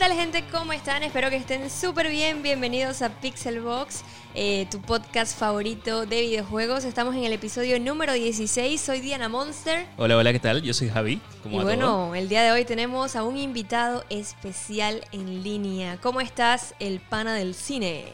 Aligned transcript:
tal 0.00 0.12
gente? 0.14 0.42
¿Cómo 0.50 0.72
están? 0.72 1.02
Espero 1.02 1.28
que 1.28 1.36
estén 1.36 1.68
súper 1.68 2.08
bien. 2.08 2.42
Bienvenidos 2.42 3.02
a 3.02 3.10
Pixelbox, 3.20 4.02
eh, 4.34 4.66
tu 4.70 4.80
podcast 4.80 5.38
favorito 5.38 6.06
de 6.06 6.22
videojuegos. 6.22 6.86
Estamos 6.86 7.14
en 7.16 7.24
el 7.24 7.34
episodio 7.34 7.78
número 7.78 8.14
16. 8.14 8.80
Soy 8.80 9.00
Diana 9.00 9.28
Monster. 9.28 9.84
Hola, 9.98 10.16
hola, 10.16 10.32
¿qué 10.32 10.38
tal? 10.38 10.62
Yo 10.62 10.72
soy 10.72 10.88
Javi. 10.88 11.20
y 11.44 11.58
bueno, 11.58 12.14
el 12.14 12.30
día 12.30 12.42
de 12.42 12.50
hoy 12.50 12.64
tenemos 12.64 13.14
a 13.14 13.24
un 13.24 13.36
invitado 13.36 14.02
especial 14.08 15.02
en 15.12 15.42
línea. 15.42 15.98
¿Cómo 16.00 16.22
estás, 16.22 16.74
el 16.80 17.00
pana 17.00 17.34
del 17.34 17.52
cine? 17.52 18.04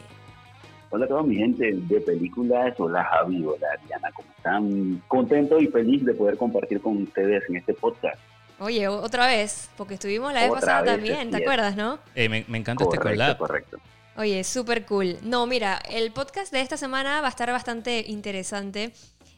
Hola 0.89 1.05
a 1.05 1.07
toda 1.07 1.23
mi 1.23 1.37
gente 1.37 1.71
de 1.73 2.01
películas, 2.01 2.73
hola 2.79 3.05
Javi, 3.05 3.45
hola 3.45 3.67
Diana, 3.85 4.09
¿cómo 4.13 4.27
están? 4.35 5.01
Contento 5.07 5.57
y 5.57 5.67
feliz 5.67 6.03
de 6.03 6.13
poder 6.13 6.35
compartir 6.35 6.81
con 6.81 7.03
ustedes 7.03 7.43
en 7.47 7.55
este 7.55 7.73
podcast. 7.73 8.19
Oye, 8.59 8.87
otra 8.87 9.27
vez, 9.27 9.69
porque 9.77 9.93
estuvimos 9.93 10.33
la 10.33 10.41
vez 10.41 10.51
pasada 10.51 10.83
también, 10.83 11.29
¿te 11.29 11.37
acuerdas, 11.37 11.75
no? 11.75 11.99
Eh, 12.15 12.27
me, 12.27 12.57
encanta 12.57 12.85
este 12.85 12.97
collab. 12.97 13.37
Correcto. 13.37 13.77
Oye, 14.15 14.43
súper 14.43 14.83
cool. 14.85 15.17
No, 15.21 15.45
mira, 15.45 15.79
el 15.89 16.11
podcast 16.11 16.51
de 16.51 16.61
esta 16.61 16.75
semana 16.75 17.21
va 17.21 17.27
a 17.27 17.29
estar 17.29 17.51
bastante 17.51 18.03
interesante. 18.07 18.93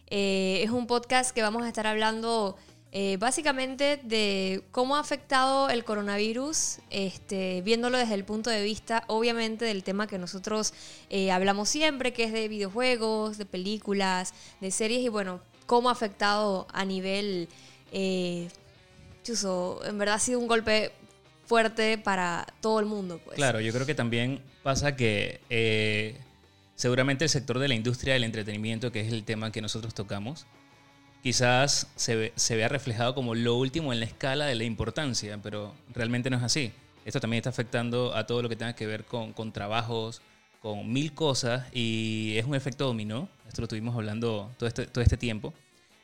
Eh, 0.08 0.62
es 0.64 0.72
un 0.72 0.88
podcast 0.88 1.32
que 1.32 1.42
vamos 1.42 1.64
a 1.64 1.68
estar 1.68 1.86
hablando 1.86 2.56
eh, 2.94 3.18
básicamente 3.20 4.00
de 4.04 4.64
cómo 4.72 4.96
ha 4.96 5.02
afectado 5.02 5.70
el 5.70 5.84
coronavirus, 5.84 6.78
este, 6.90 7.62
viéndolo 7.62 7.98
desde 7.98 8.14
el 8.14 8.24
punto 8.24 8.50
de 8.50 8.64
vista, 8.64 9.04
obviamente, 9.08 9.66
del 9.66 9.84
tema 9.84 10.08
que 10.08 10.18
nosotros 10.18 10.74
hablamos 11.30 11.68
siempre, 11.68 12.14
que 12.14 12.24
es 12.24 12.32
de 12.32 12.48
videojuegos, 12.48 13.38
de 13.38 13.46
películas, 13.46 14.34
de 14.62 14.72
series, 14.72 15.02
y 15.02 15.10
bueno, 15.10 15.42
cómo 15.66 15.90
ha 15.90 15.92
afectado 15.92 16.68
a 16.72 16.86
nivel 16.86 17.50
en 19.86 19.98
verdad 19.98 20.16
ha 20.16 20.20
sido 20.20 20.40
un 20.40 20.48
golpe 20.48 20.92
fuerte 21.46 21.98
para 21.98 22.46
todo 22.62 22.80
el 22.80 22.86
mundo. 22.86 23.20
Pues. 23.24 23.36
Claro, 23.36 23.60
yo 23.60 23.74
creo 23.74 23.86
que 23.86 23.96
también 23.96 24.42
pasa 24.62 24.96
que 24.96 25.42
eh, 25.50 26.16
seguramente 26.76 27.26
el 27.26 27.30
sector 27.30 27.60
de 27.60 27.68
la 27.68 27.74
industria 27.74 28.14
del 28.14 28.24
entretenimiento, 28.24 28.92
que 28.92 29.02
es 29.02 29.12
el 29.12 29.24
tema 29.24 29.52
que 29.52 29.62
nosotros 29.62 29.94
tocamos, 29.94 30.46
quizás 31.24 31.88
se, 31.96 32.32
se 32.36 32.56
vea 32.56 32.68
reflejado 32.68 33.16
como 33.16 33.36
lo 33.36 33.56
último 33.56 33.92
en 33.94 34.00
la 34.00 34.06
escala 34.06 34.46
de 34.46 34.56
la 34.56 34.64
importancia, 34.64 35.40
pero 35.42 35.74
realmente 35.94 36.30
no 36.30 36.38
es 36.38 36.44
así. 36.44 36.72
Esto 37.04 37.20
también 37.20 37.40
está 37.40 37.50
afectando 37.50 38.16
a 38.16 38.28
todo 38.28 38.42
lo 38.44 38.50
que 38.50 38.56
tenga 38.56 38.74
que 38.74 38.86
ver 38.86 39.06
con, 39.06 39.34
con 39.34 39.52
trabajos, 39.52 40.22
con 40.62 40.92
mil 40.92 41.14
cosas, 41.14 41.66
y 41.74 42.36
es 42.38 42.46
un 42.46 42.56
efecto 42.56 42.86
dominó. 42.86 43.30
Esto 43.48 43.62
lo 43.62 43.66
estuvimos 43.66 43.96
hablando 43.96 44.52
todo 44.58 44.68
este, 44.68 44.86
todo 44.86 45.04
este 45.04 45.18
tiempo. 45.18 45.54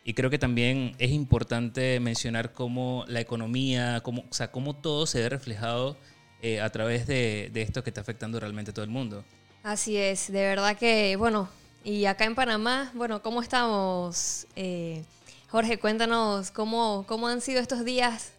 Y 0.08 0.14
creo 0.14 0.30
que 0.30 0.38
también 0.38 0.92
es 1.00 1.09
importante 1.09 2.00
mencionar 2.00 2.53
cómo 2.53 3.06
la 3.08 3.22
economía, 3.22 4.02
cómo, 4.03 4.25
o 4.30 4.34
sea, 4.34 4.52
cómo 4.52 4.75
todo 4.75 5.08
se 5.08 5.20
ve 5.20 5.30
reflejado 5.30 5.98
eh, 6.44 6.61
a 6.61 6.70
través 6.70 7.08
de, 7.08 7.50
esto 7.56 7.84
que 7.84 7.89
está 7.89 8.02
afectando 8.02 8.39
realmente 8.39 8.70
a 8.70 8.73
todo 8.76 8.86
el 8.86 8.92
mundo. 8.92 9.23
Así 9.64 9.98
es, 9.98 10.31
de 10.31 10.44
verdad 10.44 10.78
que, 10.78 11.16
bueno, 11.16 11.50
y 11.83 12.06
acá 12.06 12.26
en 12.26 12.36
Panamá, 12.36 12.92
bueno, 12.94 13.23
¿cómo 13.23 13.42
estamos? 13.42 14.45
Eh, 14.56 15.02
Jorge, 15.50 15.80
cuéntanos 15.80 16.52
cómo, 16.52 17.03
cómo 17.08 17.28
han 17.28 17.42
sido 17.42 17.59
estos 17.59 17.83
días 17.83 18.38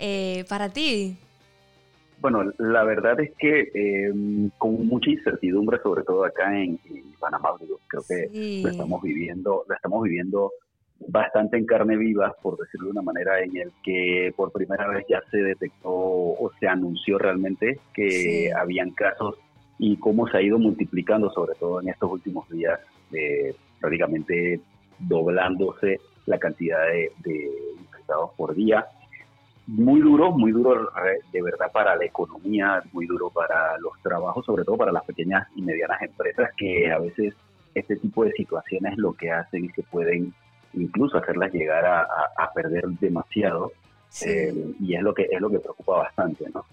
eh, 0.00 0.44
para 0.48 0.70
ti. 0.70 1.18
Bueno, 2.18 2.52
la 2.58 2.82
verdad 2.82 3.20
es 3.20 3.30
que 3.38 3.70
em, 3.74 4.50
con 4.58 4.88
mucha 4.88 5.10
incertidumbre, 5.10 5.78
sobre 5.84 6.02
todo 6.02 6.24
acá 6.24 6.60
en, 6.60 6.80
Panamá, 7.20 7.50
creo 7.86 8.02
que 8.08 8.60
lo 8.60 8.70
estamos 8.70 9.00
viviendo, 9.02 9.64
lo 9.68 9.74
estamos 9.74 10.02
viviendo 10.02 10.50
bastante 10.98 11.56
en 11.56 11.66
carne 11.66 11.96
viva, 11.96 12.34
por 12.42 12.58
decirlo 12.58 12.86
de 12.86 12.92
una 12.92 13.02
manera, 13.02 13.40
en 13.40 13.56
el 13.56 13.72
que 13.82 14.32
por 14.36 14.52
primera 14.52 14.88
vez 14.88 15.04
ya 15.08 15.22
se 15.30 15.38
detectó 15.38 15.90
o 15.90 16.50
se 16.58 16.66
anunció 16.66 17.18
realmente 17.18 17.78
que 17.94 18.50
habían 18.52 18.90
casos 18.90 19.36
y 19.78 19.96
cómo 19.98 20.26
se 20.28 20.38
ha 20.38 20.42
ido 20.42 20.58
multiplicando, 20.58 21.30
sobre 21.30 21.54
todo 21.58 21.80
en 21.80 21.88
estos 21.88 22.10
últimos 22.10 22.48
días, 22.48 22.80
prácticamente 23.80 24.60
doblándose 24.98 26.00
la 26.26 26.38
cantidad 26.38 26.78
de, 26.86 27.12
infectados 27.78 28.30
por 28.36 28.54
día. 28.54 28.86
Muy 29.66 30.00
duro, 30.00 30.30
muy 30.30 30.52
duro 30.52 30.90
eh, 31.04 31.20
de 31.32 31.42
verdad 31.42 31.72
para 31.72 31.96
la 31.96 32.04
economía, 32.04 32.82
muy 32.92 33.06
duro 33.06 33.30
para 33.30 33.76
los 33.78 34.00
trabajos, 34.00 34.46
sobre 34.46 34.64
todo 34.64 34.76
para 34.76 34.92
las 34.92 35.04
pequeñas 35.04 35.48
y 35.56 35.62
medianas 35.62 36.02
empresas 36.02 36.50
que 36.56 36.90
a 36.90 37.00
veces 37.00 37.34
este 37.74 37.96
tipo 37.96 38.24
de 38.24 38.32
situaciones 38.32 38.96
lo 38.96 39.12
que 39.12 39.30
hacen 39.32 39.64
es 39.64 39.72
que 39.72 39.82
pueden 39.82 40.32
incluso 40.76 41.18
hacerlas 41.18 41.52
llegar 41.52 41.84
a, 41.84 42.52
perder 42.54 42.84
demasiado 43.00 43.72
eh, 44.24 44.54
y 44.80 44.94
es 44.94 45.02
lo 45.02 45.12
que 45.12 45.28
es 45.30 45.40
lo 45.40 45.50
que 45.50 45.58
preocupa 45.58 45.98
bastante 45.98 46.48
no 46.54 46.64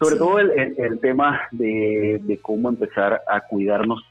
sobre 0.00 0.16
todo 0.16 0.38
el, 0.40 0.98
tema 1.00 1.42
de, 1.52 2.38
cómo 2.42 2.68
empezar 2.68 3.22
a 3.28 3.40
cuidarnos 3.42 4.02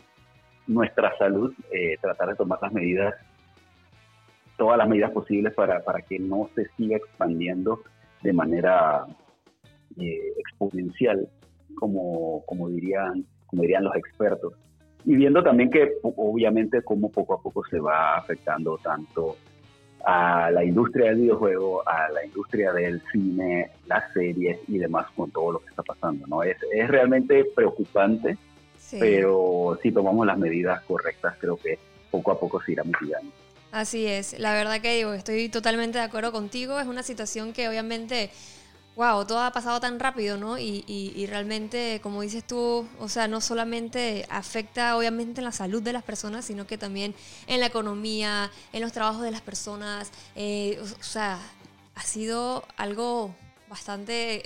nuestra 0.68 1.16
salud 1.18 1.53
eh, 1.72 1.97
tratar 2.02 2.29
de 2.29 2.35
tomar 2.35 2.59
las 2.62 2.72
medidas 2.72 3.16
todas 4.57 4.78
las 4.78 4.88
medidas 4.88 5.12
posibles 5.12 5.53
para, 5.53 5.84
para 5.84 6.02
que 6.02 6.18
no 6.18 6.50
se 6.56 6.68
siga 6.78 6.97
expandiendo 6.97 7.81
de 8.22 8.34
manera 8.34 9.06
eh, 10.00 10.34
exponencial 10.38 11.28
como 11.75 12.44
como 12.46 12.69
dirían 12.69 13.25
como 13.47 13.63
dirían 13.63 13.84
los 13.84 13.96
expertos 13.96 14.53
y 15.06 15.16
viendo 15.16 15.44
también 15.44 15.70
que 15.70 15.94
obviamente 16.04 16.82
cómo 16.84 17.10
poco 17.10 17.36
a 17.36 17.42
poco 17.42 17.64
se 17.66 17.80
va 17.80 18.18
afectando 18.18 18.78
tanto 18.78 19.38
a 20.06 20.50
la 20.52 20.64
industria 20.64 21.10
del 21.10 21.22
videojuego, 21.22 21.88
a 21.88 22.10
la 22.10 22.26
industria 22.26 22.74
del 22.74 23.02
cine, 23.12 23.70
las 23.88 24.12
series 24.14 24.58
y 24.68 24.78
demás 24.78 25.08
con 25.16 25.30
todo 25.32 25.54
lo 25.54 25.60
que 25.60 25.70
está 25.70 25.84
pasando. 25.84 26.26
¿no? 26.28 26.44
Es, 26.44 26.58
es 26.74 26.88
realmente 26.88 27.46
preocupante, 27.56 28.38
pero 29.00 29.78
si 29.82 29.92
tomamos 29.92 30.26
las 30.26 30.38
medidas 30.38 30.82
correctas 30.84 31.36
creo 31.40 31.58
que 31.58 31.78
poco 32.10 32.32
a 32.32 32.40
poco 32.40 32.62
se 32.62 32.74
irá 32.74 32.84
mitigando. 32.84 33.32
Así 33.72 34.06
es, 34.06 34.38
la 34.38 34.54
verdad 34.54 34.82
que 34.82 34.96
digo, 34.96 35.14
estoy 35.14 35.48
totalmente 35.48 35.98
de 35.98 36.04
acuerdo 36.04 36.34
contigo, 36.34 36.80
es 36.80 36.88
una 36.88 37.04
situación 37.04 37.54
que 37.54 37.70
obviamente 37.70 38.30
wow, 38.96 39.25
todo 39.25 39.40
ha 39.40 39.52
pasado 39.52 39.79
tan 39.79 40.00
rápido, 40.00 40.38
¿no? 40.38 40.59
Y, 40.59 40.84
y, 40.88 41.25
realmente, 41.25 42.00
como 42.03 42.22
dices 42.22 42.46
tú, 42.46 42.88
o 43.00 43.09
sea, 43.09 43.28
no 43.28 43.40
solamente 43.40 44.25
afecta 44.29 44.97
obviamente 44.97 45.40
en 45.40 45.46
la 45.46 45.52
salud 45.52 45.81
de 45.81 45.94
las 45.94 46.03
personas, 46.03 46.46
sino 46.46 46.68
que 46.68 46.78
también 46.78 47.16
en 47.47 47.59
la 47.59 47.68
economía, 47.68 48.52
en 48.74 48.81
los 48.81 48.91
trabajos 48.91 49.22
de 49.22 49.31
las 49.31 49.41
personas. 49.41 50.12
Eh, 50.35 50.79
o, 50.81 51.03
sea, 51.03 51.40
ha 51.96 52.03
sido 52.03 52.66
algo 52.78 53.34
bastante 53.69 54.44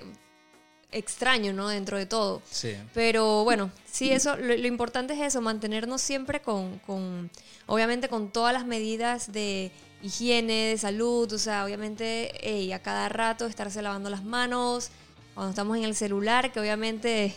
extraño, 0.91 1.51
¿no? 1.51 1.67
Dentro 1.67 1.97
de 1.97 2.05
todo. 2.05 2.41
Sí. 2.49 2.75
Pero 2.93 3.43
bueno, 3.43 3.71
sí, 3.91 4.11
eso, 4.11 4.37
lo, 4.37 4.55
lo 4.55 4.67
importante 4.67 5.13
es 5.15 5.21
eso, 5.21 5.41
mantenernos 5.41 6.01
siempre 6.01 6.41
con, 6.41 6.79
con, 6.79 7.31
obviamente 7.65 8.09
con 8.09 8.31
todas 8.31 8.53
las 8.53 8.65
medidas 8.65 9.31
de 9.31 9.71
higiene, 10.01 10.69
de 10.69 10.77
salud, 10.77 11.31
o 11.31 11.37
sea, 11.37 11.65
obviamente 11.65 12.71
a 12.73 12.79
cada 12.79 13.09
rato 13.09 13.45
estarse 13.45 13.81
lavando 13.81 14.09
las 14.09 14.23
manos, 14.23 14.91
cuando 15.35 15.49
estamos 15.49 15.77
en 15.77 15.83
el 15.83 15.95
celular, 15.95 16.51
que 16.51 16.61
obviamente, 16.61 17.35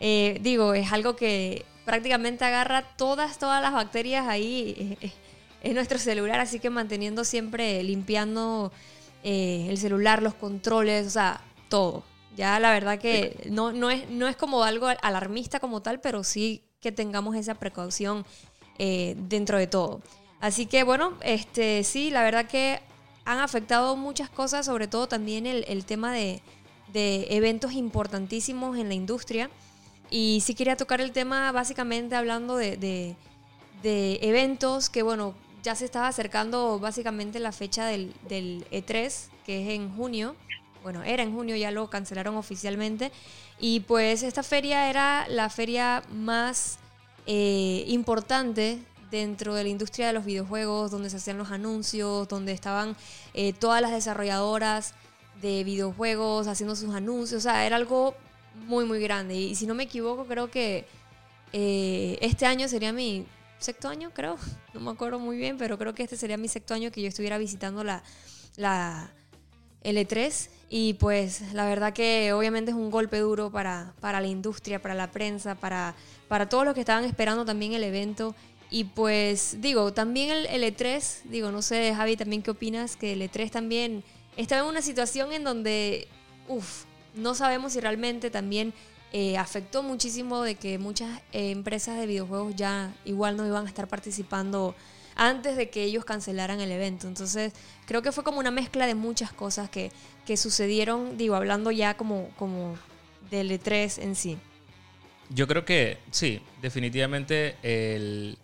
eh, 0.00 0.38
digo, 0.42 0.74
es 0.74 0.92
algo 0.92 1.14
que 1.14 1.64
prácticamente 1.84 2.44
agarra 2.44 2.82
todas, 2.96 3.38
todas 3.38 3.62
las 3.62 3.72
bacterias 3.72 4.26
ahí 4.26 4.98
eh, 5.00 5.12
en 5.62 5.74
nuestro 5.74 5.98
celular, 5.98 6.40
así 6.40 6.58
que 6.58 6.70
manteniendo 6.70 7.24
siempre 7.24 7.82
limpiando 7.84 8.72
eh, 9.22 9.66
el 9.70 9.78
celular, 9.78 10.22
los 10.22 10.34
controles, 10.34 11.06
o 11.06 11.10
sea, 11.10 11.40
todo. 11.68 12.02
Ya 12.36 12.58
la 12.58 12.72
verdad 12.72 12.98
que 12.98 13.48
no, 13.48 13.72
no, 13.72 13.90
es, 13.90 14.10
no 14.10 14.26
es 14.26 14.36
como 14.36 14.64
algo 14.64 14.88
alarmista 15.00 15.60
como 15.60 15.80
tal, 15.80 16.00
pero 16.00 16.24
sí 16.24 16.62
que 16.80 16.92
tengamos 16.92 17.36
esa 17.36 17.54
precaución 17.54 18.26
dentro 18.76 19.56
de 19.56 19.66
todo. 19.66 20.02
Así 20.40 20.66
que 20.66 20.82
bueno, 20.82 21.14
este 21.22 21.82
sí, 21.84 22.10
la 22.10 22.22
verdad 22.22 22.46
que 22.46 22.80
han 23.26 23.40
afectado 23.40 23.96
muchas 23.96 24.30
cosas, 24.30 24.66
sobre 24.66 24.86
todo 24.86 25.08
también 25.08 25.46
el, 25.46 25.84
tema 25.84 26.12
de, 26.12 26.40
eventos 26.94 27.72
importantísimos 27.72 28.78
en 28.78 28.88
la 28.88 28.94
industria. 28.94 29.50
Y 30.08 30.40
sí 30.44 30.54
quería 30.54 30.76
tocar 30.76 31.00
el 31.00 31.10
tema 31.10 31.50
básicamente 31.50 32.14
hablando 32.14 32.56
de, 32.56 33.16
eventos 33.82 34.88
que, 34.88 35.02
bueno, 35.02 35.34
ya 35.62 35.74
se 35.74 35.84
estaba 35.84 36.06
acercando 36.06 36.78
básicamente 36.78 37.40
la 37.40 37.50
fecha 37.50 37.86
del, 37.86 38.14
E3, 38.30 39.28
que 39.44 39.62
es 39.62 39.68
en 39.70 39.90
junio. 39.96 40.36
Bueno, 40.84 41.02
era 41.02 41.24
en 41.24 41.34
junio, 41.34 41.56
ya 41.56 41.72
lo 41.72 41.90
cancelaron 41.90 42.36
oficialmente. 42.36 43.10
Y 43.58 43.80
pues 43.80 44.22
esta 44.22 44.44
feria 44.44 44.88
era 44.88 45.26
la 45.28 45.50
feria 45.50 46.04
más 46.12 46.78
eh, 47.26 47.84
importante 47.88 48.78
dentro 49.10 49.54
de 49.54 49.62
la 49.62 49.68
industria 49.68 50.08
de 50.08 50.12
los 50.12 50.24
videojuegos, 50.24 50.90
donde 50.90 51.10
se 51.10 51.16
hacían 51.16 51.38
los 51.38 51.50
anuncios, 51.50 52.28
donde 52.28 52.52
estaban 52.52 52.96
eh, 53.34 53.52
todas 53.52 53.80
las 53.80 53.92
desarrolladoras 53.92 54.94
de 55.40 55.64
videojuegos 55.64 56.46
haciendo 56.46 56.76
sus 56.76 56.94
anuncios. 56.94 57.38
O 57.38 57.42
sea, 57.42 57.66
era 57.66 57.76
algo 57.76 58.14
muy, 58.66 58.84
muy 58.84 59.00
grande. 59.00 59.34
Y, 59.34 59.54
si 59.54 59.66
no 59.66 59.74
me 59.74 59.84
equivoco, 59.84 60.24
creo 60.26 60.50
que 60.50 60.86
eh, 61.52 62.18
este 62.20 62.46
año 62.46 62.68
sería 62.68 62.92
mi 62.92 63.26
sexto 63.58 63.88
año, 63.88 64.10
creo. 64.12 64.36
No 64.74 64.80
me 64.80 64.90
acuerdo 64.90 65.18
muy 65.18 65.38
bien, 65.38 65.56
pero 65.56 65.78
creo 65.78 65.94
que 65.94 66.02
este 66.02 66.16
sería 66.16 66.36
mi 66.36 66.48
sexto 66.48 66.74
año 66.74 66.90
que 66.90 67.00
yo 67.00 67.08
estuviera 67.08 67.38
visitando 67.38 67.82
la, 67.82 68.02
la, 68.56 69.10
L3 69.82 70.50
y 70.68 70.94
pues 70.94 71.52
la 71.52 71.64
verdad 71.64 71.92
que 71.92 72.32
obviamente 72.32 72.72
es 72.72 72.76
un 72.76 72.90
golpe 72.90 73.18
duro 73.20 73.50
para, 73.50 73.94
para 74.00 74.20
la 74.20 74.26
industria, 74.26 74.82
para 74.82 74.94
la 74.94 75.10
prensa, 75.12 75.54
para, 75.54 75.94
para 76.28 76.48
todos 76.48 76.64
los 76.64 76.74
que 76.74 76.80
estaban 76.80 77.04
esperando 77.04 77.44
también 77.44 77.72
el 77.72 77.84
evento. 77.84 78.34
Y 78.70 78.84
pues 78.84 79.60
digo, 79.60 79.92
también 79.92 80.30
el 80.30 80.46
L3, 80.46 81.22
digo, 81.24 81.52
no 81.52 81.62
sé 81.62 81.94
Javi 81.94 82.16
también 82.16 82.42
qué 82.42 82.50
opinas, 82.50 82.96
que 82.96 83.12
el 83.12 83.22
L3 83.22 83.50
también 83.50 84.02
estaba 84.36 84.62
en 84.62 84.68
una 84.68 84.82
situación 84.82 85.32
en 85.32 85.44
donde, 85.44 86.08
uff, 86.48 86.84
no 87.14 87.34
sabemos 87.34 87.72
si 87.72 87.80
realmente 87.80 88.30
también 88.30 88.74
eh, 89.12 89.38
afectó 89.38 89.82
muchísimo 89.82 90.42
de 90.42 90.56
que 90.56 90.78
muchas 90.78 91.20
eh, 91.32 91.50
empresas 91.50 91.98
de 91.98 92.06
videojuegos 92.06 92.54
ya 92.56 92.92
igual 93.04 93.36
no 93.36 93.46
iban 93.46 93.64
a 93.66 93.68
estar 93.68 93.88
participando 93.88 94.74
antes 95.14 95.56
de 95.56 95.70
que 95.70 95.84
ellos 95.84 96.04
cancelaran 96.04 96.60
el 96.60 96.70
evento. 96.70 97.08
Entonces, 97.08 97.52
creo 97.86 98.02
que 98.02 98.12
fue 98.12 98.24
como 98.24 98.38
una 98.38 98.50
mezcla 98.50 98.86
de 98.86 98.94
muchas 98.94 99.32
cosas 99.32 99.70
que, 99.70 99.90
que 100.26 100.36
sucedieron, 100.36 101.16
digo, 101.16 101.36
hablando 101.36 101.70
ya 101.70 101.96
como, 101.96 102.28
como 102.36 102.76
del 103.30 103.50
E3 103.50 104.02
en 104.02 104.14
sí. 104.14 104.36
Yo 105.30 105.46
creo 105.46 105.64
que 105.64 105.98
sí, 106.10 106.40
definitivamente 106.60 107.56
el, 107.62 108.38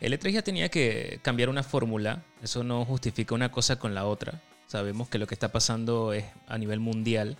el 0.00 0.12
E3 0.12 0.30
ya 0.30 0.42
tenía 0.42 0.68
que 0.68 1.20
cambiar 1.22 1.48
una 1.48 1.62
fórmula. 1.62 2.22
Eso 2.42 2.64
no 2.64 2.84
justifica 2.84 3.34
una 3.34 3.50
cosa 3.50 3.78
con 3.78 3.94
la 3.94 4.06
otra. 4.06 4.40
Sabemos 4.66 5.08
que 5.08 5.18
lo 5.18 5.26
que 5.26 5.34
está 5.34 5.52
pasando 5.52 6.12
es 6.12 6.24
a 6.46 6.58
nivel 6.58 6.80
mundial. 6.80 7.36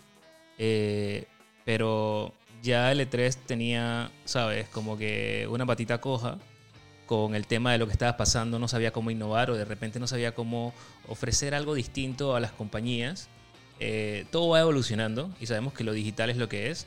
Eh, 0.58 1.26
pero 1.64 2.32
ya 2.62 2.92
el 2.92 3.00
E3 3.00 3.36
tenía, 3.46 4.10
¿sabes? 4.24 4.68
Como 4.68 4.96
que 4.96 5.46
una 5.50 5.66
patita 5.66 6.00
coja 6.00 6.38
con 7.06 7.34
el 7.34 7.46
tema 7.46 7.72
de 7.72 7.78
lo 7.78 7.86
que 7.86 7.92
estaba 7.92 8.16
pasando, 8.16 8.58
no 8.58 8.68
sabía 8.68 8.92
cómo 8.92 9.10
innovar 9.10 9.50
o 9.50 9.56
de 9.56 9.64
repente 9.64 10.00
no 10.00 10.06
sabía 10.08 10.34
cómo 10.34 10.74
ofrecer 11.06 11.54
algo 11.54 11.74
distinto 11.74 12.34
a 12.34 12.40
las 12.40 12.52
compañías. 12.52 13.28
Eh, 13.78 14.26
todo 14.30 14.48
va 14.48 14.60
evolucionando 14.60 15.30
y 15.40 15.46
sabemos 15.46 15.72
que 15.72 15.84
lo 15.84 15.92
digital 15.92 16.30
es 16.30 16.36
lo 16.36 16.48
que 16.48 16.70
es. 16.70 16.86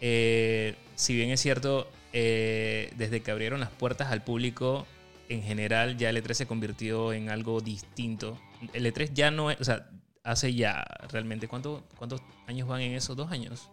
Eh, 0.00 0.74
si 0.96 1.14
bien 1.14 1.30
es 1.30 1.40
cierto, 1.40 1.88
eh, 2.12 2.92
desde 2.96 3.20
que 3.20 3.30
abrieron 3.30 3.60
las 3.60 3.70
puertas 3.70 4.10
al 4.10 4.22
público, 4.22 4.86
en 5.28 5.42
general 5.42 5.96
ya 5.96 6.10
el 6.10 6.22
E3 6.22 6.34
se 6.34 6.46
convirtió 6.46 7.12
en 7.12 7.30
algo 7.30 7.60
distinto. 7.60 8.38
El 8.72 8.86
E3 8.86 9.12
ya 9.12 9.30
no 9.30 9.50
es, 9.50 9.60
o 9.60 9.64
sea, 9.64 9.88
hace 10.24 10.54
ya 10.54 10.84
realmente, 11.10 11.48
¿cuánto, 11.48 11.84
¿cuántos 11.96 12.20
años 12.46 12.68
van 12.68 12.80
en 12.80 12.92
eso? 12.94 13.14
¿Dos 13.14 13.30
años? 13.30 13.68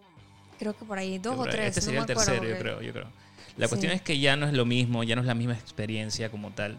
Creo 0.59 0.75
que 0.75 0.85
por 0.85 0.97
ahí, 0.97 1.17
dos 1.17 1.37
o 1.37 1.43
tres. 1.43 1.69
Este 1.69 1.81
sería 1.81 2.01
el 2.01 2.05
tercero, 2.05 2.47
yo 2.47 2.57
creo, 2.57 2.81
yo 2.81 2.93
creo. 2.93 3.07
La 3.57 3.67
cuestión 3.67 3.93
es 3.93 4.01
que 4.01 4.19
ya 4.19 4.35
no 4.35 4.47
es 4.47 4.53
lo 4.53 4.65
mismo, 4.65 5.03
ya 5.03 5.15
no 5.15 5.21
es 5.21 5.27
la 5.27 5.35
misma 5.35 5.53
experiencia 5.53 6.29
como 6.29 6.51
tal. 6.51 6.77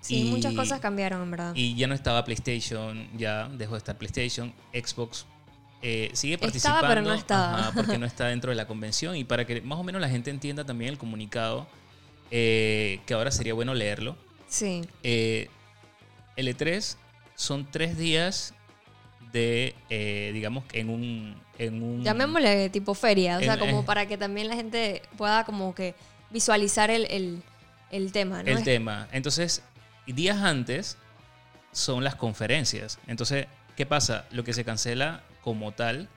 Sí, 0.00 0.24
muchas 0.30 0.54
cosas 0.54 0.80
cambiaron, 0.80 1.22
en 1.22 1.30
verdad. 1.30 1.52
Y 1.54 1.74
ya 1.74 1.86
no 1.86 1.94
estaba 1.94 2.24
PlayStation, 2.24 3.06
ya 3.18 3.48
dejó 3.48 3.72
de 3.72 3.78
estar 3.78 3.98
PlayStation, 3.98 4.54
Xbox 4.72 5.26
eh, 5.82 6.10
sigue 6.12 6.36
participando. 6.38 6.78
Estaba, 6.78 6.94
pero 6.94 7.02
no 7.02 7.14
estaba. 7.14 7.72
porque 7.74 7.98
no 7.98 8.06
está 8.06 8.26
dentro 8.26 8.50
de 8.50 8.56
la 8.56 8.66
convención. 8.66 9.16
Y 9.16 9.24
para 9.24 9.46
que 9.46 9.60
más 9.62 9.78
o 9.78 9.82
menos 9.82 10.00
la 10.00 10.08
gente 10.08 10.30
entienda 10.30 10.64
también 10.64 10.90
el 10.90 10.98
comunicado, 10.98 11.66
eh, 12.30 13.00
que 13.06 13.14
ahora 13.14 13.30
sería 13.30 13.54
bueno 13.54 13.74
leerlo. 13.74 14.16
Sí. 14.48 14.82
Eh, 15.02 15.48
L3 16.36 16.96
son 17.34 17.66
tres 17.70 17.96
días 17.96 18.54
de, 19.32 19.74
digamos, 20.34 20.64
en 20.72 20.90
un, 20.90 21.36
en 21.58 21.82
un... 21.82 22.02
Llamémosle 22.02 22.68
tipo 22.70 22.94
feria, 22.94 23.38
o 23.38 23.40
sea, 23.40 23.58
como 23.58 23.84
para 23.84 24.06
que 24.06 24.18
también 24.18 24.48
la 24.48 24.56
gente 24.56 25.02
pueda 25.16 25.44
como 25.44 25.74
que 25.74 25.94
visualizar 26.30 26.90
el, 26.90 27.42
tema, 28.12 28.42
¿no? 28.42 28.50
El 28.50 28.64
tema. 28.64 29.08
Entonces, 29.12 29.62
días 30.06 30.38
antes 30.38 30.96
son 31.72 32.04
las 32.04 32.16
conferencias. 32.16 32.98
Entonces, 33.06 33.46
¿qué 33.76 33.86
pasa? 33.86 34.26
Lo 34.30 34.44
que 34.44 34.52
se 34.52 34.64
cancela 34.64 35.22
como 35.42 35.72
tal 35.72 36.08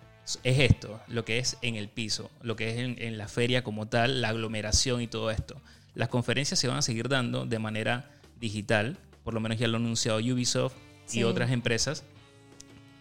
es 0.44 0.60
esto, 0.60 1.02
lo 1.08 1.25
que 1.25 1.40
es 1.40 1.58
en 1.62 1.75
el 1.75 1.90
piso, 1.90 2.31
lo 2.42 2.56
que 2.56 2.70
es 2.70 2.78
en, 2.78 3.18
la 3.18 3.28
feria 3.28 3.64
como 3.64 3.88
tal, 3.88 4.22
la 4.22 4.30
aglomeración 4.30 5.02
y 5.02 5.08
todo 5.08 5.31
esto. 5.31 5.62
Las 5.96 6.10
conferencias 6.10 6.60
se 6.60 6.68
van 6.68 6.78
a 6.78 6.81
seguir 6.81 7.10
dando 7.10 7.46
de 7.46 7.60
manera 7.60 8.10
digital, 8.40 8.98
por 9.24 9.34
lo 9.34 9.40
menos 9.40 9.58
ya 9.60 9.68
lo 9.68 9.78
ha 9.78 9.80
anunciado 9.80 10.20
Ubisoft 10.20 10.74
y 11.12 11.24
otras 11.24 11.52
empresas 11.52 12.04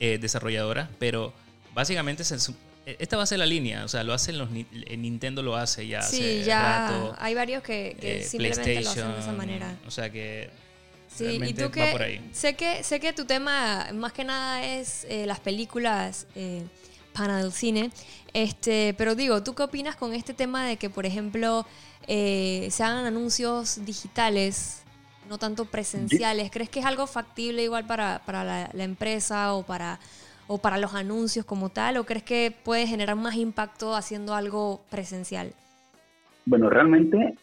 eh, 0.01 0.19
desarrolladoras, 0.21 0.89
pero 0.99 1.33
básicamente 1.75 2.25
esta 2.85 3.17
va 3.17 3.23
a 3.23 3.27
ser 3.27 3.39
la 3.39 3.47
línea, 3.47 3.85
o 3.85 3.89
sea, 3.89 4.03
lo 4.03 4.13
hacen 4.13 4.37
los 4.37 4.51
Nintendo 4.51 5.43
lo 5.43 5.57
hace 5.57 5.87
ya 5.87 6.03
sí, 6.03 6.43
ya 6.45 7.15
hay 7.19 7.35
varios 7.35 7.63
que, 7.63 7.97
eh, 8.01 8.25
simplemente 8.25 8.81
lo 8.81 8.91
hacen 8.91 9.13
de 9.13 9.21
esa 9.21 9.33
manera. 9.33 9.77
O 9.87 9.91
sea 9.91 10.11
que 10.11 10.51
Sí, 11.15 11.41
y 11.45 11.53
tú 11.53 11.71
que 11.71 12.21
sé 12.33 12.55
que 12.55 12.83
sé 12.83 12.99
que 12.99 13.13
tu 13.13 13.25
tema 13.27 13.89
más 13.95 14.13
que 14.13 14.25
nada 14.25 14.65
es 14.65 15.07
eh, 15.11 15.27
las 15.27 15.41
películas 15.41 16.27
eh, 16.35 16.63
pana 17.13 17.39
del 17.39 17.53
cine, 17.53 17.91
este, 18.33 18.95
pero 18.97 19.15
digo, 19.15 19.43
¿tú 19.43 19.55
qué 19.55 19.63
opinas 19.63 19.97
con 19.97 20.15
este 20.15 20.33
tema 20.33 20.67
de 20.67 20.77
que, 20.77 20.89
por 20.89 21.05
ejemplo, 21.05 21.67
eh, 22.07 22.69
se 22.71 22.83
hagan 22.83 23.05
anuncios 23.05 23.85
digitales, 23.85 24.83
no 25.29 25.39
tanto 25.39 25.67
presenciales? 25.67 26.51
¿Crees 26.51 26.71
que 26.71 26.81
es 26.81 26.87
algo 26.87 27.07
factible 27.07 27.63
igual 27.63 27.87
para, 27.87 28.23
la, 28.27 28.85
empresa 28.85 29.53
o 29.53 29.63
para 29.63 30.01
o 30.49 30.59
para 30.59 30.77
los 30.77 30.95
anuncios 30.95 31.45
como 31.47 31.69
tal, 31.69 31.97
o 31.97 32.05
crees 32.05 32.25
que 32.25 32.53
puede 32.65 32.87
generar 32.87 33.17
más 33.17 33.37
impacto 33.37 33.95
haciendo 33.95 34.35
algo 34.35 34.83
presencial? 34.91 35.53
Bueno, 36.45 36.69
realmente 36.69 37.37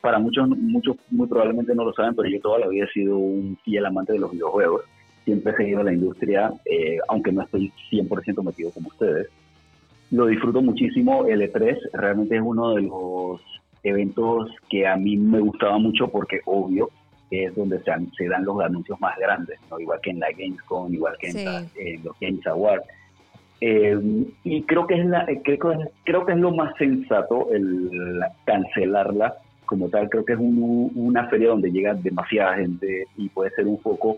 para 0.00 0.18
muchos, 0.18 0.48
muchos 0.48 0.96
muy 1.10 1.26
probablemente 1.26 1.74
no 1.74 1.84
lo 1.84 1.92
saben, 1.92 2.14
pero 2.14 2.28
yo 2.28 2.40
toda 2.40 2.60
la 2.60 2.68
vida 2.68 2.84
he 2.84 2.92
sido 2.92 3.18
un 3.18 3.56
fiel 3.64 3.86
amante 3.86 4.12
de 4.12 4.18
los 4.18 4.30
videojuegos. 4.30 4.82
Siempre 5.24 5.52
he 5.52 5.56
seguido 5.56 5.82
la 5.82 5.92
industria, 5.92 6.52
eh, 6.64 6.98
aunque 7.08 7.32
no 7.32 7.42
estoy 7.42 7.72
100% 7.90 8.42
metido 8.42 8.70
como 8.70 8.88
ustedes. 8.88 9.28
Lo 10.10 10.26
disfruto 10.26 10.62
muchísimo. 10.62 11.26
El 11.26 11.42
E3 11.42 11.78
realmente 11.92 12.36
es 12.36 12.42
uno 12.42 12.74
de 12.74 12.82
los 12.82 13.40
eventos 13.82 14.50
que 14.70 14.86
a 14.86 14.96
mí 14.96 15.16
me 15.16 15.40
gustaba 15.40 15.78
mucho 15.78 16.08
porque, 16.08 16.40
obvio, 16.46 16.90
es 17.30 17.54
donde 17.54 17.78
se, 17.82 17.92
se 18.16 18.28
dan 18.28 18.44
los 18.44 18.60
anuncios 18.60 18.98
más 19.00 19.16
grandes, 19.18 19.58
¿no? 19.70 19.78
igual 19.78 20.00
que 20.02 20.10
en 20.10 20.20
la 20.20 20.30
Gamescom, 20.30 20.92
igual 20.92 21.14
que 21.18 21.28
en, 21.28 22.04
los 22.04 22.18
Games 22.20 22.46
Awards. 22.46 22.86
Eh, 23.60 23.98
y 24.44 24.62
creo 24.62 24.86
que 24.86 24.94
es 24.94 25.04
la, 25.04 25.26
creo, 25.44 25.58
creo 26.04 26.24
que 26.24 26.32
es 26.32 26.38
lo 26.38 26.52
más 26.52 26.74
sensato 26.78 27.52
el 27.52 28.20
cancelarla 28.46 29.36
como 29.68 29.90
tal, 29.90 30.08
creo 30.08 30.24
que 30.24 30.32
es 30.32 30.38
una 30.40 31.28
feria 31.28 31.50
donde 31.50 31.70
llega 31.70 31.92
demasiada 31.92 32.56
gente 32.56 33.06
y 33.18 33.28
puede 33.28 33.50
ser 33.50 33.66
un 33.66 33.78
foco 33.80 34.16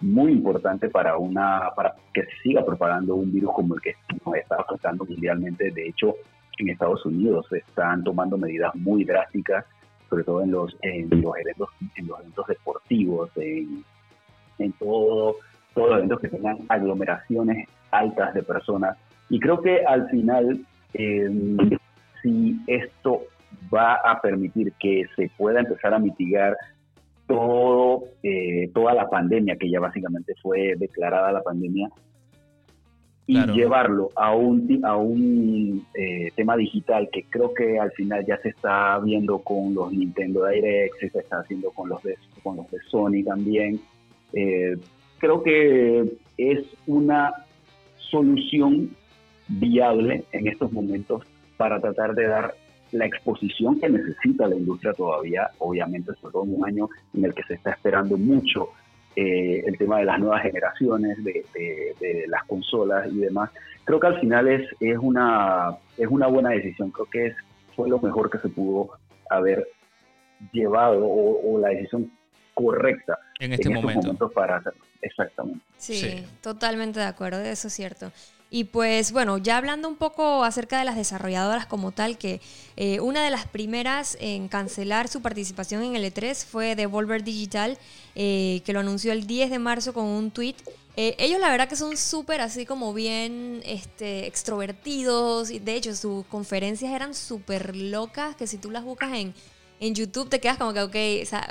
muy 0.00 0.32
importante 0.32 0.88
para 0.88 1.18
una 1.18 1.70
para 1.76 1.94
que 2.14 2.24
siga 2.42 2.64
propagando 2.64 3.14
un 3.14 3.30
virus 3.30 3.52
como 3.52 3.74
el 3.74 3.82
que 3.82 3.94
nos 4.24 4.34
está 4.34 4.56
afectando 4.56 5.04
mundialmente. 5.04 5.70
De 5.70 5.88
hecho, 5.88 6.14
en 6.56 6.70
Estados 6.70 7.04
Unidos 7.04 7.46
se 7.50 7.58
están 7.58 8.02
tomando 8.02 8.38
medidas 8.38 8.74
muy 8.76 9.04
drásticas, 9.04 9.66
sobre 10.08 10.24
todo 10.24 10.42
en 10.42 10.52
los 10.52 10.74
en 10.80 11.10
los 11.10 11.36
eventos 11.36 11.68
en 11.96 12.06
los 12.06 12.20
eventos 12.20 12.46
deportivos, 12.46 13.30
en, 13.36 13.84
en 14.58 14.72
todo 14.72 15.36
todos 15.74 15.88
los 15.90 15.98
eventos 15.98 16.20
que 16.20 16.28
tengan 16.28 16.58
aglomeraciones 16.70 17.68
altas 17.90 18.32
de 18.32 18.42
personas. 18.42 18.96
Y 19.28 19.38
creo 19.38 19.60
que 19.60 19.84
al 19.84 20.08
final, 20.08 20.60
eh, 20.94 21.30
si 22.22 22.58
esto 22.66 23.24
va 23.72 23.94
a 23.94 24.20
permitir 24.20 24.72
que 24.78 25.04
se 25.16 25.30
pueda 25.36 25.60
empezar 25.60 25.94
a 25.94 25.98
mitigar 25.98 26.56
todo, 27.26 28.04
eh, 28.22 28.70
toda 28.72 28.94
la 28.94 29.08
pandemia, 29.08 29.56
que 29.56 29.70
ya 29.70 29.80
básicamente 29.80 30.34
fue 30.42 30.74
declarada 30.76 31.32
la 31.32 31.42
pandemia, 31.42 31.90
y 33.26 33.38
llevarlo 33.52 34.08
a 34.16 34.34
un, 34.34 34.80
a 34.82 34.96
un 34.96 35.86
eh, 35.94 36.32
tema 36.34 36.56
digital 36.56 37.10
que 37.12 37.24
creo 37.24 37.52
que 37.52 37.78
al 37.78 37.92
final 37.92 38.24
ya 38.24 38.38
se 38.38 38.48
está 38.48 38.98
viendo 39.00 39.40
con 39.40 39.74
los 39.74 39.92
Nintendo 39.92 40.46
Direct, 40.46 40.94
se 40.98 41.18
está 41.18 41.40
haciendo 41.40 41.70
con 41.72 41.90
los 41.90 42.02
de, 42.02 42.16
con 42.42 42.56
los 42.56 42.70
de 42.70 42.78
Sony 42.88 43.22
también. 43.26 43.78
Eh, 44.32 44.78
creo 45.18 45.42
que 45.42 46.10
es 46.38 46.64
una 46.86 47.34
solución 47.98 48.96
viable 49.46 50.24
en 50.32 50.48
estos 50.48 50.72
momentos 50.72 51.22
para 51.58 51.82
tratar 51.82 52.14
de 52.14 52.28
dar 52.28 52.54
la 52.92 53.06
exposición 53.06 53.80
que 53.80 53.88
necesita 53.88 54.46
la 54.46 54.56
industria 54.56 54.92
todavía, 54.92 55.50
obviamente, 55.58 56.12
sobre 56.20 56.32
todo 56.32 56.44
en 56.44 56.54
un 56.54 56.64
año 56.64 56.88
en 57.14 57.24
el 57.24 57.34
que 57.34 57.42
se 57.44 57.54
está 57.54 57.70
esperando 57.70 58.16
mucho 58.16 58.70
eh, 59.16 59.64
el 59.66 59.76
tema 59.76 59.98
de 59.98 60.04
las 60.04 60.20
nuevas 60.20 60.42
generaciones, 60.42 61.18
de, 61.24 61.44
las 62.28 62.44
consolas 62.44 63.08
y 63.10 63.18
demás. 63.18 63.50
Creo 63.84 63.98
que 63.98 64.06
al 64.06 64.20
final 64.20 64.46
es, 64.48 64.68
es, 64.80 64.98
una, 64.98 65.76
es 65.96 66.06
una 66.06 66.28
buena 66.28 66.50
decisión, 66.50 66.90
creo 66.90 67.06
que 67.06 67.26
es, 67.26 67.36
fue 67.74 67.88
lo 67.88 67.98
mejor 67.98 68.30
que 68.30 68.38
se 68.38 68.48
pudo 68.48 68.90
haber 69.30 69.66
llevado 70.52 71.04
o, 71.04 71.58
la 71.58 71.70
decisión 71.70 72.10
correcta 72.54 73.18
en 73.40 73.54
este 73.54 73.68
momento. 73.68 74.30
para 74.30 74.56
hacerlo. 74.56 74.84
Exactamente. 75.02 75.64
Sí, 75.78 76.24
totalmente 76.40 77.00
de 77.00 77.06
acuerdo, 77.06 77.40
eso 77.40 77.68
es 77.68 77.74
cierto. 77.74 78.12
Y 78.50 78.64
pues 78.64 79.12
bueno, 79.12 79.36
ya 79.36 79.58
hablando 79.58 79.88
un 79.88 79.96
poco 79.96 80.42
acerca 80.42 80.78
de 80.78 80.86
las 80.86 80.96
desarrolladoras 80.96 81.66
como 81.66 81.92
tal, 81.92 82.16
que 82.16 82.40
eh, 82.76 82.98
una 83.00 83.22
de 83.22 83.30
las 83.30 83.46
primeras 83.46 84.16
en 84.20 84.48
cancelar 84.48 85.08
su 85.08 85.20
participación 85.20 85.82
en 85.82 85.96
el 85.96 86.04
E3 86.04 86.46
fue 86.46 86.74
Devolver 86.74 87.22
Digital, 87.22 87.76
eh, 88.14 88.62
que 88.64 88.72
lo 88.72 88.80
anunció 88.80 89.12
el 89.12 89.26
10 89.26 89.50
de 89.50 89.58
marzo 89.58 89.92
con 89.92 90.06
un 90.06 90.30
tweet. 90.30 90.54
Eh, 90.96 91.14
ellos 91.18 91.40
la 91.40 91.50
verdad 91.50 91.68
que 91.68 91.76
son 91.76 91.96
súper 91.96 92.40
así 92.40 92.64
como 92.66 92.92
bien 92.92 93.62
este, 93.64 94.26
extrovertidos 94.26 95.50
de 95.50 95.74
hecho 95.74 95.94
sus 95.94 96.26
conferencias 96.26 96.92
eran 96.92 97.14
súper 97.14 97.76
locas, 97.76 98.34
que 98.34 98.46
si 98.46 98.56
tú 98.58 98.70
las 98.70 98.82
buscas 98.82 99.12
en 99.12 99.32
en 99.80 99.94
YouTube 99.94 100.28
te 100.28 100.40
quedas 100.40 100.58
como 100.58 100.72
que, 100.72 100.82
ok, 100.82 100.94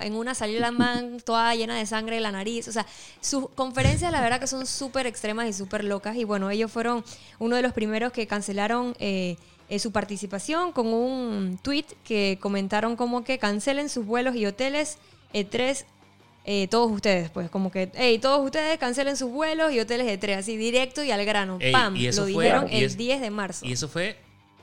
en 0.02 0.14
una 0.14 0.36
salió 0.36 0.60
la 0.60 0.72
man 0.72 1.20
toda 1.24 1.56
llena 1.56 1.78
de 1.78 1.86
sangre 1.86 2.16
de 2.16 2.22
la 2.22 2.32
nariz. 2.32 2.68
O 2.68 2.72
sea, 2.72 2.86
sus 3.22 3.50
conferencias 3.50 4.12
la 4.12 4.22
verdad 4.22 4.40
que 4.40 4.48
son 4.48 4.66
súper 4.66 5.08
extremas 5.08 5.48
y 5.48 5.54
súper 5.54 5.84
locas. 5.84 6.16
Y 6.18 6.24
bueno, 6.24 6.50
ellos 6.50 6.72
fueron 6.72 7.04
uno 7.40 7.56
de 7.56 7.62
los 7.62 7.74
primeros 7.74 8.12
que 8.12 8.28
cancelaron 8.28 8.96
eh, 9.00 9.38
eh, 9.70 9.80
su 9.80 9.92
participación 9.92 10.72
con 10.72 10.88
un 10.88 11.60
tweet 11.62 11.86
que 12.04 12.38
comentaron 12.42 12.96
como 12.96 13.24
que 13.24 13.38
cancelen 13.38 13.90
sus 13.90 14.06
vuelos 14.06 14.36
y 14.36 14.46
hoteles 14.46 14.98
E3 15.34 15.86
eh, 16.50 16.70
todos 16.70 16.90
ustedes, 16.90 17.30
pues, 17.30 17.50
como 17.50 17.72
que, 17.72 17.92
hey, 17.96 18.20
todos 18.20 18.40
ustedes 18.40 18.78
cancelen 18.78 19.18
sus 19.18 19.30
vuelos 19.30 19.74
y 19.74 19.82
hoteles 19.82 20.08
de 20.08 20.18
3, 20.18 20.38
así 20.38 20.56
directo 20.56 21.04
y 21.04 21.12
al 21.12 21.26
grano. 21.26 21.60
¡Pam! 21.74 21.94
lo 21.94 22.26
dijeron 22.26 22.68
el 22.72 22.96
10 22.96 23.20
de 23.20 23.30
marzo. 23.30 23.66
Y 23.66 23.74
eso 23.74 23.90
fue, 23.90 24.16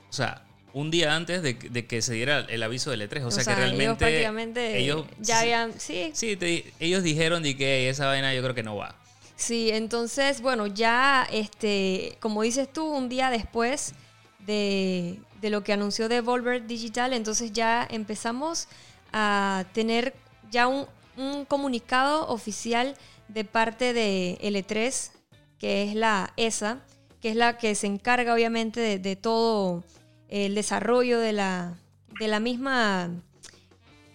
o 0.08 0.12
sea, 0.12 0.46
un 0.74 0.90
día 0.90 1.14
antes 1.14 1.40
de, 1.40 1.56
que 1.56 2.02
se 2.02 2.14
diera 2.14 2.40
el 2.40 2.62
aviso 2.62 2.90
del 2.90 3.08
E3. 3.08 3.24
O, 3.24 3.30
sea, 3.30 3.44
que 3.44 3.54
realmente. 3.54 3.84
Ellos 3.84 3.96
prácticamente. 3.96 4.78
Ellos, 4.78 5.06
ya 5.20 5.40
habían. 5.40 5.80
Sí. 5.80 6.10
Sí, 6.12 6.36
ellos 6.80 7.02
dijeron 7.02 7.42
de 7.42 7.56
que 7.56 7.88
esa 7.88 8.06
vaina 8.06 8.34
yo 8.34 8.42
creo 8.42 8.54
que 8.54 8.64
no 8.64 8.76
va. 8.76 8.96
Sí, 9.36 9.70
entonces, 9.70 10.40
bueno, 10.40 10.66
ya, 10.66 11.26
este, 11.30 12.16
como 12.20 12.42
dices 12.42 12.72
tú, 12.72 12.84
un 12.86 13.08
día 13.08 13.30
después 13.30 13.94
de, 14.40 15.18
de 15.40 15.50
lo 15.50 15.62
que 15.64 15.72
anunció 15.72 16.08
Devolver 16.08 16.66
Digital, 16.66 17.12
entonces 17.12 17.52
ya 17.52 17.86
empezamos 17.88 18.68
a 19.12 19.64
tener 19.72 20.14
ya 20.50 20.66
un, 20.66 20.86
un 21.16 21.44
comunicado 21.44 22.28
oficial 22.28 22.96
de 23.28 23.44
parte 23.44 23.92
de 23.92 24.38
L3, 24.42 25.10
que 25.58 25.84
es 25.84 25.94
la 25.94 26.32
ESA, 26.36 26.80
que 27.20 27.30
es 27.30 27.36
la 27.36 27.58
que 27.58 27.74
se 27.74 27.86
encarga 27.86 28.34
obviamente 28.34 28.80
de, 28.80 28.98
de 28.98 29.16
todo 29.16 29.84
el 30.34 30.56
desarrollo 30.56 31.20
de 31.20 31.32
la, 31.32 31.74
de 32.18 32.26
la 32.26 32.40
misma... 32.40 33.10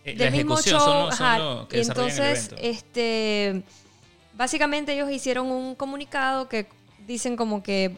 Eh, 0.04 0.16
del 0.16 0.32
mismo 0.34 0.62
show. 0.62 1.10
entonces, 1.72 2.54
este, 2.62 3.64
básicamente 4.34 4.94
ellos 4.94 5.10
hicieron 5.10 5.48
un 5.48 5.76
comunicado 5.76 6.50
que 6.50 6.68
dicen 7.08 7.38
como 7.38 7.64
que 7.64 7.96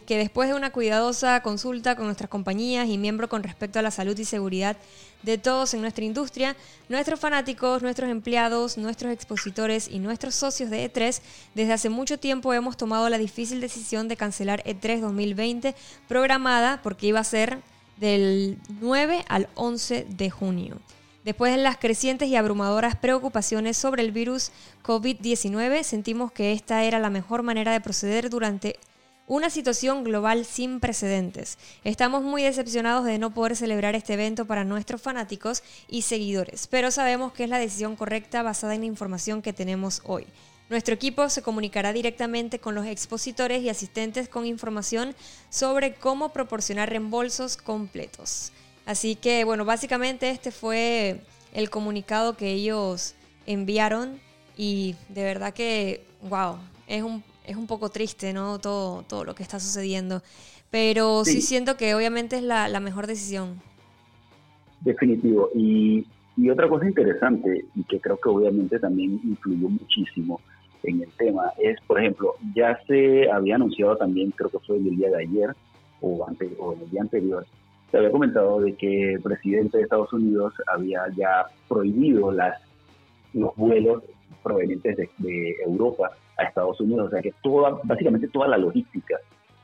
que 0.00 0.16
después 0.16 0.48
de 0.48 0.54
una 0.54 0.70
cuidadosa 0.72 1.42
consulta 1.42 1.96
con 1.96 2.06
nuestras 2.06 2.30
compañías 2.30 2.88
y 2.88 2.96
miembros 2.96 3.28
con 3.28 3.42
respecto 3.42 3.78
a 3.78 3.82
la 3.82 3.90
salud 3.90 4.18
y 4.18 4.24
seguridad 4.24 4.76
de 5.22 5.38
todos 5.38 5.74
en 5.74 5.82
nuestra 5.82 6.04
industria, 6.04 6.56
nuestros 6.88 7.20
fanáticos, 7.20 7.82
nuestros 7.82 8.10
empleados, 8.10 8.78
nuestros 8.78 9.12
expositores 9.12 9.88
y 9.88 9.98
nuestros 9.98 10.34
socios 10.34 10.70
de 10.70 10.90
E3, 10.90 11.20
desde 11.54 11.72
hace 11.72 11.88
mucho 11.90 12.18
tiempo 12.18 12.54
hemos 12.54 12.76
tomado 12.76 13.08
la 13.08 13.18
difícil 13.18 13.60
decisión 13.60 14.08
de 14.08 14.16
cancelar 14.16 14.64
E3 14.64 15.00
2020 15.00 15.74
programada 16.08 16.80
porque 16.82 17.08
iba 17.08 17.20
a 17.20 17.24
ser 17.24 17.60
del 17.98 18.58
9 18.80 19.24
al 19.28 19.48
11 19.54 20.06
de 20.08 20.30
junio. 20.30 20.80
Después 21.24 21.54
de 21.54 21.62
las 21.62 21.76
crecientes 21.76 22.28
y 22.28 22.34
abrumadoras 22.34 22.96
preocupaciones 22.96 23.76
sobre 23.76 24.02
el 24.02 24.10
virus 24.10 24.50
COVID-19, 24.82 25.84
sentimos 25.84 26.32
que 26.32 26.52
esta 26.52 26.82
era 26.82 26.98
la 26.98 27.10
mejor 27.10 27.44
manera 27.44 27.70
de 27.70 27.80
proceder 27.80 28.28
durante 28.28 28.76
una 29.32 29.48
situación 29.48 30.04
global 30.04 30.44
sin 30.44 30.78
precedentes. 30.78 31.56
Estamos 31.84 32.22
muy 32.22 32.42
decepcionados 32.42 33.06
de 33.06 33.18
no 33.18 33.32
poder 33.32 33.56
celebrar 33.56 33.94
este 33.94 34.12
evento 34.12 34.44
para 34.44 34.62
nuestros 34.62 35.00
fanáticos 35.00 35.62
y 35.88 36.02
seguidores, 36.02 36.66
pero 36.66 36.90
sabemos 36.90 37.32
que 37.32 37.44
es 37.44 37.48
la 37.48 37.58
decisión 37.58 37.96
correcta 37.96 38.42
basada 38.42 38.74
en 38.74 38.82
la 38.82 38.88
información 38.88 39.40
que 39.40 39.54
tenemos 39.54 40.02
hoy. 40.04 40.26
Nuestro 40.68 40.92
equipo 40.92 41.30
se 41.30 41.40
comunicará 41.40 41.94
directamente 41.94 42.58
con 42.58 42.74
los 42.74 42.84
expositores 42.84 43.62
y 43.62 43.70
asistentes 43.70 44.28
con 44.28 44.44
información 44.44 45.14
sobre 45.48 45.94
cómo 45.94 46.28
proporcionar 46.34 46.90
reembolsos 46.90 47.56
completos. 47.56 48.52
Así 48.84 49.16
que, 49.16 49.44
bueno, 49.44 49.64
básicamente 49.64 50.28
este 50.28 50.50
fue 50.50 51.22
el 51.54 51.70
comunicado 51.70 52.36
que 52.36 52.50
ellos 52.50 53.14
enviaron 53.46 54.20
y 54.58 54.94
de 55.08 55.24
verdad 55.24 55.54
que, 55.54 56.04
wow, 56.20 56.58
es 56.86 57.02
un 57.02 57.24
es 57.46 57.56
un 57.56 57.66
poco 57.66 57.88
triste, 57.88 58.32
¿no? 58.32 58.58
Todo, 58.58 59.02
todo 59.02 59.24
lo 59.24 59.34
que 59.34 59.42
está 59.42 59.58
sucediendo. 59.58 60.22
Pero 60.70 61.24
sí, 61.24 61.42
siento 61.42 61.76
que 61.76 61.94
obviamente 61.94 62.36
es 62.36 62.42
la, 62.42 62.80
mejor 62.80 63.06
decisión. 63.06 63.60
Definitivo. 64.80 65.50
Y, 65.54 66.06
y, 66.36 66.50
otra 66.50 66.68
cosa 66.68 66.86
interesante, 66.86 67.66
y 67.74 67.84
que 67.84 68.00
creo 68.00 68.16
que 68.16 68.28
obviamente 68.28 68.78
también 68.78 69.20
influyó 69.22 69.68
muchísimo 69.68 70.40
en 70.82 71.02
el 71.02 71.10
tema, 71.12 71.52
es, 71.58 71.78
por 71.86 72.00
ejemplo, 72.00 72.34
ya 72.56 72.80
se 72.86 73.30
había 73.30 73.56
anunciado 73.56 73.96
también, 73.96 74.30
creo 74.32 74.50
que 74.50 74.58
fue 74.60 74.78
el 74.78 74.96
día 74.96 75.10
de 75.10 75.22
ayer 75.22 75.54
o, 76.00 76.26
ante, 76.26 76.50
o 76.58 76.72
el 76.72 76.90
día 76.90 77.02
anterior, 77.02 77.46
se 77.90 77.98
había 77.98 78.10
comentado 78.10 78.58
de 78.60 78.74
que 78.74 79.12
el 79.12 79.20
presidente 79.20 79.76
de 79.76 79.84
Estados 79.84 80.12
Unidos 80.12 80.54
había 80.66 81.02
ya 81.14 81.44
prohibido 81.68 82.32
las, 82.32 82.60
los 83.34 83.54
vuelos 83.54 84.02
provenientes 84.42 84.96
de, 84.96 85.10
de 85.18 85.56
Europa 85.66 86.16
a 86.36 86.44
Estados 86.44 86.80
Unidos. 86.80 87.08
O 87.08 87.10
sea 87.10 87.22
que 87.22 87.32
toda, 87.42 87.78
básicamente 87.84 88.28
toda 88.28 88.48
la 88.48 88.58
logística 88.58 89.16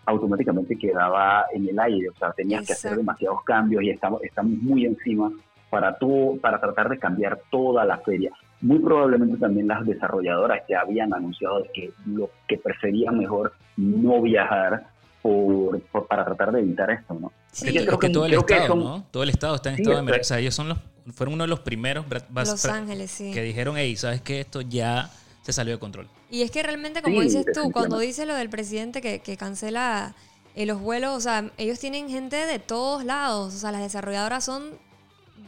automáticamente 0.06 0.76
quedaba 0.76 1.46
en 1.52 1.68
el 1.68 1.78
aire. 1.78 2.08
O 2.08 2.14
sea, 2.14 2.32
tenías 2.32 2.66
que 2.66 2.72
hacer 2.72 2.96
demasiados 2.96 3.42
cambios 3.44 3.82
y 3.82 3.90
estamos, 3.90 4.22
estamos 4.22 4.52
muy 4.62 4.86
encima 4.86 5.30
para, 5.70 5.96
todo, 5.98 6.36
para 6.38 6.60
tratar 6.60 6.88
de 6.88 6.98
cambiar 6.98 7.40
toda 7.50 7.84
la 7.84 7.98
feria. 7.98 8.30
Muy 8.60 8.78
probablemente 8.78 9.36
también 9.36 9.68
las 9.68 9.84
desarrolladoras 9.86 10.62
ya 10.68 10.80
habían 10.80 11.12
anunciado 11.14 11.64
que 11.72 11.92
lo 12.06 12.30
que 12.48 12.58
preferían 12.58 13.18
mejor 13.18 13.52
no 13.76 14.20
viajar 14.22 14.86
por, 15.22 15.80
para 16.08 16.24
tratar 16.24 16.52
de 16.52 16.60
evitar 16.60 16.90
esto, 16.90 17.14
¿no? 17.14 17.32
Sí. 17.52 17.72
creo 17.72 17.98
que, 17.98 18.08
todo 18.08 18.26
el 18.26 18.34
estado, 18.34 18.74
¿no? 18.74 19.04
Todo 19.10 19.22
el 19.22 19.30
estado 19.30 19.56
está 19.56 19.70
en 19.70 19.76
estado 19.76 19.96
de 19.96 20.02
emergencia. 20.02 20.34
O 20.34 20.36
sea, 20.36 20.38
ellos 20.40 20.54
son 20.54 20.68
los, 20.68 20.78
fueron 21.12 21.34
uno 21.34 21.44
de 21.44 21.48
los 21.48 21.60
primeros 21.60 22.06
Los 22.34 22.64
Ángeles, 22.64 23.10
sí. 23.10 23.32
que 23.32 23.42
dijeron, 23.42 23.76
hey, 23.76 23.94
¿sabes 23.96 24.22
qué? 24.22 24.40
Esto 24.40 24.60
ya 24.62 25.10
se 25.48 25.54
salió 25.54 25.72
de 25.72 25.80
control. 25.80 26.08
Y 26.30 26.42
es 26.42 26.50
que 26.50 26.62
realmente, 26.62 27.00
como 27.00 27.22
dices 27.22 27.46
tú, 27.54 27.70
cuando 27.72 27.98
dice 27.98 28.26
lo 28.26 28.34
del 28.34 28.50
presidente 28.50 29.00
que, 29.00 29.20
que 29.20 29.38
cancela 29.38 30.14
eh, 30.54 30.66
los 30.66 30.78
vuelos, 30.78 31.16
o 31.16 31.20
sea, 31.20 31.50
ellos 31.56 31.78
tienen 31.78 32.10
gente 32.10 32.36
de 32.36 32.58
todos 32.58 33.02
lados, 33.02 33.54
o 33.54 33.58
sea, 33.58 33.72
las 33.72 33.80
desarrolladoras 33.80 34.44
son 34.44 34.78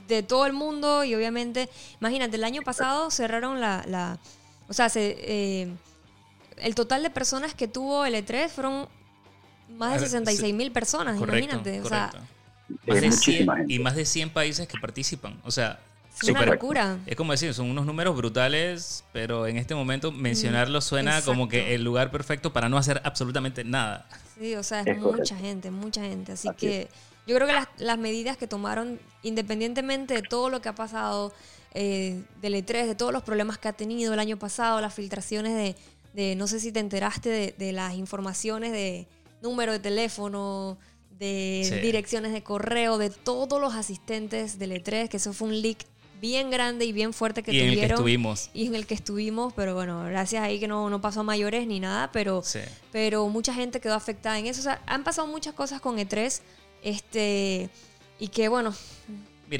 de 0.08 0.22
todo 0.22 0.46
el 0.46 0.54
mundo 0.54 1.04
y 1.04 1.14
obviamente, 1.14 1.68
imagínate, 2.00 2.36
el 2.36 2.44
año 2.44 2.62
pasado 2.62 3.10
cerraron 3.10 3.60
la, 3.60 3.84
la 3.86 4.18
o 4.68 4.72
sea, 4.72 4.88
se, 4.88 5.16
eh, 5.18 5.70
el 6.56 6.74
total 6.74 7.02
de 7.02 7.10
personas 7.10 7.52
que 7.52 7.68
tuvo 7.68 8.06
el 8.06 8.14
E3 8.14 8.48
fueron 8.48 8.88
más 9.76 9.92
de 9.92 10.06
66 10.06 10.54
mil 10.54 10.72
personas, 10.72 11.20
imagínate. 11.20 11.82
O 11.82 11.88
sea, 11.88 12.10
y 13.68 13.78
más 13.78 13.96
de 13.96 14.06
100 14.06 14.30
países 14.30 14.66
que 14.66 14.78
participan. 14.78 15.38
O 15.44 15.50
sea, 15.50 15.78
es 16.22 16.28
una 16.28 16.46
locura. 16.46 16.98
Es 17.06 17.16
como 17.16 17.32
decir, 17.32 17.54
son 17.54 17.70
unos 17.70 17.86
números 17.86 18.16
brutales, 18.16 19.04
pero 19.12 19.46
en 19.46 19.56
este 19.56 19.74
momento 19.74 20.12
mencionarlo 20.12 20.80
suena 20.80 21.22
como 21.22 21.48
que 21.48 21.74
el 21.74 21.82
lugar 21.82 22.10
perfecto 22.10 22.52
para 22.52 22.68
no 22.68 22.76
hacer 22.78 23.00
absolutamente 23.04 23.64
nada. 23.64 24.06
Sí, 24.38 24.54
o 24.54 24.62
sea, 24.62 24.82
es, 24.82 24.98
mucha 24.98 25.36
gente, 25.36 25.70
mucha 25.70 26.02
gente. 26.02 26.32
Así, 26.32 26.48
que 26.56 26.88
yo 27.26 27.34
creo 27.36 27.46
que 27.46 27.84
las, 27.84 27.98
medidas 27.98 28.36
que 28.36 28.46
tomaron, 28.46 29.00
independientemente 29.22 30.14
de 30.14 30.22
todo 30.22 30.50
lo 30.50 30.60
que 30.60 30.68
ha 30.68 30.74
pasado 30.74 31.32
eh, 31.74 32.22
del 32.40 32.54
E3, 32.54 32.86
de 32.86 32.94
todos 32.94 33.12
los 33.12 33.22
problemas 33.22 33.58
que 33.58 33.68
ha 33.68 33.72
tenido 33.72 34.14
el 34.14 34.20
año 34.20 34.38
pasado, 34.38 34.80
las 34.80 34.94
filtraciones 34.94 35.76
de, 36.14 36.34
no 36.36 36.46
sé 36.46 36.60
si 36.60 36.72
te 36.72 36.80
enteraste 36.80 37.28
de, 37.28 37.54
de 37.56 37.72
las 37.72 37.94
informaciones 37.94 38.72
de 38.72 39.06
número 39.42 39.72
de 39.72 39.78
teléfono, 39.78 40.78
de 41.20 41.80
direcciones 41.82 42.32
de 42.32 42.42
correo, 42.42 42.96
de 42.96 43.10
todos 43.10 43.60
los 43.60 43.74
asistentes 43.74 44.58
del 44.58 44.72
E3, 44.72 45.08
que 45.08 45.18
eso 45.18 45.34
fue 45.34 45.48
un 45.48 45.60
leak 45.60 45.84
bien 46.20 46.50
grande 46.50 46.84
y 46.84 46.92
bien 46.92 47.12
fuerte 47.12 47.42
que 47.42 47.52
y 47.52 47.54
tuvieron. 47.54 47.72
En 47.72 47.78
el 47.78 47.88
que 47.88 47.94
estuvimos. 47.94 48.50
Y 48.52 48.66
en 48.66 48.74
el 48.74 48.86
que 48.86 48.94
estuvimos, 48.94 49.52
pero 49.54 49.74
bueno, 49.74 50.04
gracias 50.04 50.42
ahí 50.42 50.60
que 50.60 50.68
no, 50.68 50.90
no 50.90 51.00
pasó 51.00 51.20
a 51.20 51.22
mayores 51.22 51.66
ni 51.66 51.80
nada, 51.80 52.12
pero, 52.12 52.42
pero 52.92 53.28
mucha 53.28 53.54
gente 53.54 53.80
quedó 53.80 53.94
afectada 53.94 54.38
en 54.38 54.46
eso. 54.46 54.60
O 54.60 54.64
sea, 54.64 54.82
han 54.86 55.04
pasado 55.04 55.26
muchas 55.26 55.54
cosas 55.54 55.80
con 55.80 55.98
E3, 55.98 56.40
este, 56.82 57.70
y 58.18 58.28
que 58.28 58.48
bueno, 58.48 58.74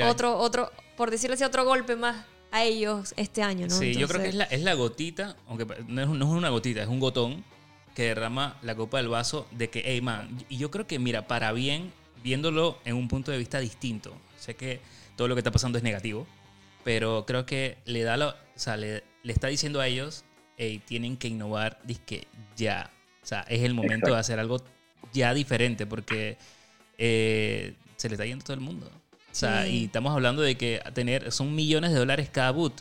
otro, 0.09 0.37
otro, 0.39 0.71
por 0.97 1.11
decirlo 1.11 1.35
así, 1.35 1.45
otro 1.45 1.65
golpe 1.65 1.97
más 1.97 2.25
a 2.53 2.65
ellos 2.65 3.15
este 3.17 3.43
año, 3.43 3.67
¿no? 3.67 3.79
Sí, 3.79 3.95
yo 3.95 4.09
creo 4.09 4.23
que 4.23 4.29
es 4.29 4.35
la, 4.35 4.45
es 4.45 4.63
la 4.63 4.75
gotita, 4.75 5.37
aunque 5.49 5.67
no 5.89 6.03
es, 6.03 6.09
no 6.09 6.25
es 6.25 6.31
una 6.31 6.51
gotita, 6.51 6.83
es 6.83 6.89
un 6.89 7.01
gotón 7.01 7.45
que 7.95 8.05
derrama 8.05 8.59
la 8.63 8.75
copa 8.75 8.99
del 8.99 9.09
vaso 9.09 9.47
de 9.51 9.71
que, 9.71 9.83
hey 9.85 10.01
man, 10.01 10.45
y 10.49 10.59
yo 10.59 10.71
creo 10.71 10.87
que, 10.87 10.99
mira, 10.99 11.27
para 11.27 11.53
bien, 11.53 11.93
viéndolo 12.23 12.79
en 12.85 12.97
un 12.97 13.09
punto 13.09 13.31
de 13.31 13.39
vista 13.39 13.59
distinto, 13.61 14.13
sé 14.39 14.55
que 14.55 14.81
todo 15.17 15.29
lo 15.29 15.35
que 15.35 15.41
está 15.41 15.51
pasando 15.51 15.79
es 15.79 15.85
negativo, 15.85 16.27
pero 16.85 17.25
creo 17.27 17.47
que 17.47 17.79
le 17.85 18.03
da 18.03 18.17
lo, 18.17 18.29
o 18.31 18.35
sea, 18.55 18.77
le, 18.77 19.03
está 19.25 19.49
diciendo 19.49 19.81
a 19.81 19.87
ellos, 19.87 20.25
hey, 20.57 20.83
tienen 20.85 21.17
que 21.17 21.29
innovar, 21.29 21.79
que 22.07 22.27
ya. 22.57 22.91
O 23.23 23.27
sea, 23.27 23.43
es 23.49 23.63
el 23.63 23.75
momento 23.75 24.13
de 24.13 24.19
hacer 24.19 24.39
algo 24.39 24.63
ya 25.13 25.35
diferente 25.35 25.87
porque 25.87 26.39
eh, 26.99 27.75
se 27.97 28.09
le 28.09 28.15
está 28.15 28.25
yendo 28.25 28.45
todo 28.45 28.55
el 28.55 28.61
mundo. 28.61 28.87
O 28.87 29.35
sea, 29.35 29.69
y 29.69 29.85
estamos 29.85 30.13
hablando 30.13 30.43
de 30.43 30.57
que 30.57 30.83
tener 30.93 31.31
son 31.31 31.55
millones 31.55 31.93
de 31.93 31.99
dólares 31.99 32.29
cada 32.31 32.51
boot. 32.51 32.81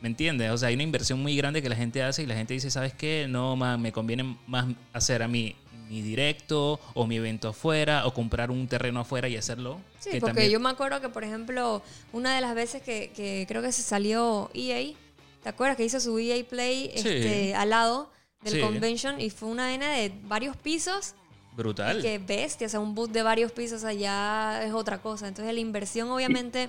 ¿Me 0.00 0.08
entiendes? 0.08 0.50
O 0.50 0.58
sea, 0.58 0.68
hay 0.68 0.74
una 0.74 0.84
inversión 0.84 1.20
muy 1.20 1.36
grande 1.36 1.62
que 1.62 1.68
la 1.68 1.74
gente 1.74 2.02
hace 2.02 2.22
y 2.22 2.26
la 2.26 2.36
gente 2.36 2.54
dice, 2.54 2.70
¿sabes 2.70 2.92
qué? 2.92 3.26
No, 3.28 3.56
man, 3.56 3.80
me 3.80 3.92
conviene 3.92 4.36
más 4.46 4.66
hacer 4.92 5.22
a 5.22 5.28
mí 5.28 5.56
mi 5.88 6.02
directo 6.02 6.80
o 6.94 7.06
mi 7.06 7.16
evento 7.16 7.48
afuera 7.48 8.06
o 8.06 8.14
comprar 8.14 8.50
un 8.50 8.66
terreno 8.68 9.00
afuera 9.00 9.28
y 9.28 9.36
hacerlo. 9.36 9.80
Sí, 10.00 10.20
porque 10.20 10.50
yo 10.50 10.60
me 10.60 10.70
acuerdo 10.70 11.00
que, 11.00 11.08
por 11.08 11.24
ejemplo, 11.24 11.82
una 12.12 12.34
de 12.34 12.40
las 12.40 12.54
veces 12.54 12.82
que, 12.82 13.44
creo 13.48 13.62
que 13.62 13.72
se 13.72 13.82
salió 13.82 14.50
EA, 14.54 14.94
¿te 15.42 15.48
acuerdas 15.48 15.76
que 15.76 15.84
hizo 15.84 16.00
su 16.00 16.18
EA 16.18 16.44
Play 16.44 16.90
este, 16.94 17.54
al 17.54 17.70
lado 17.70 18.10
del 18.42 18.60
convention 18.60 19.20
y 19.20 19.30
fue 19.30 19.48
una 19.48 19.66
arena 19.66 19.90
de 19.92 20.12
varios 20.24 20.56
pisos? 20.56 21.14
Brutal. 21.56 22.02
Que 22.02 22.18
bestia, 22.18 22.66
o 22.66 22.70
sea, 22.70 22.80
un 22.80 22.94
boot 22.94 23.10
de 23.12 23.22
varios 23.22 23.50
pisos 23.50 23.82
allá 23.84 24.62
es 24.62 24.72
otra 24.72 24.98
cosa. 24.98 25.26
Entonces 25.26 25.54
la 25.54 25.60
inversión 25.60 26.10
obviamente, 26.10 26.68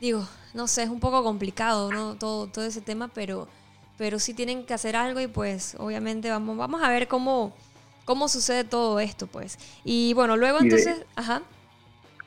digo, 0.00 0.26
no 0.54 0.66
sé, 0.66 0.84
es 0.84 0.88
un 0.88 1.00
poco 1.00 1.22
complicado, 1.22 1.92
¿no? 1.92 2.14
Todo, 2.16 2.46
todo 2.46 2.64
ese 2.64 2.80
tema, 2.80 3.08
pero, 3.08 3.48
pero 3.98 4.18
sí 4.18 4.32
tienen 4.32 4.64
que 4.64 4.72
hacer 4.72 4.96
algo 4.96 5.20
y 5.20 5.26
pues 5.26 5.76
obviamente 5.78 6.30
vamos, 6.30 6.56
vamos 6.56 6.82
a 6.82 6.88
ver 6.88 7.06
cómo 7.06 7.54
cómo 8.08 8.26
sucede 8.26 8.64
todo 8.64 9.00
esto, 9.00 9.26
pues. 9.26 9.58
Y 9.84 10.14
bueno, 10.14 10.38
luego 10.38 10.60
entonces, 10.62 11.04
ajá. 11.14 11.42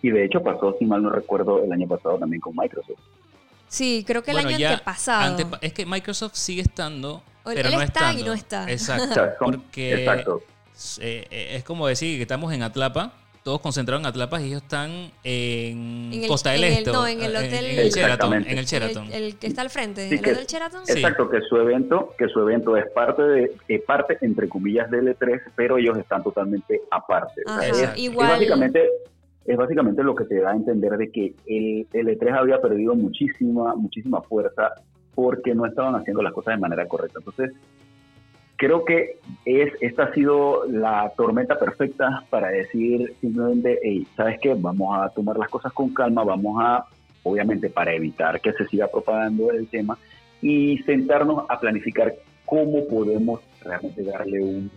Y 0.04 0.12
de 0.12 0.26
hecho 0.26 0.44
pasó, 0.44 0.76
si 0.78 0.86
mal 0.86 1.02
no 1.02 1.10
recuerdo, 1.10 1.64
el 1.64 1.72
año 1.72 1.88
pasado 1.88 2.20
también 2.20 2.40
con 2.40 2.56
Microsoft. 2.56 3.00
Sí, 3.68 4.04
creo 4.06 4.22
que 4.22 4.30
el 4.30 4.38
año 4.38 4.68
antepasado. 4.68 5.58
es 5.60 5.74
que 5.74 5.88
Microsoft 5.88 6.36
sigue 6.36 6.62
estando, 6.62 7.24
pero 7.44 7.72
no 7.72 7.82
está 7.82 8.14
y 8.14 8.22
no 8.22 8.34
está. 8.34 8.72
Exacto. 8.72 9.22
porque 9.40 10.04
Exacto. 10.04 10.44
Eh, 11.00 11.26
eh, 11.32 11.56
es 11.56 11.64
como 11.64 11.88
decir 11.88 12.18
que 12.18 12.22
estamos 12.22 12.54
en 12.54 12.62
Atlapa 12.62 13.14
todos 13.44 13.60
concentrados 13.62 14.02
en 14.02 14.08
Atlapas 14.08 14.42
y 14.42 14.48
ellos 14.48 14.62
están 14.62 15.12
en, 15.24 16.28
Costa 16.28 16.52
del 16.52 16.64
Este. 16.64 16.92
No, 16.92 17.08
en 17.08 17.22
el 17.22 17.36
hotel. 17.36 17.66
En 17.66 17.80
el 17.80 17.90
Sheraton. 17.90 18.34
En 18.34 18.58
el, 18.58 18.66
Sheraton. 18.66 19.08
El, 19.12 19.36
que 19.38 19.48
está 19.48 19.62
al 19.62 19.70
frente. 19.70 20.08
¿El 20.08 20.20
hotel 20.20 20.46
Sheraton? 20.46 20.84
Exacto, 20.88 21.30
que 21.30 21.42
su 21.42 21.58
evento, 21.58 22.14
que 22.18 22.28
su 22.28 22.40
evento 22.42 22.78
es 22.78 22.90
parte 22.92 23.24
de, 23.24 23.80
parte 23.86 24.18
entre 24.22 24.48
comillas 24.48 24.90
del 24.92 25.08
E3, 25.08 25.42
pero 25.56 25.78
ellos 25.78 25.98
están 25.98 26.24
totalmente 26.24 26.82
aparte. 26.92 27.42
es, 27.64 27.98
Igual... 27.98 28.28
es, 28.28 28.34
básicamente 28.38 28.90
es 29.46 29.58
básicamente 29.58 30.04
lo 30.04 30.14
que 30.14 30.26
te 30.26 30.40
da 30.40 30.52
a 30.52 30.56
entender 30.56 30.98
de 30.98 31.12
que 31.12 31.34
el, 31.48 31.88
el 31.94 32.08
E3 32.08 32.38
había 32.38 32.62
perdido 32.62 32.94
muchísima, 32.96 33.76
muchísima 33.76 34.22
fuerza 34.22 34.74
porque 35.16 35.56
no 35.56 35.66
estaban 35.66 35.96
haciendo 35.96 36.22
las 36.22 36.34
cosas 36.34 36.56
de 36.56 36.62
manera 36.62 36.88
correcta. 36.88 37.20
Entonces, 37.20 37.52
creo 38.62 38.86
que 38.86 39.18
es, 39.44 39.74
esta 39.82 40.04
ha 40.04 40.14
sido 40.14 40.68
la 40.68 41.12
tormenta 41.18 41.58
perfecta 41.58 42.24
para 42.30 42.50
decir 42.50 43.16
simplemente, 43.20 43.80
hey, 43.82 44.06
¿sabes 44.16 44.40
qué? 44.40 44.54
Vamos 44.54 44.96
a 45.00 45.10
tomar 45.10 45.36
las 45.36 45.50
cosas 45.50 45.74
con 45.74 45.92
calma, 45.96 46.24
vamos 46.24 46.62
a, 46.64 46.86
obviamente, 47.24 47.72
para 47.72 47.92
evitar 47.92 48.40
que 48.40 48.54
se 48.54 48.68
siga 48.68 48.88
propagando 48.88 49.52
el 49.52 49.68
tema 49.68 49.98
y 50.44 50.78
sentarnos 50.84 51.46
a 51.50 51.60
planificar 51.60 52.14
cómo 52.46 52.86
podemos 52.88 53.42
realmente 53.64 54.04
darle 54.04 54.70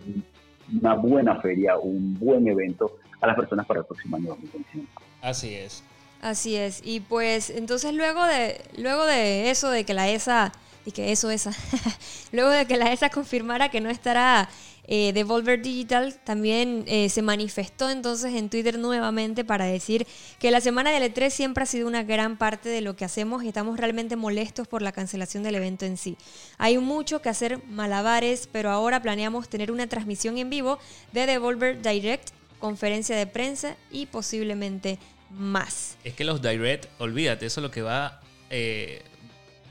una 0.81 0.95
buena 0.95 1.39
feria, 1.39 1.77
un 1.77 2.17
buen 2.17 2.47
evento 2.47 2.97
a 3.21 3.27
las 3.27 3.35
personas 3.35 3.67
para 3.67 3.81
el 3.81 3.85
próximo 3.85 4.17
año 4.17 4.29
2021. 4.29 4.87
Así 5.21 5.53
es. 5.53 5.83
Así 6.23 6.55
es. 6.55 6.81
Y 6.83 7.01
pues 7.01 7.51
entonces 7.51 7.93
luego 7.93 8.25
de, 8.25 8.61
luego 8.79 9.05
de 9.05 9.51
eso, 9.51 9.69
de 9.69 9.83
que 9.83 9.93
la 9.93 10.09
ESA 10.09 10.53
y 10.85 10.91
que 10.91 11.11
eso 11.11 11.29
esa. 11.31 11.51
Luego 12.31 12.49
de 12.51 12.65
que 12.65 12.77
la 12.77 12.91
ESA 12.93 13.09
confirmara 13.09 13.69
que 13.69 13.81
no 13.81 13.89
estará 13.89 14.47
eh, 14.87 15.13
Devolver 15.13 15.61
Digital, 15.61 16.19
también 16.23 16.83
eh, 16.87 17.09
se 17.09 17.23
manifestó 17.23 17.89
entonces 17.89 18.35
en 18.35 18.49
Twitter 18.49 18.77
nuevamente 18.77 19.43
para 19.43 19.65
decir 19.65 20.05
que 20.39 20.51
la 20.51 20.61
semana 20.61 20.91
del 20.91 21.11
E3 21.11 21.31
siempre 21.31 21.63
ha 21.63 21.65
sido 21.65 21.87
una 21.87 22.03
gran 22.03 22.37
parte 22.37 22.69
de 22.69 22.81
lo 22.81 22.95
que 22.95 23.03
hacemos 23.03 23.43
y 23.43 23.47
estamos 23.47 23.79
realmente 23.79 24.15
molestos 24.15 24.67
por 24.67 24.83
la 24.83 24.91
cancelación 24.91 25.41
del 25.41 25.55
evento 25.55 25.85
en 25.85 25.97
sí. 25.97 26.17
Hay 26.59 26.77
mucho 26.77 27.21
que 27.21 27.29
hacer 27.29 27.63
malabares, 27.65 28.47
pero 28.51 28.69
ahora 28.69 29.01
planeamos 29.01 29.49
tener 29.49 29.71
una 29.71 29.87
transmisión 29.87 30.37
en 30.37 30.51
vivo 30.51 30.77
de 31.13 31.25
Devolver 31.25 31.81
Direct, 31.81 32.29
conferencia 32.59 33.15
de 33.17 33.25
prensa 33.25 33.75
y 33.89 34.05
posiblemente 34.05 34.99
más. 35.31 35.97
Es 36.03 36.13
que 36.13 36.25
los 36.25 36.43
Direct, 36.43 36.85
olvídate, 36.99 37.47
eso 37.47 37.59
es 37.59 37.63
lo 37.63 37.71
que 37.71 37.81
va, 37.81 38.21
eh, 38.51 39.01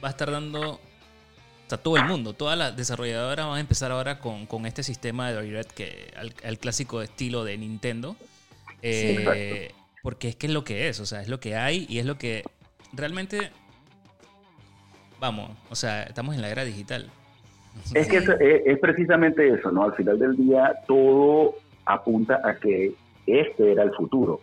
va 0.03 0.09
a 0.09 0.11
estar 0.11 0.31
dando 0.31 0.81
todo 1.69 1.97
el 1.97 2.05
mundo, 2.05 2.35
todas 2.35 2.57
las 2.57 2.77
desarrolladoras 2.77 3.47
van 3.47 3.57
a 3.57 3.61
empezar 3.61 3.91
ahora 3.91 4.19
con, 4.19 4.67
este 4.67 4.83
sistema 4.83 5.31
de 5.31 5.43
Direct 5.43 5.73
que 5.73 6.13
al, 6.17 6.59
clásico 6.59 7.03
estilo 7.03 7.45
de 7.45 7.59
Nintendo. 7.59 8.17
Eh, 8.83 9.73
porque 10.03 10.29
es 10.29 10.37
que 10.37 10.47
es 10.49 10.53
lo 10.53 10.65
que 10.65 10.89
es, 10.89 11.01
o 11.01 11.07
sea, 11.07 11.23
es 11.23 11.29
lo 11.29 11.41
que 11.41 11.57
hay 11.57 11.87
y 11.89 11.99
es 11.99 12.05
lo 12.05 12.19
que 12.19 12.45
realmente 12.93 13.51
vamos, 15.19 15.51
o 15.71 15.75
sea, 15.75 16.03
estamos 16.03 16.35
en 16.35 16.43
la 16.43 16.51
era 16.51 16.65
digital. 16.65 17.11
Es 17.95 18.09
que 18.09 18.19
es, 18.19 18.79
precisamente 18.79 19.49
eso, 19.49 19.71
¿no? 19.71 19.85
Al 19.85 19.95
final 19.95 20.19
del 20.19 20.37
día 20.37 20.75
todo 20.87 21.57
apunta 21.87 22.41
a 22.45 22.55
que 22.55 22.95
este 23.27 23.73
era 23.73 23.83
el 23.83 23.93
futuro. 23.93 24.41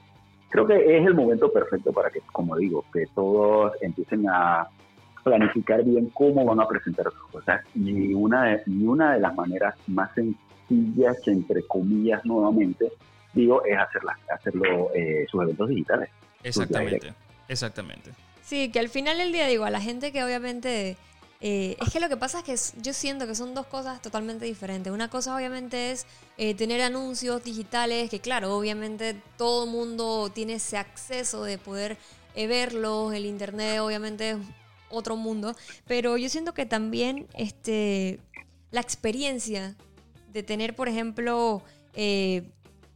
Creo 0.50 0.68
que 0.68 0.98
es 0.98 1.06
el 1.06 1.14
momento 1.14 1.52
perfecto 1.54 1.94
para 1.94 2.10
que, 2.10 2.22
como 2.32 2.58
digo, 2.58 2.84
que 2.92 3.06
todos 3.14 3.72
empiecen 3.82 4.28
a 4.28 4.68
planificar 5.22 5.84
bien 5.84 6.10
cómo 6.14 6.46
van 6.46 6.60
a 6.60 6.68
presentar 6.68 7.06
sus 7.12 7.32
cosas. 7.32 7.62
Y 7.76 8.14
una 8.14 8.46
de, 8.46 8.64
y 8.66 8.84
una 8.86 9.14
de 9.14 9.20
las 9.20 9.36
maneras 9.36 9.76
más 9.88 10.12
sencillas, 10.16 11.18
entre 11.28 11.64
comillas, 11.68 12.24
nuevamente, 12.26 12.92
digo, 13.34 13.64
es 13.66 13.78
hacerlas, 13.78 14.18
hacerlo 14.34 14.90
eh, 14.94 15.26
sus 15.30 15.44
eventos 15.44 15.70
digitales. 15.70 16.10
Exactamente, 16.44 17.14
exactamente. 17.48 18.12
Sí, 18.44 18.72
que 18.72 18.80
al 18.80 18.90
final 18.90 19.18
del 19.18 19.32
día 19.32 19.48
digo, 19.48 19.66
a 19.66 19.70
la 19.70 19.82
gente 19.82 20.12
que 20.12 20.24
obviamente... 20.24 20.98
Eh, 21.44 21.76
es 21.82 21.92
que 21.92 22.00
lo 22.00 22.08
que 22.08 22.18
pasa 22.18 22.44
es 22.46 22.72
que 22.76 22.82
yo 22.84 22.94
siento 22.94 23.26
que 23.26 23.34
son 23.34 23.56
dos 23.56 23.66
cosas 23.66 24.00
totalmente 24.00 24.46
diferentes. 24.46 24.94
Una 24.94 25.10
cosa 25.10 25.36
obviamente 25.36 25.92
es 25.92 26.06
eh, 26.38 26.54
tener 26.54 26.84
anuncios 26.84 27.44
digitales, 27.44 28.12
que 28.12 28.20
claro, 28.20 28.56
obviamente 28.56 29.16
todo 29.38 29.64
el 29.64 29.72
mundo 29.72 30.30
tiene 30.32 30.54
ese 30.54 30.78
acceso 30.78 31.44
de 31.44 31.58
poder 31.58 31.98
verlos, 32.36 33.14
el 33.14 33.26
internet 33.26 33.80
obviamente 33.80 34.30
es 34.32 34.38
otro 34.92 35.16
mundo, 35.16 35.56
pero 35.88 36.18
yo 36.18 36.30
siento 36.30 36.54
que 36.54 36.66
también 36.66 37.28
este, 37.34 38.20
la 38.72 38.82
experiencia 38.82 39.76
de 40.32 40.44
tener, 40.44 40.76
por 40.76 40.88
ejemplo, 40.88 41.62
eh, 41.94 42.44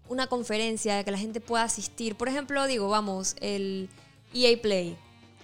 una 0.07 0.27
conferencia 0.27 1.03
que 1.03 1.11
la 1.11 1.17
gente 1.17 1.41
pueda 1.41 1.63
asistir, 1.63 2.15
por 2.15 2.27
ejemplo, 2.27 2.65
digo, 2.67 2.87
vamos, 2.89 3.35
el 3.41 3.89
EA 4.33 4.61
Play, 4.61 4.97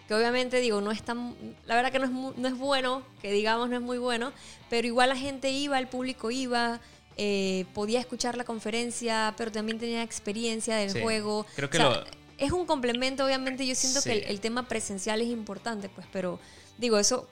que 0.08 0.14
obviamente 0.14 0.60
digo, 0.60 0.82
no 0.82 0.92
es 0.92 1.04
tan, 1.04 1.36
la 1.66 1.76
verdad 1.76 1.92
que 1.92 2.00
no 2.00 2.06
es, 2.06 2.38
no 2.38 2.48
es 2.48 2.58
bueno, 2.58 3.04
que 3.22 3.32
digamos 3.32 3.70
no 3.70 3.76
es 3.76 3.82
muy 3.82 3.98
bueno, 3.98 4.32
pero 4.70 4.88
igual 4.88 5.10
la 5.10 5.16
gente 5.16 5.52
iba, 5.52 5.80
el 5.80 5.88
público 5.88 6.32
iba, 6.32 6.80
eh, 7.18 7.66
podía 7.74 8.00
escuchar 8.00 8.38
la 8.38 8.44
conferencia, 8.44 9.34
pero 9.38 9.52
también 9.52 9.80
tenía 9.80 10.04
experiencia 10.04 10.76
del 10.78 11.02
juego. 11.02 11.46
Creo 11.56 11.70
que 11.70 11.80
lo 11.80 12.04
es 12.42 12.52
un 12.52 12.66
complemento, 12.66 13.24
obviamente 13.24 13.68
yo 13.68 13.76
siento 13.76 14.02
que 14.02 14.14
el, 14.28 14.40
tema 14.42 14.68
presencial 14.68 15.22
es 15.22 15.28
importante, 15.28 15.90
pues, 15.90 16.08
pero 16.12 16.40
digo, 16.80 16.98
eso 16.98 17.30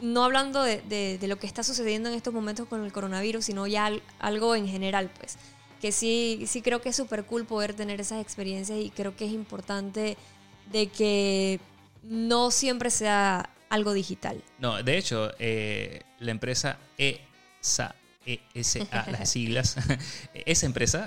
no 0.00 0.24
hablando 0.24 0.64
de, 0.64 1.18
lo 1.22 1.38
que 1.38 1.46
está 1.46 1.62
sucediendo 1.62 2.08
en 2.08 2.16
estos 2.16 2.34
momentos 2.34 2.66
con 2.66 2.84
el 2.84 2.92
coronavirus, 2.92 3.44
sino 3.44 3.68
ya 3.68 3.92
algo 4.18 4.56
en 4.56 4.66
general, 4.66 5.10
pues, 5.16 5.38
que 5.80 5.92
sí, 5.92 6.42
sí 6.48 6.60
creo 6.60 6.82
que 6.82 6.88
es 6.88 6.96
súper 6.96 7.24
cool 7.24 7.46
poder 7.46 7.72
tener 7.72 8.00
esas 8.00 8.20
experiencias 8.20 8.80
y 8.80 8.90
creo 8.90 9.14
que 9.14 9.26
es 9.26 9.32
importante 9.32 10.16
de 10.72 10.88
que 10.88 11.60
no 12.02 12.50
siempre 12.50 12.90
sea 12.90 13.50
algo 13.68 13.92
digital. 13.92 14.42
No, 14.58 14.82
de 14.82 14.98
hecho, 14.98 15.30
eh, 15.38 16.02
la 16.18 16.32
empresa 16.32 16.78
ESA, 16.98 17.94
ESA, 18.26 19.06
las 19.06 19.30
siglas, 19.30 19.76
esa 20.34 20.66
empresa 20.66 21.06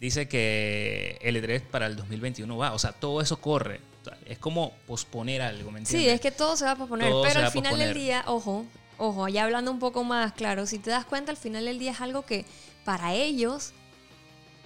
dice 0.00 0.26
que 0.26 1.18
L3 1.22 1.62
para 1.62 1.86
el 1.86 1.94
2021 1.94 2.56
va. 2.56 2.72
O 2.72 2.78
sea, 2.78 2.92
todo 2.92 3.20
eso 3.20 3.40
corre. 3.40 3.80
Es 4.24 4.38
como 4.38 4.72
posponer 4.86 5.42
algo, 5.42 5.70
¿me 5.70 5.80
entiendes? 5.80 6.06
Sí, 6.06 6.08
es 6.08 6.20
que 6.20 6.30
todo 6.30 6.56
se 6.56 6.64
va 6.64 6.72
a 6.72 6.76
posponer. 6.76 7.12
pero 7.22 7.40
al 7.40 7.52
final 7.52 7.78
del 7.78 7.94
día, 7.94 8.24
ojo, 8.26 8.64
ojo, 8.96 9.28
ya 9.28 9.44
hablando 9.44 9.70
un 9.70 9.78
poco 9.78 10.02
más 10.04 10.32
claro, 10.32 10.66
si 10.66 10.78
te 10.78 10.90
das 10.90 11.04
cuenta, 11.04 11.30
al 11.30 11.36
final 11.36 11.66
del 11.66 11.78
día 11.78 11.92
es 11.92 12.00
algo 12.00 12.22
que 12.22 12.46
para 12.84 13.12
ellos 13.12 13.72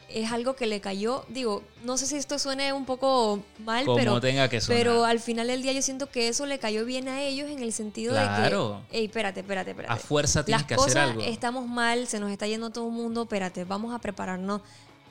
es 0.08 0.30
algo 0.30 0.54
que 0.54 0.66
le 0.66 0.80
cayó, 0.80 1.24
digo, 1.28 1.64
no 1.82 1.96
sé 1.96 2.06
si 2.06 2.16
esto 2.16 2.38
suene 2.38 2.72
un 2.72 2.84
poco 2.84 3.42
mal, 3.58 3.84
pero, 3.96 4.20
tenga 4.20 4.48
que 4.48 4.60
pero 4.68 5.04
al 5.04 5.18
final 5.18 5.48
del 5.48 5.62
día 5.62 5.72
yo 5.72 5.82
siento 5.82 6.08
que 6.08 6.28
eso 6.28 6.46
le 6.46 6.60
cayó 6.60 6.84
bien 6.84 7.08
a 7.08 7.22
ellos 7.22 7.50
en 7.50 7.60
el 7.60 7.72
sentido 7.72 8.14
de 8.14 8.20
que, 8.20 8.56
hey, 8.92 9.06
espérate, 9.06 9.40
espérate, 9.40 9.70
espérate. 9.70 9.92
A 9.92 9.96
fuerza 9.96 10.44
tienes 10.44 10.64
que 10.64 10.74
hacer 10.74 10.98
algo. 10.98 11.20
Estamos 11.22 11.66
mal, 11.66 12.06
se 12.06 12.20
nos 12.20 12.30
está 12.30 12.46
yendo 12.46 12.70
todo 12.70 12.86
el 12.86 12.92
mundo, 12.94 13.22
espérate, 13.22 13.64
vamos 13.64 13.92
a 13.92 13.98
prepararnos 13.98 14.62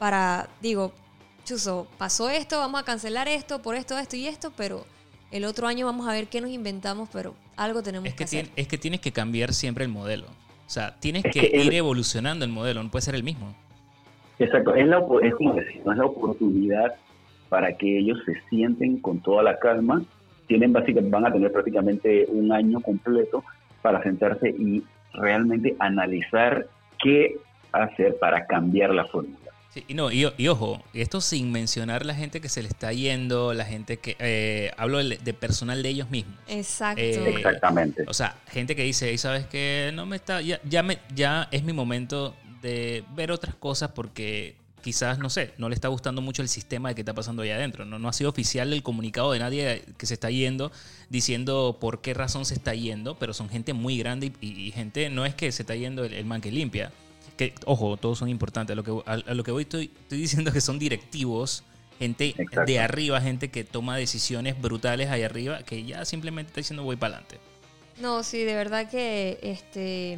para, 0.03 0.49
digo, 0.61 0.91
Chuso, 1.45 1.87
pasó 1.97 2.29
esto, 2.29 2.57
vamos 2.57 2.81
a 2.81 2.83
cancelar 2.83 3.29
esto, 3.29 3.61
por 3.61 3.73
esto, 3.73 3.97
esto 3.97 4.17
y 4.17 4.27
esto, 4.27 4.51
pero 4.57 4.83
el 5.31 5.45
otro 5.45 5.65
año 5.65 5.85
vamos 5.85 6.09
a 6.09 6.11
ver 6.11 6.27
qué 6.27 6.41
nos 6.41 6.49
inventamos, 6.49 7.07
pero 7.13 7.35
algo 7.55 7.81
tenemos 7.81 8.09
que, 8.09 8.15
que 8.17 8.23
hacer. 8.25 8.49
es 8.57 8.67
que 8.67 8.77
tienes 8.77 8.99
que 8.99 9.13
cambiar 9.13 9.53
siempre 9.53 9.85
el 9.85 9.89
modelo. 9.89 10.25
O 10.25 10.69
sea, 10.69 10.99
tienes 10.99 11.23
que, 11.23 11.49
ir 11.53 11.73
evolucionando 11.73 12.43
el 12.43 12.51
modelo, 12.51 12.83
no 12.83 12.91
puede 12.91 13.03
ser 13.03 13.15
el 13.15 13.23
mismo. 13.23 13.55
Exacto, 14.39 14.75
es, 14.75 14.85
la, 14.87 14.97
es 15.21 15.35
como 15.35 15.57
es 15.57 15.85
la 15.85 16.05
oportunidad 16.05 16.95
para 17.47 17.77
que 17.77 17.99
ellos 17.99 18.17
se 18.25 18.33
sienten 18.49 18.99
con 18.99 19.21
toda 19.21 19.41
la 19.41 19.57
calma. 19.57 20.03
Tienen 20.47 20.73
básicamente, 20.73 21.15
van 21.15 21.27
a 21.27 21.31
tener 21.31 21.49
prácticamente 21.49 22.25
un 22.27 22.51
año 22.51 22.81
completo 22.81 23.41
para 23.81 24.03
sentarse 24.03 24.49
y 24.49 24.83
realmente 25.13 25.77
analizar 25.79 26.67
qué 27.01 27.37
hacer 27.71 28.17
para 28.19 28.45
cambiar 28.47 28.93
la 28.93 29.05
fórmula. 29.05 29.52
Sí, 29.73 29.83
y, 29.87 29.95
no, 29.95 30.11
y, 30.11 30.47
ojo, 30.47 30.83
esto 30.93 31.19
sin 31.19 31.51
mencionar 31.51 32.05
la 32.05 32.13
gente 32.13 32.41
que 32.41 32.49
se 32.49 32.61
le 32.61 32.67
está 32.67 32.93
yendo, 32.93 33.55
la 33.55 33.65
gente 33.65 33.97
que... 33.97 34.15
Eh, 34.19 34.71
hablo 34.77 35.03
de, 35.03 35.33
personal 35.33 35.81
de 35.81 35.89
ellos 35.89 36.11
mismos. 36.11 36.37
Exacto. 36.47 37.01
Eh, 37.01 37.37
Exactamente. 37.37 38.05
O 38.07 38.13
sea, 38.13 38.35
gente 38.49 38.75
que 38.75 38.83
dice, 38.83 39.17
¿sabes 39.17 39.47
que 39.47 39.91
No 39.95 40.05
me 40.05 40.15
está... 40.15 40.41
Ya, 40.41 40.59
ya, 40.63 40.83
me, 40.83 40.99
ya 41.15 41.47
es 41.51 41.63
mi 41.63 41.73
momento 41.73 42.35
de 42.61 43.03
ver 43.15 43.31
otras 43.31 43.55
cosas 43.55 43.89
porque 43.95 44.55
quizás, 44.83 45.17
no 45.17 45.31
sé, 45.31 45.53
no 45.57 45.69
le 45.69 45.75
está 45.75 45.87
gustando 45.87 46.21
mucho 46.21 46.43
el 46.43 46.49
sistema 46.49 46.89
de 46.89 46.95
que 46.95 47.01
está 47.01 47.15
pasando 47.15 47.41
allá 47.41 47.55
adentro. 47.55 47.83
No, 47.83 47.97
no 47.97 48.09
ha 48.09 48.13
sido 48.13 48.29
oficial 48.29 48.71
el 48.73 48.83
comunicado 48.83 49.31
de 49.31 49.39
nadie 49.39 49.85
que 49.97 50.05
se 50.05 50.13
está 50.13 50.29
yendo 50.29 50.71
diciendo 51.09 51.79
por 51.81 52.01
qué 52.01 52.13
razón 52.13 52.45
se 52.45 52.53
está 52.53 52.75
yendo, 52.75 53.17
pero 53.17 53.33
son 53.33 53.49
gente 53.49 53.73
muy 53.73 53.97
grande 53.97 54.33
y, 54.39 54.71
gente, 54.71 55.09
no 55.09 55.25
es 55.25 55.33
que 55.33 55.51
se 55.51 55.63
está 55.63 55.73
yendo 55.73 56.05
el, 56.05 56.13
el 56.13 56.25
man 56.25 56.41
que 56.41 56.51
limpia 56.51 56.91
que, 57.37 57.53
ojo, 57.65 57.97
todos 57.97 58.19
son 58.19 58.29
importantes. 58.29 58.73
A 58.73 58.75
lo 58.75 58.83
que, 58.83 59.09
a, 59.09 59.33
lo 59.33 59.43
que 59.43 59.51
voy 59.51 59.63
estoy, 59.63 59.91
estoy 60.01 60.19
diciendo 60.19 60.51
que 60.51 60.61
son 60.61 60.79
directivos, 60.79 61.63
gente 61.99 62.35
de 62.65 62.79
arriba, 62.79 63.21
gente 63.21 63.49
que 63.49 63.63
toma 63.63 63.97
decisiones 63.97 64.59
brutales 64.61 65.09
ahí 65.09 65.23
arriba, 65.23 65.63
que 65.63 65.83
ya 65.83 66.05
simplemente 66.05 66.49
está 66.49 66.61
diciendo 66.61 66.83
voy 66.83 66.95
para 66.95 67.15
adelante. 67.15 67.39
No, 67.99 68.23
sí, 68.23 68.43
de 68.43 68.55
verdad 68.55 68.89
que 68.89 69.39
este 69.41 70.17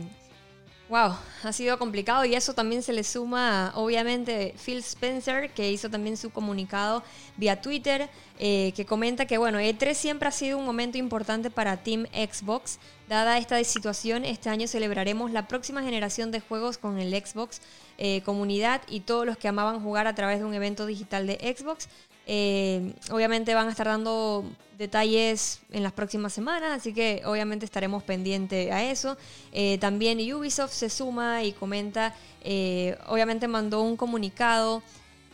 Wow, 0.88 1.16
ha 1.42 1.52
sido 1.52 1.80
complicado 1.80 2.26
y 2.26 2.36
eso 2.36 2.54
también 2.54 2.84
se 2.84 2.94
le 2.94 3.04
suma, 3.04 3.72
obviamente, 3.74 4.54
Phil 4.64 4.78
Spencer, 4.78 5.50
que 5.50 5.72
hizo 5.72 5.90
también 5.90 6.16
su 6.16 6.30
comunicado 6.30 7.02
vía 7.38 7.60
Twitter, 7.60 8.08
eh, 8.38 8.72
que 8.76 8.86
comenta 8.86 9.26
que, 9.26 9.40
bueno, 9.40 9.60
E3 9.60 9.96
siempre 9.96 10.30
ha 10.30 10.32
sido 10.32 10.60
un 10.60 10.66
momento 10.66 11.00
importante 11.00 11.50
para 11.50 11.78
Team 11.78 12.06
Xbox. 12.14 12.78
Dada 13.10 13.40
esta 13.40 13.64
situación, 13.64 14.26
este 14.26 14.52
año 14.52 14.68
celebraremos 14.68 15.32
la 15.32 15.48
próxima 15.48 15.82
generación 15.82 16.30
de 16.30 16.40
juegos 16.40 16.78
con 16.78 17.00
el 17.00 17.12
Xbox 17.14 17.62
eh, 17.98 18.22
comunidad 18.22 18.82
y 18.88 19.00
todos 19.00 19.26
los 19.26 19.38
que 19.38 19.48
amaban 19.48 19.82
jugar 19.82 20.06
a 20.06 20.14
través 20.14 20.38
de 20.38 20.46
un 20.46 20.54
evento 20.54 20.86
digital 20.86 21.26
de 21.26 21.56
Xbox. 21.58 21.88
Eh, 22.28 22.94
obviamente 23.12 23.54
van 23.54 23.68
a 23.68 23.72
estar 23.72 23.88
dando 23.88 24.50
detalles 24.78 25.60
en 25.72 25.84
las 25.84 25.94
próximas 25.94 26.34
semanas, 26.34 26.72
así 26.72 26.94
que 26.94 27.22
obviamente 27.26 27.66
estaremos 27.66 28.04
pendientes 28.04 28.72
a 28.72 28.84
eso. 28.84 29.18
Eh, 29.52 29.78
también 29.80 30.20
Ubisoft 30.34 30.74
se 30.74 30.90
suma 30.90 31.44
y 31.44 31.54
comenta, 31.54 32.16
eh, 32.44 32.98
obviamente 33.08 33.48
mandó 33.48 33.82
un 33.82 33.96
comunicado. 33.96 34.82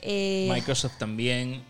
Microsoft 0.04 0.98
también. 0.98 1.64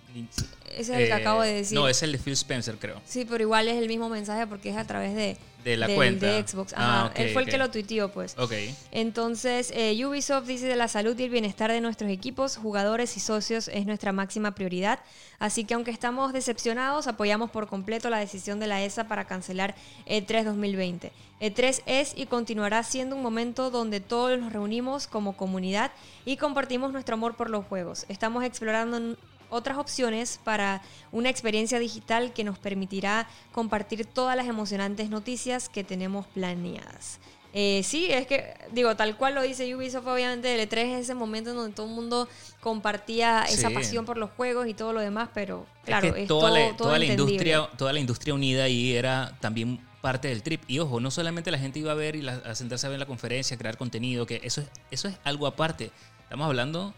Ese 0.77 0.81
es 0.81 0.89
el 0.89 1.07
que 1.07 1.13
acabo 1.13 1.41
de 1.41 1.53
decir. 1.53 1.77
No, 1.77 1.87
es 1.87 2.01
el 2.03 2.11
de 2.11 2.17
Phil 2.17 2.33
Spencer, 2.33 2.77
creo. 2.77 3.01
Sí, 3.05 3.25
pero 3.25 3.43
igual 3.43 3.67
es 3.67 3.75
el 3.75 3.87
mismo 3.87 4.09
mensaje 4.09 4.47
porque 4.47 4.69
es 4.69 4.77
a 4.77 4.85
través 4.85 5.15
de, 5.15 5.37
de 5.63 5.77
la 5.77 5.87
cuenta. 5.87 6.27
De 6.27 6.47
Xbox. 6.47 6.73
Ah, 6.75 7.05
Ajá, 7.05 7.13
él 7.15 7.33
fue 7.33 7.43
el 7.43 7.49
que 7.49 7.57
lo 7.57 7.69
tuiteó, 7.69 8.11
pues. 8.11 8.35
Ok. 8.37 8.53
Entonces, 8.91 9.71
eh, 9.75 10.05
Ubisoft 10.05 10.45
dice 10.45 10.67
de 10.67 10.75
la 10.75 10.87
salud 10.87 11.17
y 11.17 11.23
el 11.23 11.29
bienestar 11.29 11.71
de 11.71 11.81
nuestros 11.81 12.09
equipos, 12.09 12.57
jugadores 12.57 13.15
y 13.17 13.19
socios 13.19 13.67
es 13.67 13.85
nuestra 13.85 14.11
máxima 14.11 14.55
prioridad. 14.55 14.99
Así 15.39 15.63
que 15.63 15.73
aunque 15.73 15.91
estamos 15.91 16.33
decepcionados, 16.33 17.07
apoyamos 17.07 17.49
por 17.51 17.67
completo 17.67 18.09
la 18.09 18.19
decisión 18.19 18.59
de 18.59 18.67
la 18.67 18.83
ESA 18.83 19.07
para 19.07 19.25
cancelar 19.25 19.75
E3 20.07 20.43
2020. 20.43 21.11
E3 21.41 21.81
es 21.87 22.13
y 22.15 22.27
continuará 22.27 22.83
siendo 22.83 23.15
un 23.15 23.23
momento 23.23 23.71
donde 23.71 23.99
todos 23.99 24.37
nos 24.39 24.53
reunimos 24.53 25.07
como 25.07 25.35
comunidad 25.35 25.91
y 26.25 26.37
compartimos 26.37 26.93
nuestro 26.93 27.15
amor 27.15 27.35
por 27.35 27.49
los 27.49 27.65
juegos. 27.65 28.05
Estamos 28.09 28.43
explorando 28.43 29.17
otras 29.51 29.77
opciones 29.77 30.39
para 30.43 30.81
una 31.11 31.29
experiencia 31.29 31.77
digital 31.77 32.33
que 32.33 32.43
nos 32.43 32.57
permitirá 32.57 33.27
compartir 33.51 34.05
todas 34.05 34.35
las 34.35 34.47
emocionantes 34.47 35.09
noticias 35.09 35.69
que 35.69 35.83
tenemos 35.83 36.25
planeadas. 36.27 37.19
Eh, 37.53 37.81
sí, 37.83 38.07
es 38.09 38.27
que, 38.27 38.53
digo, 38.71 38.95
tal 38.95 39.17
cual 39.17 39.35
lo 39.35 39.41
dice 39.41 39.75
Ubisoft, 39.75 40.07
obviamente 40.07 40.55
el 40.55 40.69
E3 40.69 40.77
es 40.77 41.01
ese 41.01 41.15
momento 41.15 41.49
en 41.49 41.57
donde 41.57 41.75
todo 41.75 41.85
el 41.85 41.93
mundo 41.93 42.29
compartía 42.61 43.43
esa 43.43 43.69
pasión 43.69 44.05
por 44.05 44.17
los 44.17 44.29
juegos 44.31 44.67
y 44.67 44.73
todo 44.73 44.93
lo 44.93 45.01
demás, 45.01 45.29
pero 45.33 45.65
claro, 45.83 46.15
es, 46.15 46.27
toda, 46.27 46.49
la, 46.49 46.75
toda 46.77 46.97
la 46.97 47.05
industria, 47.05 47.67
toda 47.77 47.91
la 47.91 47.99
industria 47.99 48.33
unida 48.33 48.63
ahí 48.63 48.93
era 48.93 49.37
también 49.41 49.81
parte 49.99 50.29
del 50.29 50.43
trip. 50.43 50.61
Y 50.67 50.79
ojo, 50.79 51.01
no 51.01 51.11
solamente 51.11 51.51
la 51.51 51.59
gente 51.59 51.79
iba 51.79 51.91
a 51.91 51.95
ver 51.95 52.15
y 52.15 52.25
a 52.27 52.55
sentarse 52.55 52.87
a 52.87 52.89
ver 52.89 52.99
la 52.99 53.05
conferencia, 53.05 53.57
crear 53.57 53.77
contenido, 53.77 54.25
que 54.25 54.39
eso 54.43 54.61
es, 54.61 54.67
eso 54.89 55.09
es 55.09 55.17
algo 55.25 55.45
aparte. 55.45 55.91
Estamos 56.23 56.47
hablando 56.47 56.93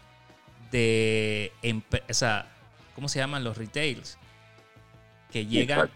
de, 0.74 1.52
o 2.10 2.14
sea, 2.14 2.46
¿cómo 2.96 3.08
se 3.08 3.20
llaman 3.20 3.44
los 3.44 3.56
retails? 3.56 4.18
Que 5.30 5.46
llegan 5.46 5.88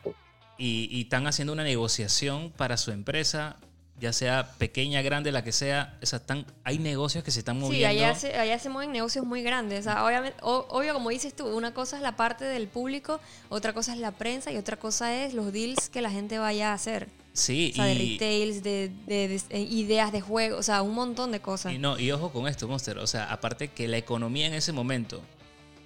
y, 0.57 1.03
están 1.03 1.27
haciendo 1.27 1.53
una 1.53 1.65
negociación 1.65 2.53
para 2.57 2.77
su 2.77 2.93
empresa, 2.93 3.57
ya 3.99 4.13
sea 4.13 4.53
pequeña, 4.59 5.03
grande, 5.03 5.33
la 5.33 5.43
que 5.43 5.51
sea. 5.51 5.99
O 6.01 6.07
sea, 6.07 6.21
están, 6.21 6.47
hay 6.63 6.79
negocios 6.79 7.25
que 7.25 7.33
se 7.33 7.41
están 7.41 7.59
moviendo. 7.59 7.79
Sí, 7.79 7.85
allá 7.85 8.15
se, 8.15 8.37
allá 8.37 8.59
se 8.61 8.69
mueven 8.69 8.93
negocios 8.93 9.25
muy 9.25 9.43
grandes. 9.43 9.81
O 9.81 9.83
sea, 9.83 10.05
obviamente, 10.05 10.39
obvio, 10.43 10.95
como 10.95 11.11
dices 11.11 11.35
tú, 11.35 11.47
una 11.47 11.75
cosa 11.75 11.97
es 11.97 12.03
la 12.03 12.15
parte 12.15 12.45
del 12.45 12.69
público, 12.69 13.21
otra 13.49 13.73
cosa 13.73 13.93
es 13.93 13.99
la 13.99 14.13
prensa 14.13 14.53
y 14.53 14.57
otra 14.57 14.77
cosa 14.77 15.25
es 15.25 15.35
los 15.35 15.53
deals 15.53 15.89
que 15.89 16.03
la 16.03 16.11
gente 16.11 16.39
vaya 16.39 16.71
a 16.71 16.75
hacer. 16.75 17.09
Sí, 17.33 17.71
o 17.73 17.77
sea, 17.77 17.85
de 17.85 17.95
retails, 17.95 18.63
de, 18.63 18.93
eh, 19.07 19.61
ideas 19.61 20.11
de 20.11 20.21
juego, 20.21 20.59
o 20.59 20.63
sea, 20.63 20.83
un 20.83 20.95
montón 20.95 21.31
de 21.31 21.41
cosas. 21.41 21.73
Y, 21.73 21.79
no, 21.79 21.99
y 21.99 22.11
ojo 22.11 22.31
con 22.31 22.49
esto, 22.49 22.67
Monster. 22.67 22.99
O 22.99 23.07
sea, 23.07 23.33
aparte 23.33 23.69
que 23.69 23.87
la 23.87 23.97
economía 23.97 24.47
en 24.47 24.55
ese 24.55 24.73
momento, 24.73 25.23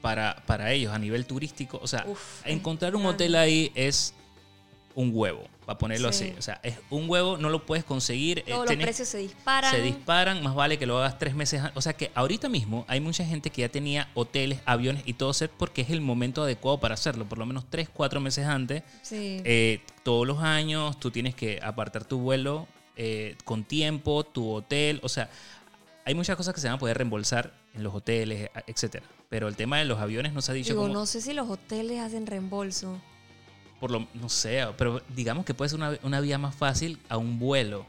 para, 0.01 0.43
para 0.47 0.73
ellos 0.73 0.93
a 0.93 0.99
nivel 0.99 1.27
turístico, 1.27 1.79
o 1.83 1.87
sea, 1.87 2.07
encontrar 2.45 2.97
un 2.97 3.05
hotel 3.05 3.35
ahí 3.35 3.71
es 3.75 4.15
un 4.95 5.11
huevo, 5.13 5.45
para 5.67 5.79
ponerlo 5.79 6.09
así. 6.09 6.35
O 6.39 6.43
sea, 6.43 6.61
es 6.63 6.79
un 6.91 7.09
huevo, 7.09 7.37
no 7.37 7.51
lo 7.51 7.65
puedes 7.65 7.85
conseguir. 7.85 8.41
Eh, 8.41 8.45
Todos 8.49 8.67
los 8.67 8.77
precios 8.77 9.09
se 9.09 9.19
disparan. 9.19 9.71
Se 9.71 9.81
disparan, 9.81 10.43
más 10.43 10.55
vale 10.55 10.79
que 10.79 10.87
lo 10.87 10.99
hagas 10.99 11.19
tres 11.19 11.35
meses. 11.35 11.63
O 11.75 11.81
sea 11.81 11.93
que 11.93 12.11
ahorita 12.15 12.49
mismo 12.49 12.85
hay 12.89 13.01
mucha 13.01 13.25
gente 13.25 13.51
que 13.51 13.63
ya 13.63 13.69
tenía 13.69 14.09
hoteles, 14.15 14.61
aviones 14.65 15.03
y 15.07 15.15
todo 15.15 15.33
set 15.33 15.51
porque 15.51 15.83
es 15.83 15.91
el 15.91 16.01
momento 16.01 16.43
adecuado 16.43 16.79
para 16.79 16.95
hacerlo. 16.95 17.27
Por 17.27 17.39
lo 17.39 17.47
menos 17.47 17.65
tres, 17.69 17.89
cuatro 17.93 18.21
meses 18.21 18.47
antes. 18.47 18.83
Eh, 19.11 19.81
todos 20.03 20.27
los 20.27 20.41
años 20.41 20.99
tú 20.99 21.11
tienes 21.11 21.35
que 21.35 21.61
apartar 21.63 22.05
tu 22.05 22.19
vuelo 22.19 22.67
eh, 22.97 23.37
con 23.45 23.65
tiempo, 23.65 24.25
tu 24.25 24.51
hotel. 24.51 25.01
O 25.03 25.09
sea, 25.09 25.31
hay 26.05 26.15
muchas 26.15 26.37
cosas 26.37 26.55
que 26.55 26.61
se 26.61 26.67
van 26.67 26.77
a 26.77 26.79
poder 26.79 26.99
reembolsar 26.99 27.53
en 27.75 27.83
los 27.83 27.95
hoteles, 27.95 28.51
etcétera. 28.67 29.07
Pero 29.29 29.49
el 29.49 29.57
tema 29.57 29.79
de 29.79 29.87
los 29.87 29.99
aviones 29.99 30.33
no 30.33 30.43
se 30.43 30.53
ha 30.53 30.55
dicho. 30.55 30.75
Digo, 30.75 30.89
no 30.89 31.07
sé 31.07 31.23
si 31.23 31.33
los 31.33 31.49
hoteles 31.49 32.01
hacen 32.01 32.27
reembolso 32.27 33.01
por 33.83 33.91
lo, 33.91 34.07
no 34.15 34.29
sé, 34.29 34.61
pero 34.79 35.01
digamos 35.13 35.45
que 35.45 35.55
puede 35.55 35.71
ser 35.71 35.81
una, 35.81 35.99
una 36.05 36.21
vía 36.21 36.39
más 36.39 36.55
fácil 36.55 36.99
a 37.09 37.17
un 37.17 37.41
vuelo. 37.41 37.85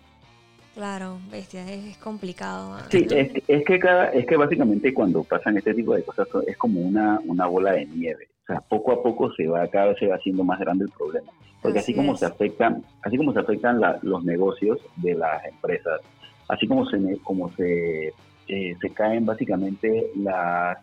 Claro, 0.73 1.19
bestia, 1.31 1.71
es, 1.71 1.97
complicado. 1.97 2.79
Sí, 2.89 3.05
es, 3.11 3.29
es, 3.47 3.63
que 3.63 3.77
cada, 3.77 4.07
es 4.07 4.25
que 4.25 4.35
básicamente 4.35 4.91
cuando 4.91 5.23
pasan 5.23 5.55
este 5.55 5.71
tipo 5.75 5.93
de 5.93 6.03
cosas 6.03 6.27
es 6.47 6.57
como 6.57 6.81
una, 6.81 7.19
una 7.25 7.45
bola 7.45 7.73
de 7.73 7.85
nieve. 7.85 8.27
O 8.41 8.45
sea, 8.47 8.61
poco 8.61 8.91
a 8.91 9.03
poco 9.03 9.31
se 9.33 9.45
va, 9.45 9.67
cada 9.67 9.89
vez 9.89 9.99
se 9.99 10.07
va 10.07 10.15
haciendo 10.15 10.43
más 10.43 10.59
grande 10.59 10.85
el 10.85 10.91
problema. 10.91 11.31
Porque 11.61 11.77
así, 11.77 11.93
como 11.93 12.17
se 12.17 12.25
afectan, 12.25 12.83
así 13.03 13.15
como 13.15 13.31
se 13.31 13.41
afectan 13.41 13.79
los 14.01 14.23
negocios 14.23 14.79
de 14.95 15.13
las 15.13 15.45
empresas, 15.45 16.01
así 16.49 16.65
como 16.65 16.89
se, 16.89 17.19
como 17.23 17.51
se, 17.51 18.13
eh, 18.47 18.75
se 18.81 18.89
caen 18.89 19.27
básicamente 19.27 20.09
las 20.15 20.79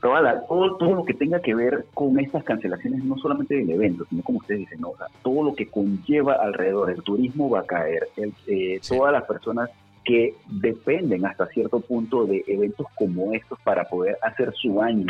todo, 0.00 0.76
todo 0.76 0.94
lo 0.94 1.04
que 1.04 1.14
tenga 1.14 1.40
que 1.40 1.54
ver 1.54 1.86
con 1.94 2.18
estas 2.18 2.42
cancelaciones, 2.44 3.04
no 3.04 3.16
solamente 3.18 3.56
del 3.56 3.70
evento, 3.70 4.04
sino 4.08 4.22
como 4.22 4.38
ustedes 4.38 4.60
dicen, 4.60 4.80
no, 4.80 4.92
todo 5.22 5.44
lo 5.44 5.54
que 5.54 5.66
conlleva 5.66 6.34
alrededor, 6.34 6.90
el 6.90 7.02
turismo 7.02 7.50
va 7.50 7.60
a 7.60 7.66
caer, 7.66 8.08
eh, 8.46 8.80
todas 8.88 9.12
las 9.12 9.24
personas 9.24 9.70
que 10.04 10.34
dependen 10.46 11.26
hasta 11.26 11.46
cierto 11.48 11.80
punto 11.80 12.24
de 12.24 12.42
eventos 12.46 12.86
como 12.96 13.32
estos 13.32 13.60
para 13.60 13.84
poder 13.84 14.16
hacer 14.22 14.52
su 14.54 14.80
año 14.80 15.06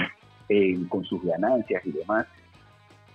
eh, 0.49 0.77
con 0.89 1.05
sus 1.05 1.23
ganancias 1.23 1.85
y 1.87 1.93
demás, 1.93 2.27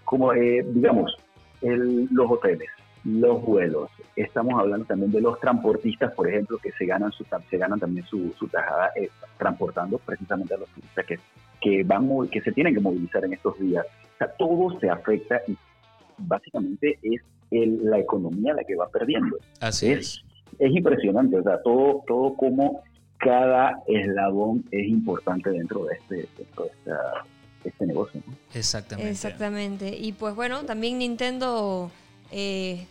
como 0.06 0.34
eh, 0.34 0.66
digamos, 0.66 1.18
los 1.62 2.32
hoteles, 2.32 2.70
los 3.04 3.42
vuelos. 3.42 3.90
Estamos 4.16 4.58
hablando 4.58 4.86
también 4.86 5.12
de 5.12 5.20
los 5.20 5.40
transportistas, 5.40 6.14
por 6.14 6.30
ejemplo, 6.30 6.58
que 6.60 6.72
se 6.74 6.86
ganan 6.86 7.12
su, 7.12 7.26
se 7.50 7.58
ganan 7.58 7.80
también 7.80 8.06
su, 8.06 8.34
su 8.40 8.48
tajada 8.48 8.92
transportando 9.38 9.98
precisamente 9.98 10.54
a 10.54 10.58
los 10.58 10.70
turistas 10.70 11.06
que 11.06 11.20
que, 11.66 11.84
van, 11.84 12.08
que 12.30 12.42
se 12.42 12.52
tienen 12.52 12.76
que 12.76 12.80
movilizar 12.80 13.26
en 13.26 13.34
estos 13.34 13.60
días. 13.60 13.84
O 14.14 14.18
sea, 14.20 14.28
todo 14.38 14.80
se 14.80 14.88
afecta 14.88 15.42
y 15.48 15.58
básicamente 16.20 17.00
es 17.02 17.22
la 17.50 17.98
economía 17.98 18.54
la 18.54 18.64
que 18.64 18.76
va 18.76 18.88
perdiendo. 18.90 19.38
Así 19.60 19.88
es. 19.88 20.22
Es, 20.60 20.76
impresionante, 20.76 21.38
o 21.40 21.44
sea, 21.44 21.62
todo, 21.64 22.04
todo 22.08 22.36
como 22.36 22.84
cada 23.18 23.82
eslabón 23.88 24.64
es 24.72 24.88
importante 24.88 25.50
dentro 25.50 25.86
de 25.86 25.96
este, 25.96 26.30
este 27.64 27.86
negocio. 27.88 28.22
Exactamente. 28.54 29.10
Exactamente. 29.10 29.98
Y 29.98 30.12
pues 30.12 30.36
bueno, 30.36 30.66
también 30.66 31.00
Nintendo 31.00 31.90
eh, 32.32 32.86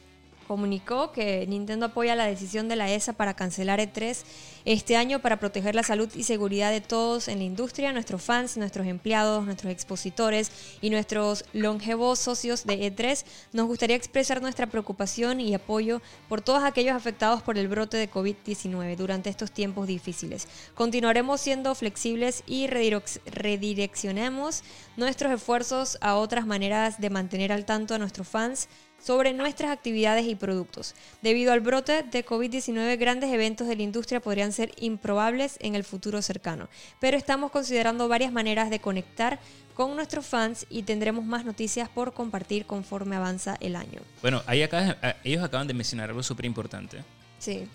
comunicó 0.45 1.13
que 1.13 1.47
Nintendo 1.47 1.87
apoya 1.87 2.15
la 2.15 2.27
decisión 2.27 2.69
de 2.69 2.77
la 2.77 2.91
ESA 2.91 3.13
para 3.15 3.35
cancelar 3.35 3.81
E3 3.81 4.23
este 4.65 4.97
año 4.97 5.21
para 5.21 5.39
proteger 5.39 5.75
la 5.75 5.83
salud 5.83 6.09
y 6.15 6.23
seguridad 6.23 6.71
de 6.71 6.81
todos 6.81 7.29
en 7.29 7.39
la 7.39 7.45
industria, 7.45 7.93
nuestros 7.93 8.23
fans, 8.23 8.57
nuestros 8.57 8.87
empleados, 8.87 9.45
nuestros 9.45 9.73
expositores 9.73 10.51
y 10.81 10.89
nuestros 10.91 11.45
longevos 11.53 12.19
socios 12.19 12.65
de 12.65 12.91
E3. 12.91 13.25
Nos 13.53 13.67
gustaría 13.67 13.97
expresar 13.97 14.41
nuestra 14.41 14.67
preocupación 14.67 15.41
y 15.41 15.55
apoyo 15.55 16.01
por 16.29 16.41
todos 16.41 16.63
aquellos 16.63 16.97
afectados 16.97 17.43
por 17.43 17.59
el 17.59 17.69
brote 17.69 17.97
de 17.97 18.11
COVID-19 18.11 18.97
durante 18.97 19.29
estos 19.29 19.51
tiempos 19.51 19.87
difíciles. 19.87 20.49
Continuaremos 20.75 21.41
siendo 21.41 21.75
flexibles 21.75 22.43
y 22.47 22.67
redireccionemos 22.69 24.63
nuestros 24.97 25.33
esfuerzos 25.33 25.99
a 26.01 26.17
otras 26.17 26.47
maneras 26.47 27.01
de 27.01 27.11
mantener 27.11 27.53
al 27.53 27.65
tanto 27.65 27.95
a 27.95 27.99
nuestros 27.99 28.29
fans 28.29 28.69
sobre 29.05 29.35
nuestras 29.35 29.71
actividades 29.71 30.25
y 30.27 30.35
productos. 30.35 30.95
Debido 31.21 31.53
al 31.53 31.61
brote 31.61 32.03
de 32.03 32.25
COVID-19, 32.25 32.99
grandes 32.99 33.31
eventos 33.31 33.69
de 33.69 33.77
la 33.77 33.83
industria 33.83 34.21
podrían 34.21 34.53
ser 34.53 34.73
improbables 34.79 35.59
en 35.61 35.75
el 35.75 35.85
futuro 35.85 36.23
cercano, 36.23 36.69
pero 37.01 37.19
estamos 37.19 37.51
considerando 37.51 38.09
varias 38.09 38.33
maneras 38.33 38.71
de 38.71 38.81
conectar 38.81 39.39
con 39.75 39.95
nuestros 39.95 40.25
fans 40.25 40.67
y 40.71 40.85
tendremos 40.85 41.25
más 41.25 41.45
noticias 41.45 41.89
por 41.89 42.15
compartir 42.15 42.65
conforme 42.65 43.17
avanza 43.17 43.57
el 43.61 43.77
año. 43.77 44.01
Bueno, 44.23 44.43
ahí 44.47 44.63
acá, 44.63 44.97
eh, 45.03 45.15
ellos 45.25 45.43
acaban 45.43 45.67
de 45.67 45.75
mencionar 45.75 46.09
algo 46.09 46.23
súper 46.23 46.47
importante. 46.47 47.05
Sí. 47.39 47.67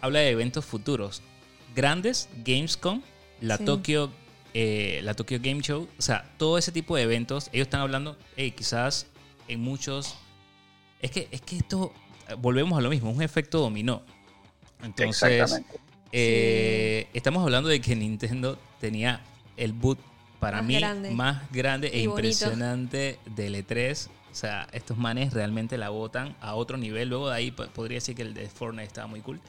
Habla 0.00 0.18
de 0.18 0.30
eventos 0.30 0.64
futuros. 0.64 1.22
Grandes, 1.74 2.28
Gamescom, 2.44 3.00
la 3.40 3.56
Tokyo 3.56 4.10
eh, 4.52 5.00
la 5.02 5.14
Tokyo 5.14 5.38
Game 5.40 5.60
Show, 5.60 5.88
o 5.98 6.02
sea, 6.02 6.32
todo 6.38 6.56
ese 6.56 6.72
tipo 6.72 6.96
de 6.96 7.02
eventos, 7.02 7.50
ellos 7.52 7.66
están 7.66 7.82
hablando, 7.82 8.16
quizás 8.56 9.06
en 9.48 9.60
muchos 9.60 10.16
es 11.00 11.10
que, 11.10 11.28
es 11.30 11.40
que 11.40 11.56
esto, 11.56 11.92
volvemos 12.38 12.78
a 12.78 12.80
lo 12.80 12.90
mismo, 12.90 13.10
es 13.10 13.16
un 13.16 13.22
efecto 13.22 13.60
dominó. 13.60 14.02
Entonces, 14.82 15.62
eh, 16.12 17.08
estamos 17.12 17.42
hablando 17.42 17.68
de 17.68 17.80
que 17.80 17.96
Nintendo 17.96 18.58
tenía 18.80 19.22
el 19.56 19.72
boot 19.72 19.98
para 20.38 20.62
mí 20.62 20.78
más 21.12 21.50
grande 21.50 21.88
e 21.88 22.02
impresionante 22.02 23.18
del 23.34 23.54
E3. 23.54 24.08
O 24.30 24.34
sea, 24.34 24.68
estos 24.72 24.98
manes 24.98 25.32
realmente 25.32 25.78
la 25.78 25.88
botan 25.88 26.36
a 26.40 26.54
otro 26.54 26.76
nivel. 26.76 27.08
Luego 27.08 27.30
de 27.30 27.36
ahí 27.36 27.50
podría 27.50 27.96
decir 27.96 28.14
que 28.14 28.22
el 28.22 28.34
de 28.34 28.48
Fortnite 28.48 28.86
estaba 28.86 29.06
muy 29.06 29.20
cool. 29.20 29.40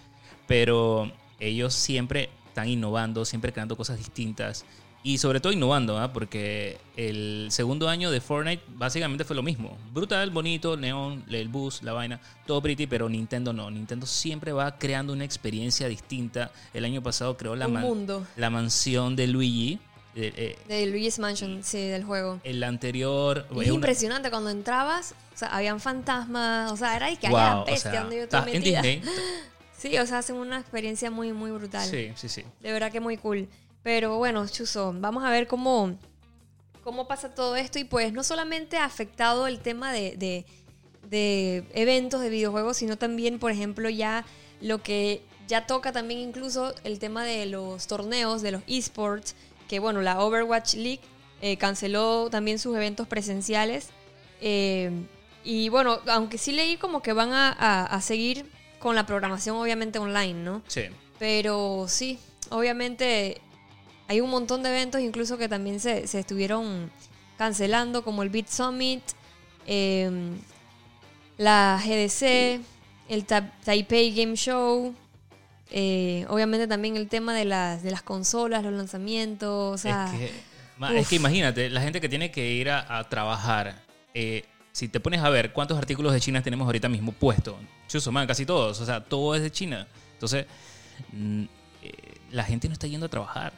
Pero 0.47 1.11
ellos 1.39 1.73
siempre 1.73 2.29
están 2.47 2.69
innovando, 2.69 3.25
siempre 3.25 3.51
creando 3.51 3.75
cosas 3.75 3.97
distintas. 3.97 4.65
Y 5.03 5.19
sobre 5.19 5.39
todo 5.39 5.53
innovando, 5.53 5.97
¿ah? 5.97 6.11
porque 6.11 6.77
el 6.97 7.47
segundo 7.51 7.87
año 7.87 8.11
de 8.11 8.19
Fortnite 8.19 8.63
básicamente 8.67 9.23
fue 9.23 9.35
lo 9.35 9.43
mismo. 9.43 9.77
Brutal, 9.93 10.31
bonito, 10.31 10.75
neón, 10.75 11.23
el 11.29 11.47
bus, 11.47 11.81
la 11.83 11.93
vaina, 11.93 12.19
todo 12.45 12.61
pretty, 12.61 12.87
pero 12.87 13.07
Nintendo 13.07 13.53
no. 13.53 13.71
Nintendo 13.71 14.05
siempre 14.05 14.51
va 14.51 14.77
creando 14.77 15.13
una 15.13 15.23
experiencia 15.23 15.87
distinta. 15.87 16.51
El 16.73 16.83
año 16.83 17.01
pasado 17.01 17.37
creó 17.37 17.55
la, 17.55 17.67
la 18.35 18.49
mansión 18.49 19.15
de 19.15 19.27
Luigi. 19.27 19.79
Eh, 20.19 20.57
de 20.67 20.85
Luigi's 20.87 21.19
Mansion, 21.19 21.63
sí, 21.63 21.77
del 21.77 22.03
juego. 22.03 22.41
El 22.43 22.63
anterior... 22.63 23.47
es 23.61 23.67
impresionante, 23.67 24.31
cuando 24.31 24.49
entrabas, 24.49 25.13
o 25.35 25.37
sea, 25.37 25.49
habían 25.49 25.79
fantasmas, 25.79 26.71
o 26.71 26.75
sea, 26.75 26.95
era 26.95 27.11
y 27.11 27.17
que 27.17 27.27
había 27.27 27.63
bestia 27.63 28.01
donde 28.01 28.17
yo 28.17 28.23
estoy 28.23 28.51
metida. 28.51 28.81
Sí, 29.77 29.95
o 29.95 30.05
sea, 30.07 30.17
hacen 30.17 30.37
una 30.37 30.59
experiencia 30.59 31.11
muy, 31.11 31.33
muy 31.33 31.51
brutal. 31.51 31.87
Sí, 31.87 32.11
sí, 32.15 32.29
sí. 32.29 32.43
De 32.61 32.71
verdad 32.71 32.91
que 32.91 32.99
muy 32.99 33.15
cool. 33.17 33.47
Pero 33.87 34.17
bueno, 34.17 34.45
Chuzo, 34.49 34.93
vamos 34.97 35.23
a 35.23 35.29
ver 35.29 35.47
cómo, 35.47 35.97
cómo 36.83 37.07
pasa 37.07 37.33
todo 37.33 37.55
esto. 37.55 37.79
Y 37.79 37.85
pues 37.85 38.11
no 38.11 38.21
solamente 38.21 38.75
ha 38.75 38.83
afectado 38.83 39.47
el 39.47 39.61
tema 39.61 39.93
de, 39.93 40.45
eventos 41.09 42.19
de 42.19 42.29
videojuegos, 42.29 42.75
sino 42.75 42.97
también, 42.97 43.39
por 43.39 43.49
ejemplo, 43.49 43.87
ya 43.87 44.25
lo 44.59 44.83
que 44.83 45.21
ya 45.47 45.67
toca 45.67 45.93
también 45.93 46.19
incluso 46.19 46.75
el 46.83 46.99
tema 46.99 47.23
de 47.23 47.45
los 47.45 47.87
torneos, 47.87 48.41
de 48.41 48.51
los 48.51 48.61
esports, 48.67 49.37
que 49.69 49.79
bueno, 49.79 50.01
la 50.01 50.19
Overwatch 50.19 50.73
League 50.73 50.99
eh, 51.41 51.55
canceló 51.55 52.29
también 52.29 52.59
sus 52.59 52.75
eventos 52.75 53.07
presenciales. 53.07 53.87
Eh, 54.41 54.91
y 55.45 55.69
bueno, 55.69 56.01
aunque 56.07 56.37
sí 56.37 56.51
leí 56.51 56.75
como 56.75 57.01
que 57.01 57.13
van 57.13 57.31
a, 57.31 57.85
a, 57.85 58.01
seguir 58.01 58.51
con 58.79 58.95
la 58.97 59.05
programación 59.05 59.55
obviamente 59.55 59.97
online, 59.97 60.43
¿no? 60.43 60.61
Sí. 60.67 60.87
Pero 61.19 61.85
sí, 61.87 62.19
obviamente 62.49 63.39
hay 64.07 64.21
un 64.21 64.29
montón 64.29 64.63
de 64.63 64.69
eventos 64.69 65.01
incluso 65.01 65.37
que 65.37 65.49
también 65.49 65.79
se, 65.79 66.03
estuvieron 66.03 66.89
cancelando, 67.37 68.03
como 68.03 68.23
el 68.23 68.29
Beat 68.29 68.47
Summit, 68.47 69.01
em, 69.65 70.37
la 71.37 71.79
GDC, 71.83 72.61
el 73.09 73.25
Taipei 73.25 74.13
Game 74.13 74.35
Show. 74.35 74.95
Eh, 75.69 76.25
obviamente 76.29 76.67
también 76.67 76.95
el 76.95 77.09
tema 77.09 77.35
de 77.35 77.45
las, 77.45 77.83
de 77.83 77.91
las 77.91 78.01
consolas, 78.01 78.63
los 78.63 78.73
lanzamientos. 78.73 79.83
es, 79.85 81.07
que, 81.07 81.15
imagínate, 81.15 81.69
la 81.69 81.81
gente 81.81 81.99
que 81.99 82.09
tiene 82.09 82.31
que 82.31 82.53
ir 82.53 82.69
a, 82.69 83.07
trabajar. 83.09 83.83
Eh, 84.13 84.45
si 84.71 84.87
te 84.87 84.99
pones 84.99 85.21
a 85.21 85.29
ver 85.29 85.53
cuántos 85.53 85.77
artículos 85.77 86.13
de 86.13 86.21
China 86.21 86.41
tenemos 86.41 86.65
ahorita 86.65 86.87
mismo 86.87 87.11
puestos, 87.11 87.55
chuso, 87.87 88.11
man, 88.11 88.27
casi 88.27 88.45
todos, 88.45 88.79
o 88.79 88.85
sea, 88.85 89.03
todo 89.03 89.35
es 89.35 89.41
de 89.41 89.51
China. 89.51 89.87
Entonces, 90.13 90.45
mm, 91.11 91.43
eh, 91.83 91.91
la 92.31 92.43
gente 92.43 92.67
no 92.67 92.73
está 92.73 92.87
yendo 92.87 93.07
a 93.07 93.09
trabajar. 93.09 93.53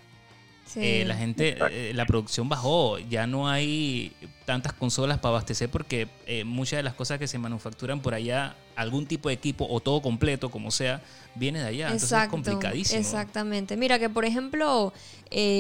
Eh, 0.76 1.04
la 1.06 1.16
gente, 1.16 1.58
eh, 1.72 1.94
la 1.94 2.06
producción 2.06 2.48
bajó, 2.50 3.00
ya 3.00 3.26
no 3.26 3.48
hay 3.48 4.14
tantas 4.46 4.74
consolas 4.74 5.20
para 5.20 5.30
abastecer 5.30 5.70
porque 5.70 6.08
eh, 6.28 6.44
muchas 6.44 6.78
de 6.78 6.84
las 6.84 6.94
cosas 6.94 7.20
que 7.20 7.28
se 7.28 7.38
manufacturan 7.38 8.02
por 8.02 8.14
allá, 8.14 8.56
algún 8.76 9.06
tipo 9.06 9.30
de 9.30 9.36
equipo 9.36 9.68
o 9.70 9.80
todo 9.80 10.02
completo, 10.02 10.50
como 10.52 10.72
sea, 10.72 11.02
viene 11.36 11.60
de 11.60 11.68
allá. 11.68 11.86
Entonces 11.88 12.12
es 12.12 12.28
complicadísimo. 12.30 13.00
Exactamente. 13.00 13.78
Mira 13.78 14.00
que, 14.00 14.10
por 14.10 14.26
ejemplo, 14.26 14.94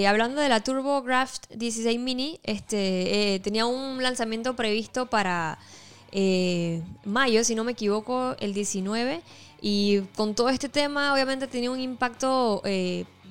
hablando 0.07 0.41
de 0.41 0.49
la 0.49 0.61
TurboGrafx 0.61 1.41
16 1.55 1.99
Mini, 1.99 2.39
este 2.43 3.39
tenía 3.43 3.65
un 3.65 4.01
lanzamiento 4.01 4.55
previsto 4.55 5.07
para 5.07 5.59
mayo, 7.05 7.43
si 7.43 7.55
no 7.55 7.63
me 7.63 7.71
equivoco, 7.71 8.35
el 8.39 8.53
19. 8.53 9.21
Y 9.61 9.99
con 10.15 10.35
todo 10.35 10.49
este 10.49 10.69
tema, 10.69 11.13
obviamente 11.13 11.47
tenía 11.47 11.71
un 11.71 11.79
impacto 11.79 12.61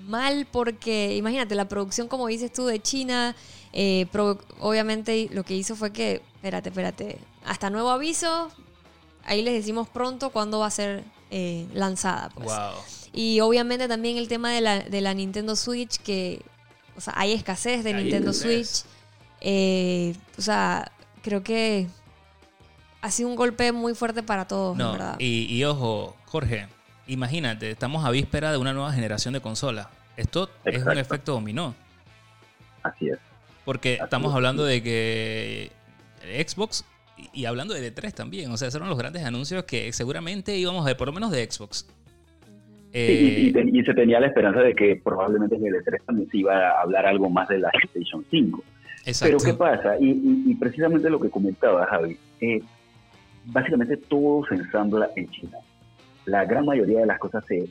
mal 0.09 0.47
porque, 0.51 1.15
imagínate, 1.17 1.55
la 1.55 1.69
producción, 1.69 2.09
como 2.09 2.27
dices 2.27 2.53
tú, 2.53 2.67
de 2.67 2.81
China, 2.81 3.37
eh, 3.73 4.07
obviamente 4.61 5.29
lo 5.33 5.45
que 5.45 5.55
hizo 5.55 5.77
fue 5.77 5.93
que, 5.93 6.23
espérate, 6.35 6.71
espérate, 6.71 7.19
hasta 7.45 7.71
nuevo 7.71 7.91
aviso, 7.91 8.51
ahí 9.25 9.43
les 9.43 9.55
decimos 9.55 9.89
pronto 9.89 10.31
cuándo 10.31 10.59
va 10.59 10.67
a 10.67 10.71
ser 10.71 11.05
eh, 11.31 11.67
lanzada. 11.73 12.31
Pues. 12.31 12.51
Y 13.13 13.41
obviamente 13.41 13.89
también 13.89 14.17
el 14.17 14.29
tema 14.29 14.53
de 14.53 14.61
la, 14.61 14.81
de 14.81 15.01
la 15.01 15.15
Nintendo 15.15 15.57
Switch, 15.57 15.99
que, 15.99 16.43
o 16.97 17.01
sea, 17.01 17.15
hay 17.17 17.33
escasez 17.33 17.85
de 17.85 17.95
Nintendo 17.95 18.33
Switch. 18.33 18.85
Eh, 19.41 20.15
o 20.37 20.43
sea, 20.43 20.91
creo 21.23 21.43
que 21.43 21.87
ha 23.01 23.11
sido 23.11 23.29
un 23.29 23.37
golpe 23.37 23.73
muy 23.73 23.95
fuerte 23.95 24.23
para 24.23 24.47
todos, 24.47 24.77
¿verdad? 24.77 25.17
Y, 25.19 25.45
y 25.55 25.65
ojo, 25.65 26.17
Jorge, 26.27 26.69
imagínate, 27.09 27.71
estamos 27.71 28.05
a 28.05 28.11
víspera 28.11 28.53
de 28.53 28.59
una 28.59 28.73
nueva 28.73 28.93
generación 28.93 29.35
de 29.35 29.41
consolas. 29.41 29.89
Esto 30.17 30.49
es 30.65 30.85
un 30.85 30.99
efecto 30.99 31.33
dominó. 31.33 31.75
Así 32.83 33.09
es. 33.09 33.19
Porque 33.65 33.99
estamos 34.03 34.35
hablando 34.35 34.65
de 34.65 34.83
que 34.83 35.71
Xbox 36.47 36.85
y 37.33 37.45
hablando 37.47 37.75
de 37.75 37.95
D3 37.95 38.13
también, 38.15 38.51
o 38.51 38.57
sea, 38.57 38.69
esos 38.69 38.79
eran 38.79 38.89
los 38.89 38.99
grandes 38.99 39.25
anuncios 39.25 39.65
que 39.65 39.93
seguramente 39.93 40.57
íbamos 40.57 40.83
a 40.83 40.87
ver, 40.87 40.97
por 40.97 41.09
lo 41.09 41.13
menos 41.13 41.31
de 41.31 41.51
Xbox. 41.51 41.87
y, 42.93 43.53
se 43.85 43.95
tenía 43.95 44.21
la 44.21 44.29
esperanza 44.29 44.61
de 44.61 44.75
que 44.75 45.01
probablemente 45.03 45.57
en 45.57 45.67
el 45.67 45.75
D3 45.75 46.05
también 46.07 46.31
se 46.31 46.39
iba 46.39 46.55
a 46.57 46.83
hablar 46.83 47.07
algo 47.07 47.29
más 47.29 47.49
de 47.49 47.59
la 47.59 47.71
PlayStation 47.71 48.25
5. 48.31 48.65
Exacto. 49.07 49.37
Pero 49.39 49.53
¿qué 49.53 49.59
pasa? 49.59 49.97
Y, 50.01 50.55
precisamente 50.55 51.11
lo 51.11 51.21
que 51.21 51.31
comentaba 51.31 51.87
Javi, 51.87 52.19
eh, 52.41 52.61
básicamente 53.47 53.97
todo 53.97 54.47
se 54.47 54.55
ensambla 54.55 55.11
en 55.17 55.29
China. 55.31 55.59
La 56.29 56.45
gran 56.45 56.67
mayoría 56.67 57.01
de 57.01 57.07
las 57.07 57.19
cosas 57.19 57.45
se, 57.47 57.67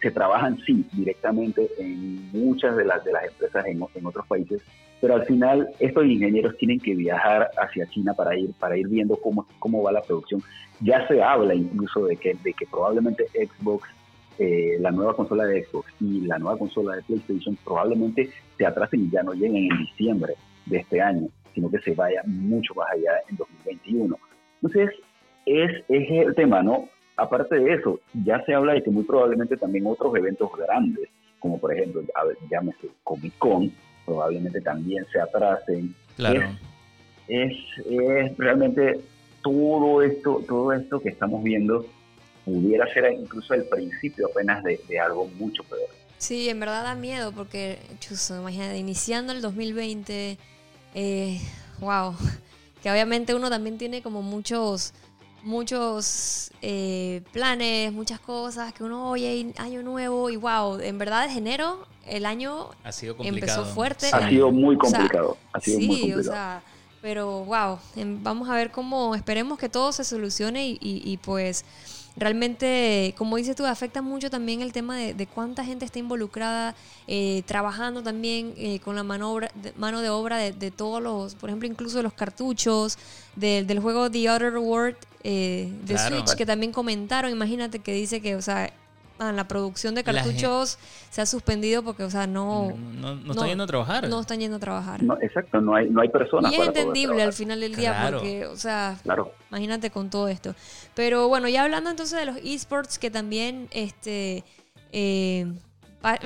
se 0.00 0.10
trabajan 0.10 0.58
sí 0.66 0.84
directamente 0.92 1.68
en 1.78 2.30
muchas 2.32 2.76
de 2.76 2.84
las 2.84 3.04
de 3.04 3.12
las 3.12 3.24
empresas 3.24 3.64
en, 3.66 3.80
en, 3.94 4.06
otros 4.06 4.26
países, 4.26 4.62
pero 5.00 5.14
al 5.14 5.24
final 5.26 5.68
estos 5.78 6.04
ingenieros 6.04 6.56
tienen 6.58 6.80
que 6.80 6.94
viajar 6.94 7.50
hacia 7.56 7.86
China 7.88 8.14
para 8.14 8.36
ir 8.36 8.52
para 8.58 8.76
ir 8.76 8.88
viendo 8.88 9.16
cómo 9.16 9.46
cómo 9.58 9.82
va 9.82 9.92
la 9.92 10.02
producción. 10.02 10.42
Ya 10.80 11.06
se 11.08 11.22
habla 11.22 11.54
incluso 11.54 12.06
de 12.06 12.16
que 12.16 12.34
de 12.42 12.52
que 12.52 12.66
probablemente 12.66 13.24
Xbox 13.28 13.88
eh, 14.38 14.76
la 14.80 14.90
nueva 14.90 15.14
consola 15.14 15.44
de 15.44 15.64
Xbox 15.64 15.90
y 16.00 16.20
la 16.22 16.38
nueva 16.38 16.58
consola 16.58 16.96
de 16.96 17.02
PlayStation 17.02 17.56
probablemente 17.64 18.28
se 18.58 18.66
atrasen 18.66 19.06
y 19.06 19.10
ya 19.10 19.22
no 19.22 19.32
lleguen 19.32 19.70
en 19.72 19.78
diciembre 19.78 20.34
de 20.66 20.78
este 20.78 21.00
año, 21.00 21.28
sino 21.54 21.70
que 21.70 21.78
se 21.78 21.94
vaya 21.94 22.20
mucho 22.26 22.74
más 22.74 22.88
allá 22.92 23.12
en 23.30 23.36
2021. 23.36 24.18
Entonces, 24.60 24.90
es, 25.46 25.70
es 25.88 26.10
el 26.10 26.34
tema, 26.34 26.62
¿no? 26.62 26.86
Aparte 27.16 27.56
de 27.56 27.74
eso, 27.74 28.00
ya 28.24 28.44
se 28.44 28.54
habla 28.54 28.74
de 28.74 28.82
que 28.82 28.90
muy 28.90 29.04
probablemente 29.04 29.56
también 29.56 29.86
otros 29.86 30.14
eventos 30.16 30.50
grandes, 30.56 31.08
como 31.38 31.58
por 31.58 31.72
ejemplo, 31.72 32.02
llámese 32.50 32.88
Comic 33.04 33.36
Con, 33.38 33.72
probablemente 34.04 34.60
también 34.60 35.04
se 35.12 35.20
atrasen. 35.20 35.94
Claro. 36.16 36.42
Es, 37.28 37.52
es, 37.88 38.36
realmente 38.36 39.00
todo 39.42 40.02
esto, 40.02 40.42
todo 40.46 40.72
esto 40.72 41.00
que 41.00 41.08
estamos 41.08 41.42
viendo 41.42 41.86
pudiera 42.44 42.92
ser 42.92 43.12
incluso 43.12 43.54
el 43.54 43.64
principio 43.64 44.28
apenas 44.28 44.62
de, 44.62 45.00
algo 45.00 45.28
mucho 45.38 45.64
peor. 45.64 45.88
Sí, 46.18 46.48
en 46.48 46.60
verdad 46.60 46.84
da 46.84 46.94
miedo 46.94 47.32
porque, 47.32 47.78
chuso, 47.98 48.40
imagínate, 48.40 48.78
iniciando 48.78 49.32
el 49.32 49.42
2020, 49.42 50.38
eh, 50.94 51.40
wow, 51.80 52.14
que 52.82 52.90
obviamente 52.90 53.34
uno 53.34 53.50
también 53.50 53.78
tiene 53.78 54.00
como 54.00 54.22
muchos 54.22 54.94
muchos 55.42 56.50
eh, 56.62 57.22
planes, 57.32 57.92
muchas 57.92 58.20
cosas, 58.20 58.72
que 58.72 58.84
uno 58.84 59.10
oye 59.10 59.52
año 59.58 59.82
nuevo 59.82 60.30
y 60.30 60.36
wow, 60.36 60.78
en 60.80 60.98
verdad 60.98 61.28
de 61.28 61.34
enero 61.34 61.86
el 62.06 62.24
año 62.24 62.70
ha 62.84 62.92
sido 62.92 63.16
empezó 63.20 63.64
fuerte. 63.64 64.08
Ha 64.12 64.28
sido 64.28 64.50
muy 64.50 64.76
complicado. 64.76 65.36
ha 65.52 65.60
sido 65.60 65.78
sí, 65.78 65.86
muy 65.86 66.00
complicado. 66.00 66.20
o 66.30 66.32
sea, 66.32 66.62
pero 67.02 67.44
wow, 67.44 67.78
vamos 68.22 68.48
a 68.48 68.54
ver 68.54 68.70
cómo, 68.70 69.14
esperemos 69.14 69.58
que 69.58 69.68
todo 69.68 69.92
se 69.92 70.04
solucione 70.04 70.66
y, 70.68 70.78
y 70.80 71.16
pues 71.18 71.64
realmente, 72.16 73.14
como 73.18 73.36
dices 73.36 73.54
tú, 73.56 73.66
afecta 73.66 74.02
mucho 74.02 74.30
también 74.30 74.62
el 74.62 74.72
tema 74.72 74.96
de, 74.96 75.26
cuánta 75.26 75.64
gente 75.64 75.84
está 75.84 75.98
involucrada, 75.98 76.74
eh, 77.06 77.42
trabajando 77.46 78.02
también 78.02 78.54
eh, 78.56 78.80
con 78.80 78.96
la 78.96 79.02
mano, 79.02 79.38
mano 79.76 80.00
de 80.00 80.10
obra 80.10 80.38
de, 80.38 80.70
todos 80.70 81.02
los, 81.02 81.34
por 81.34 81.50
ejemplo, 81.50 81.68
incluso 81.68 81.98
de 81.98 82.02
los 82.02 82.14
cartuchos, 82.14 82.98
del 83.34 83.80
juego 83.80 84.10
The 84.10 84.30
Other 84.30 84.56
World 84.56 84.96
eh, 85.24 85.70
de 85.84 85.98
Switch, 85.98 86.34
que 86.36 86.46
también 86.46 86.72
comentaron, 86.72 87.30
imagínate 87.30 87.80
que 87.80 87.92
dice 87.92 88.20
que, 88.20 88.36
o 88.36 88.42
sea, 88.42 88.72
la 89.18 89.48
producción 89.48 89.94
de 89.94 90.04
cartuchos 90.04 90.78
se 91.10 91.22
ha 91.22 91.26
suspendido 91.26 91.82
porque, 91.82 92.04
o 92.04 92.10
sea, 92.10 92.26
no... 92.26 92.72
No, 92.76 93.32
están 93.32 93.48
yendo 93.48 93.64
a 93.64 93.66
trabajar. 93.66 94.08
No 94.08 94.20
están 94.20 94.40
yendo 94.40 94.56
a 94.56 94.60
trabajar. 94.60 95.00
exacto, 95.20 95.60
no 95.60 95.74
hay, 95.74 95.88
no 95.88 96.00
hay 96.00 96.08
personas. 96.08 96.52
Y 96.52 96.56
es 96.56 96.66
entendible 96.66 97.22
al 97.22 97.32
final 97.32 97.60
del 97.60 97.74
día 97.74 98.08
porque, 98.10 98.46
o 98.46 98.56
sea, 98.56 98.98
imagínate 99.50 99.90
con 99.90 100.10
todo 100.10 100.28
esto. 100.28 100.54
Pero 100.94 101.28
bueno, 101.28 101.48
ya 101.48 101.64
hablando 101.64 101.90
entonces 101.90 102.18
de 102.18 102.26
los 102.26 102.36
esports 102.42 102.98
que 102.98 103.10
también, 103.10 103.68
este... 103.72 104.44
Eh, 104.92 105.46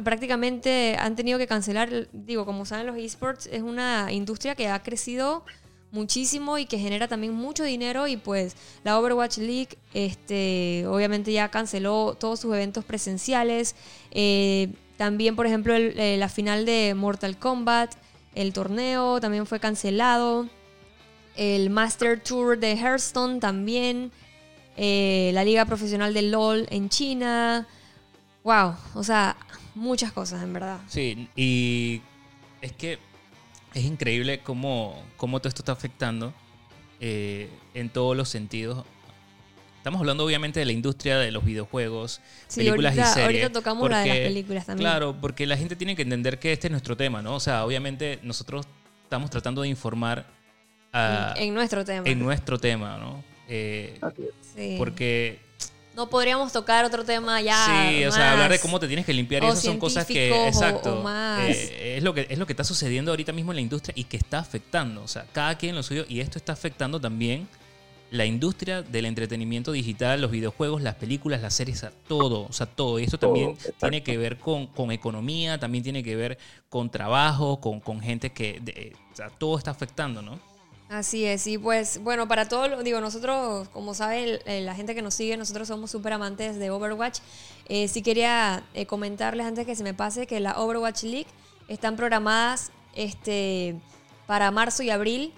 prácticamente 0.05 0.96
han 0.98 1.16
tenido 1.16 1.38
que 1.38 1.46
cancelar, 1.46 2.09
digo, 2.12 2.44
como 2.44 2.64
saben 2.64 2.87
los 2.87 2.96
esports 2.96 3.46
es 3.46 3.62
una 3.62 4.12
industria 4.12 4.55
que 4.55 4.68
ha 4.68 4.83
crecido 4.83 5.44
muchísimo 5.92 6.59
y 6.59 6.66
que 6.66 6.79
genera 6.79 7.09
también 7.09 7.35
mucho 7.35 7.64
dinero 7.64 8.07
y 8.07 8.16
pues 8.16 8.57
la 8.85 8.98
Overwatch 8.98 9.38
League 9.38 9.79
este, 9.92 10.85
obviamente 10.87 11.33
ya 11.33 11.48
canceló 11.48 12.16
todos 12.18 12.40
sus 12.40 12.55
eventos 12.55 12.85
presenciales. 12.85 13.74
Eh, 14.11 14.68
también, 14.96 15.35
por 15.37 15.46
ejemplo, 15.46 15.74
eh, 15.74 16.16
la 16.18 16.29
final 16.29 16.66
de 16.66 16.94
Mortal 16.94 17.38
Kombat, 17.38 17.94
el 18.35 18.53
torneo 18.53 19.20
también 19.20 19.46
fue 19.46 19.59
cancelado. 19.59 20.48
El 21.37 21.70
Master 21.70 22.20
Tour 22.20 22.59
de 22.59 22.72
Hearthstone 22.72 23.40
también. 23.40 24.12
Eh, 24.76 25.31
la 25.35 25.44
Liga 25.44 25.64
Profesional 25.64 26.12
de 26.14 26.22
LOL 26.22 26.66
en 26.70 26.88
China. 26.88 27.66
Wow, 28.44 28.74
o 28.94 29.03
sea, 29.03 29.37
muchas 29.74 30.12
cosas 30.12 30.42
en 30.42 30.53
verdad. 30.53 30.81
Sí, 30.88 31.29
y 31.37 32.03
es 32.61 32.72
que 32.72 32.98
es 33.74 33.85
increíble 33.85 34.40
cómo, 34.40 35.02
cómo 35.16 35.40
todo 35.40 35.48
esto 35.48 35.62
está 35.62 35.72
afectando 35.72 36.33
eh, 37.00 37.48
en 37.74 37.88
todos 37.88 38.16
los 38.16 38.28
sentidos. 38.28 38.85
Estamos 39.78 40.00
hablando 40.00 40.24
obviamente 40.24 40.61
de 40.61 40.66
la 40.66 40.72
industria 40.72 41.18
de 41.18 41.30
los 41.30 41.42
videojuegos, 41.42 42.20
películas 42.54 42.92
y 42.92 42.96
series. 42.96 43.16
Ahorita 43.16 43.50
tocamos 43.50 43.88
la 43.88 44.00
de 44.00 44.09
las 44.09 44.18
películas 44.18 44.66
también. 44.66 44.85
Claro, 44.85 45.16
porque 45.18 45.46
la 45.46 45.56
gente 45.56 45.74
tiene 45.74 45.96
que 45.96 46.02
entender 46.02 46.38
que 46.38 46.52
este 46.52 46.66
es 46.66 46.70
nuestro 46.70 46.96
tema, 46.98 47.22
¿no? 47.22 47.37
O 47.37 47.40
sea, 47.40 47.64
obviamente 47.64 48.18
nosotros 48.22 48.66
estamos 49.04 49.30
tratando 49.30 49.62
de 49.62 49.68
informar 49.68 50.26
en 50.92 51.54
nuestro 51.54 51.85
tema. 51.85 52.06
En 52.06 52.18
nuestro 52.18 52.59
tema, 52.59 52.98
¿no? 52.98 53.24
Eh, 53.48 53.98
sí. 54.54 54.74
Porque 54.76 55.38
no 56.00 56.08
podríamos 56.08 56.50
tocar 56.50 56.86
otro 56.86 57.04
tema 57.04 57.42
ya. 57.42 57.66
Sí, 57.66 58.04
o 58.06 58.10
sea, 58.12 58.32
hablar 58.32 58.50
de 58.50 58.58
cómo 58.58 58.80
te 58.80 58.86
tienes 58.86 59.04
que 59.04 59.12
limpiar 59.12 59.44
y 59.44 59.48
esas 59.48 59.62
son 59.62 59.78
cosas 59.78 60.06
que. 60.06 60.46
Exacto. 60.46 61.04
Eh, 61.40 61.96
es, 61.98 62.02
lo 62.02 62.14
que, 62.14 62.26
es 62.30 62.38
lo 62.38 62.46
que 62.46 62.54
está 62.54 62.64
sucediendo 62.64 63.12
ahorita 63.12 63.32
mismo 63.32 63.52
en 63.52 63.56
la 63.56 63.60
industria 63.60 63.92
y 63.94 64.04
que 64.04 64.16
está 64.16 64.38
afectando. 64.38 65.02
O 65.02 65.08
sea, 65.08 65.26
cada 65.30 65.58
quien 65.58 65.74
lo 65.74 65.82
suyo. 65.82 66.06
Y 66.08 66.20
esto 66.20 66.38
está 66.38 66.54
afectando 66.54 66.98
también 66.98 67.46
la 68.10 68.24
industria 68.24 68.80
del 68.80 69.04
entretenimiento 69.04 69.72
digital, 69.72 70.22
los 70.22 70.30
videojuegos, 70.30 70.80
las 70.80 70.94
películas, 70.94 71.42
las 71.42 71.52
series, 71.52 71.84
todo. 72.08 72.46
O 72.48 72.52
sea, 72.54 72.64
todo. 72.64 72.98
Y 72.98 73.04
esto 73.04 73.18
también 73.18 73.58
tiene 73.78 74.02
que 74.02 74.16
ver 74.16 74.38
con, 74.38 74.68
con, 74.68 74.92
economía, 74.92 75.60
también 75.60 75.84
tiene 75.84 76.02
que 76.02 76.16
ver 76.16 76.38
con 76.70 76.88
trabajo, 76.88 77.60
con, 77.60 77.80
con 77.80 78.00
gente 78.00 78.30
que. 78.30 78.94
o 79.12 79.16
sea, 79.16 79.28
todo 79.28 79.58
está 79.58 79.70
afectando, 79.70 80.22
¿no? 80.22 80.40
Así 80.90 81.24
es, 81.24 81.46
y 81.46 81.57
pues 81.57 82.03
bueno, 82.03 82.26
para 82.26 82.48
todo, 82.48 82.83
digo, 82.83 83.00
nosotros, 83.00 83.68
como 83.68 83.94
saben, 83.94 84.40
la 84.44 84.74
gente 84.74 84.92
que 84.92 85.03
nos 85.03 85.14
sigue, 85.14 85.37
nosotros 85.37 85.68
somos 85.68 85.88
súper 85.88 86.14
amantes 86.14 86.59
de 86.59 86.70
Overwatch. 86.70 87.20
Eh, 87.68 87.87
sí 87.87 88.03
quería 88.03 88.64
eh, 88.74 88.87
comentarles 88.87 89.46
antes 89.46 89.66
que 89.66 89.76
se 89.76 89.85
me 89.85 89.94
pase 89.94 90.26
que 90.26 90.40
la 90.40 90.59
Overwatch 90.59 91.05
League 91.05 91.29
están 91.68 91.94
programadas 91.94 92.72
este, 92.96 93.76
para 94.26 94.50
marzo 94.50 94.83
y 94.83 94.90
abril, 94.90 95.33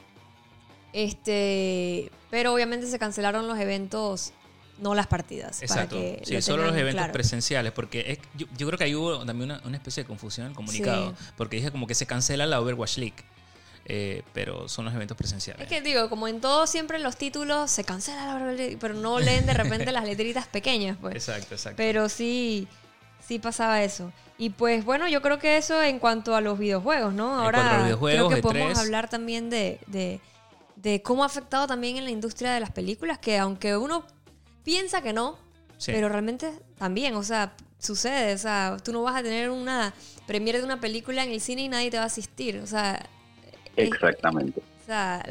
este, 0.95 2.11
pero 2.31 2.55
obviamente 2.55 2.87
se 2.87 2.99
cancelaron 2.99 3.47
los 3.47 3.59
eventos 3.59 4.33
no 4.79 4.95
las 4.95 5.07
partidas. 5.07 5.61
Exacto. 5.61 6.01
sí, 6.23 6.41
solo 6.41 6.65
los 6.65 6.77
eventos 6.77 7.09
presenciales, 7.11 7.73
porque 7.73 8.19
yo, 8.35 8.67
creo 8.67 8.79
que 8.79 8.85
ahí 8.85 8.95
hubo 8.95 9.23
también 9.27 9.53
una, 9.63 9.77
especie 9.77 10.03
de 10.03 10.07
confusión 10.07 10.47
en 10.47 10.53
el 10.53 10.57
comunicado, 10.57 11.15
porque 11.37 11.57
dije 11.57 11.71
como 11.71 11.87
que 11.87 11.95
se 11.95 12.07
cancela 12.07 12.47
la 12.47 12.59
Overwatch 12.59 12.97
League. 12.97 13.17
Eh, 13.85 14.23
pero 14.33 14.69
son 14.69 14.85
los 14.85 14.95
eventos 14.95 15.17
presenciales. 15.17 15.63
Es 15.63 15.69
que 15.69 15.81
digo, 15.81 16.09
como 16.09 16.29
en 16.29 16.41
todo 16.41 16.67
siempre 16.67 16.99
los 16.99 17.17
títulos 17.17 17.71
se 17.71 17.85
cancelan, 17.85 18.57
pero 18.79 18.95
no 18.95 19.19
leen 19.19 19.45
de 19.45 19.55
repente 19.55 19.91
las 19.91 20.05
letritas 20.05 20.47
pequeñas, 20.47 20.97
pues. 21.01 21.15
Exacto, 21.15 21.55
exacto. 21.55 21.77
Pero 21.77 22.09
sí, 22.09 22.69
sí 23.27 23.39
pasaba 23.39 23.83
eso. 23.83 24.13
Y 24.39 24.51
pues 24.51 24.85
bueno, 24.85 25.09
yo 25.09 25.21
creo 25.23 25.39
que 25.39 25.57
eso 25.57 25.83
en 25.83 25.99
cuanto 25.99 26.35
a 26.35 26.41
los 26.41 26.59
videojuegos, 26.59 27.13
¿no? 27.13 27.39
Ahora 27.39 27.97
creo 28.01 28.29
que 28.29 28.37
podemos 28.39 28.79
hablar 28.79 29.09
también 29.09 29.51
de, 29.51 29.81
de, 30.77 31.03
cómo 31.03 31.23
ha 31.23 31.27
afectado 31.27 31.67
también 31.67 31.97
en 31.97 32.05
la 32.05 32.11
industria 32.11 32.53
de 32.53 32.61
las 32.61 32.71
películas, 32.71 33.19
que 33.19 33.39
aunque 33.39 33.77
uno 33.77 34.05
piensa 34.65 35.03
que 35.03 35.13
no, 35.13 35.39
pero 35.87 36.09
realmente 36.09 36.53
también, 36.79 37.15
o 37.15 37.23
sea, 37.23 37.55
sucede, 37.79 38.35
o 38.35 38.39
sea, 38.39 38.77
tú 38.83 38.93
no 38.93 39.03
vas 39.03 39.17
a 39.17 39.23
tener 39.23 39.51
una 39.51 39.93
premiere 40.27 40.59
de 40.59 40.65
una 40.65 40.81
película 40.81 41.25
en 41.25 41.31
el 41.31 41.41
cine 41.41 41.63
y 41.63 41.69
nadie 41.69 41.91
te 41.91 41.97
va 41.97 42.05
a 42.05 42.07
asistir, 42.07 42.59
o 42.59 42.67
sea, 42.67 43.05
Exactamente. 43.77 44.61
O 44.83 44.85
sea, 44.85 45.25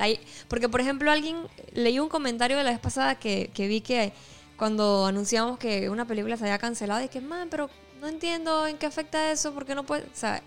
porque 0.48 0.70
por 0.70 0.82
ejemplo 0.82 1.12
alguien, 1.12 1.38
leí 1.74 2.00
un 2.00 2.10
comentario 2.10 2.58
de 2.58 2.64
la 2.64 2.72
vez 2.72 2.80
pasada 2.80 3.16
que, 3.16 3.52
vi 3.58 3.82
que 3.82 4.14
cuando 4.58 5.06
anunciamos 5.06 5.58
que 5.58 5.90
una 5.90 6.06
película 6.06 6.38
se 6.38 6.44
había 6.46 6.58
cancelado, 6.58 7.04
y 7.04 7.10
que, 7.10 7.20
man, 7.20 7.48
pero 7.50 7.70
no 8.00 8.08
entiendo 8.08 8.68
en 8.68 8.78
qué 8.78 8.86
afecta 8.86 9.32
eso, 9.32 9.54
porque 9.54 9.76
no 9.76 9.84
puede, 9.84 10.04
o 10.04 10.16
sea, 10.16 10.42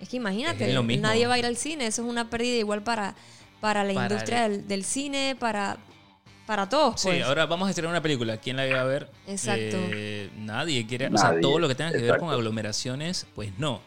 es 0.00 0.08
que 0.08 0.16
imagínate, 0.16 0.72
nadie 0.98 1.26
va 1.26 1.34
a 1.34 1.38
ir 1.38 1.46
al 1.46 1.56
cine, 1.56 1.86
eso 1.86 2.02
es 2.02 2.08
una 2.08 2.28
pérdida 2.30 2.56
igual 2.56 2.82
para, 2.82 3.14
para 3.60 3.84
la 3.84 3.92
industria 3.92 4.48
del, 4.48 4.84
cine, 4.84 5.36
para, 5.38 5.78
para 6.46 6.68
todos. 6.68 7.00
Sí, 7.00 7.08
pues. 7.08 7.22
ahora 7.22 7.46
vamos 7.46 7.66
a 7.66 7.70
estrenar 7.70 7.90
una 7.90 8.02
película. 8.02 8.38
¿Quién 8.38 8.56
la 8.56 8.66
va 8.66 8.80
a 8.80 8.84
ver? 8.84 9.10
Exacto. 9.26 9.76
Eh, 9.92 10.30
nadie 10.38 10.86
quiere. 10.86 11.08
O 11.08 11.18
sea, 11.18 11.38
todo 11.40 11.58
lo 11.58 11.68
que 11.68 11.74
tenga 11.74 11.92
que 11.92 11.98
ver 11.98 12.18
con 12.18 12.30
aglomeraciones, 12.30 13.26
pues 13.34 13.58
no. 13.58 13.82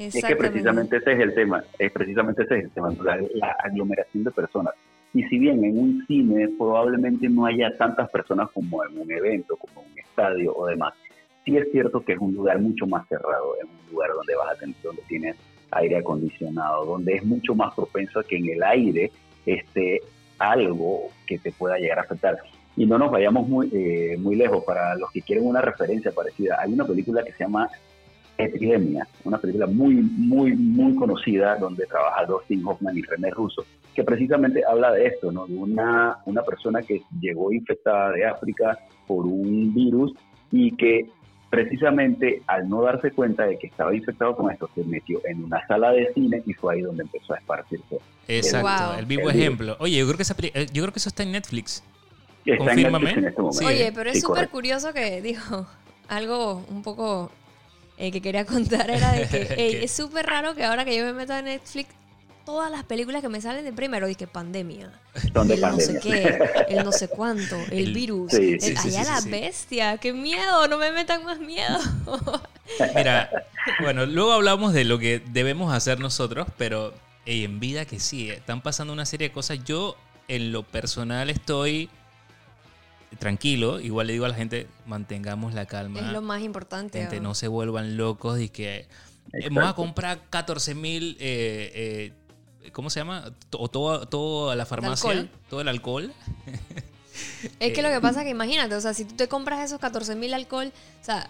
Es 0.00 0.24
que 0.24 0.34
precisamente 0.34 0.96
ese 0.96 1.12
es 1.12 1.20
el 1.20 1.34
tema, 1.34 1.62
es 1.78 1.92
precisamente 1.92 2.44
ese 2.44 2.56
es 2.58 2.64
el 2.64 2.70
tema, 2.70 2.90
la, 3.04 3.56
aglomeración 3.62 4.24
de 4.24 4.30
personas. 4.30 4.72
Y 5.12 5.24
si 5.24 5.38
bien 5.38 5.62
en 5.62 5.78
un 5.78 6.06
cine 6.06 6.48
probablemente 6.56 7.28
no 7.28 7.44
haya 7.44 7.76
tantas 7.76 8.08
personas 8.08 8.48
como 8.50 8.82
en 8.82 8.98
un 8.98 9.12
evento, 9.12 9.56
como 9.56 9.82
en 9.82 9.92
un 9.92 9.98
estadio 9.98 10.54
o 10.56 10.66
demás, 10.66 10.94
sí 11.44 11.54
es 11.54 11.70
cierto 11.70 12.02
que 12.02 12.14
es 12.14 12.18
un 12.18 12.32
lugar 12.34 12.58
mucho 12.60 12.86
más 12.86 13.06
cerrado, 13.08 13.56
es 13.58 13.64
un 13.64 13.92
lugar 13.92 14.10
donde 14.14 14.34
vas 14.36 14.56
a 14.56 14.58
tener, 14.58 14.74
donde 14.82 15.02
tienes 15.06 15.36
aire 15.72 15.98
acondicionado, 15.98 16.86
donde 16.86 17.16
es 17.16 17.24
mucho 17.24 17.54
más 17.54 17.74
propenso 17.74 18.20
a 18.20 18.24
que 18.24 18.38
en 18.38 18.48
el 18.48 18.62
aire 18.62 19.10
esté 19.44 20.00
algo 20.38 21.10
que 21.26 21.38
te 21.38 21.52
pueda 21.52 21.76
llegar 21.76 21.98
a 21.98 22.02
afectar. 22.02 22.38
Y 22.74 22.86
no 22.86 22.96
nos 22.96 23.10
vayamos 23.10 23.46
muy, 23.46 23.68
eh, 23.74 24.16
muy 24.18 24.34
lejos, 24.34 24.64
para 24.64 24.94
los 24.94 25.10
que 25.10 25.20
quieren 25.20 25.46
una 25.46 25.60
referencia 25.60 26.10
parecida, 26.10 26.56
hay 26.58 26.72
una 26.72 26.86
película 26.86 27.22
que 27.22 27.32
se 27.32 27.44
llama 27.44 27.68
Epidemia, 28.38 29.06
una 29.24 29.38
película 29.38 29.66
muy, 29.66 29.96
muy, 29.96 30.52
muy 30.52 30.94
conocida 30.94 31.56
donde 31.56 31.86
trabaja 31.86 32.24
Dustin 32.24 32.66
Hoffman 32.66 32.96
y 32.96 33.02
René 33.02 33.30
Russo, 33.30 33.64
que 33.94 34.02
precisamente 34.02 34.62
habla 34.64 34.92
de 34.92 35.06
esto, 35.06 35.30
¿no? 35.30 35.46
De 35.46 35.56
una, 35.56 36.18
una 36.24 36.42
persona 36.42 36.82
que 36.82 37.02
llegó 37.20 37.52
infectada 37.52 38.12
de 38.12 38.24
África 38.24 38.78
por 39.06 39.26
un 39.26 39.74
virus 39.74 40.14
y 40.50 40.74
que 40.76 41.06
precisamente 41.50 42.42
al 42.46 42.68
no 42.68 42.82
darse 42.82 43.10
cuenta 43.10 43.44
de 43.44 43.58
que 43.58 43.66
estaba 43.66 43.94
infectado 43.94 44.36
con 44.36 44.50
esto, 44.50 44.70
se 44.74 44.84
metió 44.84 45.20
en 45.24 45.44
una 45.44 45.66
sala 45.66 45.90
de 45.90 46.12
cine 46.14 46.42
y 46.46 46.52
fue 46.54 46.74
ahí 46.74 46.80
donde 46.80 47.02
empezó 47.02 47.34
a 47.34 47.38
esparcirse. 47.38 47.98
Exacto, 48.28 48.98
el, 48.98 49.06
vivo 49.06 49.28
ejemplo. 49.28 49.76
Oye, 49.80 49.98
yo 49.98 50.06
creo, 50.06 50.16
que 50.16 50.52
eh, 50.54 50.66
yo 50.72 50.82
creo 50.82 50.92
que 50.92 50.98
eso 51.00 51.08
está 51.08 51.24
en 51.24 51.32
Netflix. 51.32 51.82
Confírmame. 52.56 53.10
Este 53.10 53.42
Oye, 53.66 53.92
pero 53.92 54.10
es 54.10 54.20
súper 54.20 54.48
curioso 54.48 54.94
que 54.94 55.20
dijo 55.20 55.66
algo 56.08 56.64
un 56.70 56.82
poco 56.82 57.30
eh, 58.00 58.10
que 58.10 58.20
quería 58.22 58.44
contar 58.46 58.90
era 58.90 59.12
de 59.12 59.28
que 59.28 59.84
es 59.84 59.90
súper 59.92 60.26
raro 60.26 60.54
que 60.54 60.64
ahora 60.64 60.84
que 60.84 60.96
yo 60.96 61.04
me 61.04 61.12
meto 61.12 61.34
a 61.34 61.42
Netflix, 61.42 61.90
todas 62.46 62.70
las 62.70 62.82
películas 62.84 63.20
que 63.20 63.28
me 63.28 63.40
salen 63.40 63.64
de 63.64 63.72
primero, 63.72 64.06
dije 64.06 64.26
pandemia. 64.26 64.90
Son 65.34 65.46
de 65.46 65.54
el 65.54 65.60
pandemia. 65.60 65.70
no 65.70 65.78
sé 65.78 66.00
qué, 66.00 66.38
el 66.68 66.82
no 66.84 66.92
sé 66.92 67.08
cuánto, 67.08 67.62
el, 67.70 67.92
virus, 67.92 68.32
sí, 68.32 68.52
el- 68.54 68.60
sí, 68.60 68.74
sí, 68.76 68.88
allá 68.88 69.04
sí, 69.04 69.10
la 69.10 69.20
sí. 69.20 69.30
bestia, 69.30 69.98
qué 69.98 70.12
miedo, 70.14 70.66
no 70.66 70.78
me 70.78 70.90
metan 70.92 71.24
más 71.24 71.38
miedo. 71.38 71.78
Mira, 72.94 73.30
bueno, 73.80 74.06
luego 74.06 74.32
hablamos 74.32 74.72
de 74.72 74.84
lo 74.84 74.98
que 74.98 75.20
debemos 75.30 75.72
hacer 75.72 76.00
nosotros, 76.00 76.48
pero 76.56 76.94
ey, 77.26 77.44
en 77.44 77.60
vida 77.60 77.84
que 77.84 78.00
sí, 78.00 78.30
eh, 78.30 78.34
están 78.34 78.62
pasando 78.62 78.92
una 78.94 79.04
serie 79.04 79.28
de 79.28 79.34
cosas. 79.34 79.62
Yo, 79.64 79.96
en 80.28 80.52
lo 80.52 80.62
personal, 80.62 81.28
estoy 81.30 81.90
tranquilo. 83.18 83.80
Igual 83.80 84.06
le 84.06 84.12
digo 84.14 84.24
a 84.24 84.28
la 84.28 84.34
gente, 84.34 84.66
mantengamos 84.86 85.54
la 85.54 85.66
calma. 85.66 86.00
es 86.00 86.06
lo 86.06 86.22
más 86.22 86.42
importante. 86.42 87.00
Gente, 87.00 87.16
¿no? 87.16 87.30
no 87.30 87.34
se 87.34 87.48
vuelvan 87.48 87.96
locos 87.96 88.40
y 88.40 88.48
que 88.48 88.76
eh, 88.76 88.88
Exacto. 89.32 89.54
vamos 89.54 89.70
a 89.70 89.74
comprar 89.74 90.20
14 90.30 90.74
mil, 90.74 91.16
eh, 91.20 92.12
eh, 92.62 92.70
¿cómo 92.72 92.90
se 92.90 93.00
llama? 93.00 93.32
O 93.52 93.68
todo, 93.68 94.06
todo 94.08 94.50
a 94.50 94.56
la 94.56 94.66
farmacia, 94.66 95.28
todo 95.48 95.60
el 95.60 95.68
alcohol. 95.68 96.12
Es 97.58 97.72
que 97.72 97.80
Eh, 97.80 97.82
lo 97.82 97.90
que 97.90 98.00
pasa 98.02 98.20
es 98.20 98.24
que 98.24 98.30
imagínate, 98.30 98.74
o 98.74 98.80
sea, 98.80 98.94
si 98.94 99.04
tú 99.04 99.14
te 99.16 99.28
compras 99.28 99.64
esos 99.64 99.78
14 99.80 100.14
mil 100.16 100.32
alcohol, 100.34 100.72
o 101.00 101.04
sea, 101.04 101.28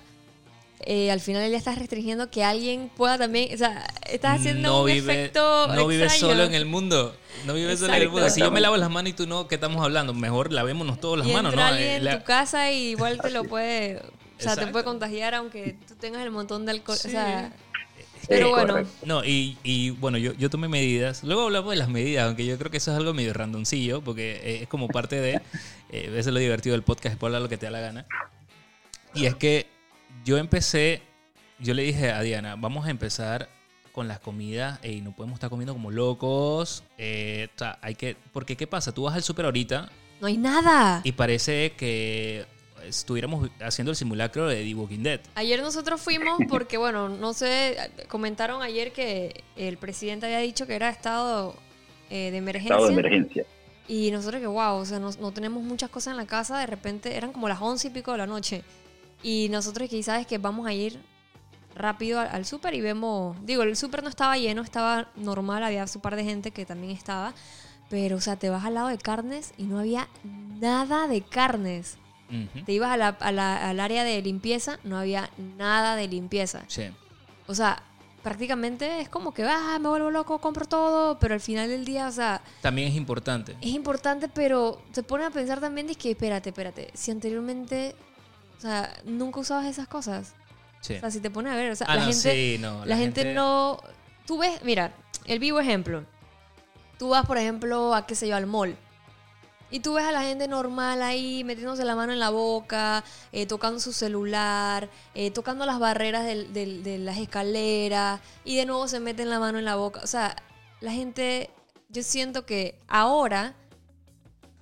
eh, 0.87 1.11
al 1.11 1.21
final 1.21 1.51
ya 1.51 1.57
estás 1.57 1.79
restringiendo 1.79 2.31
que 2.31 2.43
alguien 2.45 2.91
pueda 2.97 3.19
también, 3.19 3.53
o 3.55 3.57
sea, 3.59 3.87
estás 4.11 4.41
haciendo 4.41 4.69
no 4.69 4.81
un 4.81 4.87
vive, 4.87 5.13
efecto 5.13 5.69
no 5.69 5.87
vives 5.87 6.13
solo 6.19 6.45
en 6.45 6.55
el 6.55 6.65
mundo. 6.67 7.15
No 7.47 7.55
vives 7.55 7.79
solo 7.81 7.95
en 7.95 8.03
el 8.03 8.09
mundo. 8.11 8.29
Si 8.31 8.41
yo 8.41 8.51
me 8.51 8.61
lavo 8.61 8.77
las 8.77 8.91
manos 8.91 9.11
y 9.11 9.13
tú 9.15 9.27
no, 9.27 9.47
¿qué 9.49 9.55
estamos 9.57 9.83
hablando? 9.85 10.13
Mejor 10.15 10.53
lavémonos 10.53 11.01
todos 11.01 11.19
las 11.19 11.29
y 11.29 11.33
manos, 11.33 11.53
entra 11.53 11.69
¿no? 11.69 11.75
alguien 11.75 11.91
Eh, 11.91 11.97
en 11.97 12.05
la- 12.05 12.19
tu 12.19 12.25
casa 12.25 12.71
y 12.73 12.91
igual 12.91 13.19
te 13.21 13.31
lo 13.31 13.45
puede, 13.49 13.99
o 14.01 14.43
sea, 14.43 14.57
te 14.57 14.67
puede 14.67 14.85
contagiar 14.85 15.35
aunque 15.35 15.77
tú 15.87 15.95
tengas 15.97 16.23
el 16.23 16.31
montón 16.31 16.65
de 16.67 16.73
alcohol, 16.73 16.97
Sí. 16.99 17.09
o 17.09 17.11
sea, 17.11 17.53
Sí, 18.21 18.27
pero 18.29 18.51
bueno, 18.51 18.75
correcto. 18.75 18.93
No, 19.07 19.25
y, 19.25 19.57
y, 19.63 19.91
bueno, 19.91 20.19
yo, 20.19 20.35
yo 20.35 20.51
tomé 20.51 20.69
medidas. 20.69 21.25
Luego 21.25 21.45
hablamos 21.45 21.71
de 21.71 21.77
las 21.77 21.89
medidas, 21.89 22.27
aunque 22.27 22.45
yo 22.45 22.59
creo 22.59 22.71
que 22.71 22.77
eso 22.77 22.91
es 22.93 22.97
algo 22.99 23.15
medio 23.15 23.33
randoncillo, 23.33 24.03
porque 24.03 24.33
eh, 24.45 24.59
es 24.63 24.69
como 24.69 24.89
parte 24.89 25.19
de. 25.19 25.41
Eh, 25.89 26.05
eso 26.11 26.19
es 26.19 26.27
lo 26.27 26.39
divertido 26.39 26.75
del 26.75 26.83
podcast, 26.83 27.15
es 27.15 27.19
por 27.19 27.29
hablar 27.29 27.41
lo 27.41 27.49
que 27.49 27.57
te 27.57 27.65
da 27.65 27.73
la 27.73 27.81
gana. 27.81 28.07
Y 29.15 29.25
es 29.25 29.35
que 29.37 29.67
yo 30.25 30.39
empecé. 30.39 31.03
Yo 31.59 31.75
le 31.75 31.83
dije 31.83 32.11
a 32.11 32.23
Diana, 32.23 32.57
vamos 32.57 32.87
a 32.87 32.91
empezar 32.91 33.49
con 33.93 34.09
las 34.09 34.21
comidas 34.21 34.83
y 34.85 35.01
no 35.01 35.15
podemos 35.15 35.35
estar 35.35 35.51
comiendo 35.51 35.73
como 35.75 35.91
locos. 35.91 36.85
eh, 36.99 37.49
o 37.55 37.59
sea, 37.59 37.79
hay 37.83 37.95
que. 37.95 38.17
Porque, 38.33 38.57
¿qué 38.57 38.67
pasa? 38.67 38.93
Tú 38.93 39.03
vas 39.03 39.15
al 39.15 39.23
súper 39.23 39.45
ahorita 39.45 39.91
no 40.21 40.27
hay 40.27 40.37
nada. 40.37 41.01
y 41.03 41.13
parece 41.13 41.73
que 41.77 42.47
estuviéramos 42.87 43.51
haciendo 43.61 43.91
el 43.91 43.97
simulacro 43.97 44.49
de 44.49 44.63
The 44.63 44.75
Walking 44.75 45.03
Dead. 45.03 45.21
Ayer 45.35 45.61
nosotros 45.61 46.01
fuimos 46.01 46.39
porque, 46.49 46.77
bueno, 46.77 47.09
no 47.09 47.33
sé, 47.33 47.77
comentaron 48.09 48.63
ayer 48.63 48.93
que 48.93 49.45
el 49.57 49.77
presidente 49.77 50.27
había 50.27 50.39
dicho 50.39 50.67
que 50.67 50.75
era 50.75 50.91
estado 50.91 51.57
eh, 52.11 52.31
de 52.31 52.37
emergencia. 52.37 52.77
Estado 52.77 52.87
de 52.89 52.93
emergencia. 52.93 53.47
Y 53.89 54.11
nosotros 54.13 54.41
que, 54.41 54.47
wow, 54.47 54.77
o 54.77 54.85
sea, 54.85 54.99
no, 54.99 55.11
no 55.21 55.33
tenemos 55.33 55.63
muchas 55.63 55.91
cosas 55.91 56.13
en 56.13 56.19
la 56.19 56.27
casa, 56.27 56.59
de 56.59 56.67
repente 56.67 57.17
eran 57.17 57.33
como 57.33 57.49
las 57.49 57.61
once 57.61 57.89
y 57.89 57.91
pico 57.91 58.13
de 58.13 58.19
la 58.19 58.27
noche. 58.27 58.63
Y 59.23 59.49
nosotros 59.51 59.89
que 59.89 60.03
sabes 60.03 60.27
que 60.27 60.39
vamos 60.39 60.67
a 60.67 60.73
ir 60.73 61.01
rápido 61.75 62.21
al, 62.21 62.29
al 62.29 62.45
súper 62.47 62.75
y 62.75 62.81
vemos, 62.81 63.37
digo, 63.45 63.63
el 63.63 63.77
súper 63.77 64.03
no 64.03 64.09
estaba 64.09 64.37
lleno, 64.37 64.63
estaba 64.63 65.09
normal, 65.17 65.63
había 65.63 65.87
su 65.87 66.01
par 66.01 66.17
de 66.17 66.25
gente 66.25 66.51
que 66.51 66.67
también 66.67 66.93
estaba, 66.97 67.33
pero, 67.89 68.17
o 68.17 68.21
sea, 68.21 68.37
te 68.37 68.51
vas 68.51 68.65
al 68.65 68.75
lado 68.75 68.89
de 68.89 68.99
carnes 68.99 69.53
y 69.57 69.65
no 69.65 69.79
había 69.79 70.09
nada 70.61 71.07
de 71.09 71.23
carnes. 71.23 71.97
Te 72.65 72.73
ibas 72.73 72.91
a 72.93 72.97
la- 72.97 73.09
a 73.09 73.33
la- 73.33 73.69
al 73.69 73.81
área 73.81 74.05
de 74.05 74.23
limpieza, 74.23 74.79
no 74.85 74.97
había 74.97 75.31
nada 75.59 75.97
de 75.97 76.07
limpieza. 76.07 76.63
Sí. 76.69 76.85
O 77.49 77.55
sea, 77.57 77.83
prácticamente 78.23 79.01
es 79.01 79.09
como 79.09 79.35
que, 79.35 79.43
ah, 79.43 79.79
me 79.81 79.89
vuelvo 79.89 80.11
loco, 80.13 80.39
compro 80.39 80.65
todo, 80.67 81.19
pero 81.19 81.35
al 81.35 81.41
final 81.41 81.69
del 81.69 81.85
día, 81.85 82.07
o 82.07 82.13
sea, 82.13 82.41
También 82.61 82.87
es 82.89 82.95
importante. 82.95 83.57
es 83.61 83.69
importante, 83.75 84.29
pero 84.29 84.81
se 84.93 85.03
pone 85.03 85.25
a 85.25 85.31
pensar 85.31 85.59
también, 85.61 85.91
es 85.91 85.97
que, 85.97 86.13
espérate, 86.13 86.51
espérate, 86.51 86.91
si 86.95 87.11
anteriormente, 87.11 87.97
o 88.61 88.63
sea, 88.63 88.95
nunca 89.07 89.41
usabas 89.41 89.65
esas 89.65 89.89
cosas. 89.89 90.35
Sí. 90.83 90.97
O 90.97 91.01
sea, 91.01 91.11
si 91.11 91.21
te 91.21 91.31
pones 91.31 91.51
a 91.53 91.57
ver, 91.57 91.73
o 91.73 91.77
sea, 91.77 91.87
Ah, 91.89 91.95
la, 91.97 92.01
no, 92.03 92.07
gente, 92.13 92.33
sí, 92.33 92.59
no, 92.61 92.85
la, 92.85 92.97
gente, 92.99 93.33
no... 93.33 93.81
Tú 94.27 94.37
ves, 94.37 94.63
mira, 94.63 94.93
el 95.25 95.39
vivo 95.39 95.61
ejemplo. 95.61 96.05
Tú 96.99 97.09
vas, 97.09 97.25
por 97.25 97.39
ejemplo, 97.39 97.95
a 97.95 98.07
qué 98.07 98.15
sé 98.15 98.29
yo, 98.29 98.37
al 98.37 98.47
mall. 98.47 98.77
Y 99.71 99.81
tú 99.81 99.95
ves 99.95 100.05
a 100.05 100.13
la 100.13 100.23
gente 100.23 100.47
normal 100.47 101.01
ahí 101.01 101.43
metiéndose 101.45 101.85
la 101.85 101.95
mano 101.97 102.13
en 102.13 102.19
la 102.19 102.29
boca, 102.29 103.03
eh, 103.33 103.47
tocando 103.47 103.81
su 103.81 103.95
celular, 103.95 104.91
eh, 105.15 105.31
tocando 105.31 105.65
las 105.65 105.79
barreras 105.79 106.27
del- 106.27 106.53
del- 106.53 106.83
de 106.83 106.99
las 106.99 107.17
escaleras 107.17 108.21
y 108.45 108.57
de 108.57 108.67
nuevo 108.67 108.87
se 108.89 109.01
meten 109.01 109.31
la 109.31 109.39
mano 109.41 109.59
en 109.59 109.65
la 109.65 109.77
boca. 109.77 110.01
O 110.05 110.07
sea, 110.07 110.37
la 110.81 110.93
gente, 110.93 111.49
yo 111.89 112.03
siento 112.03 112.45
que 112.45 112.79
ahora, 112.89 113.55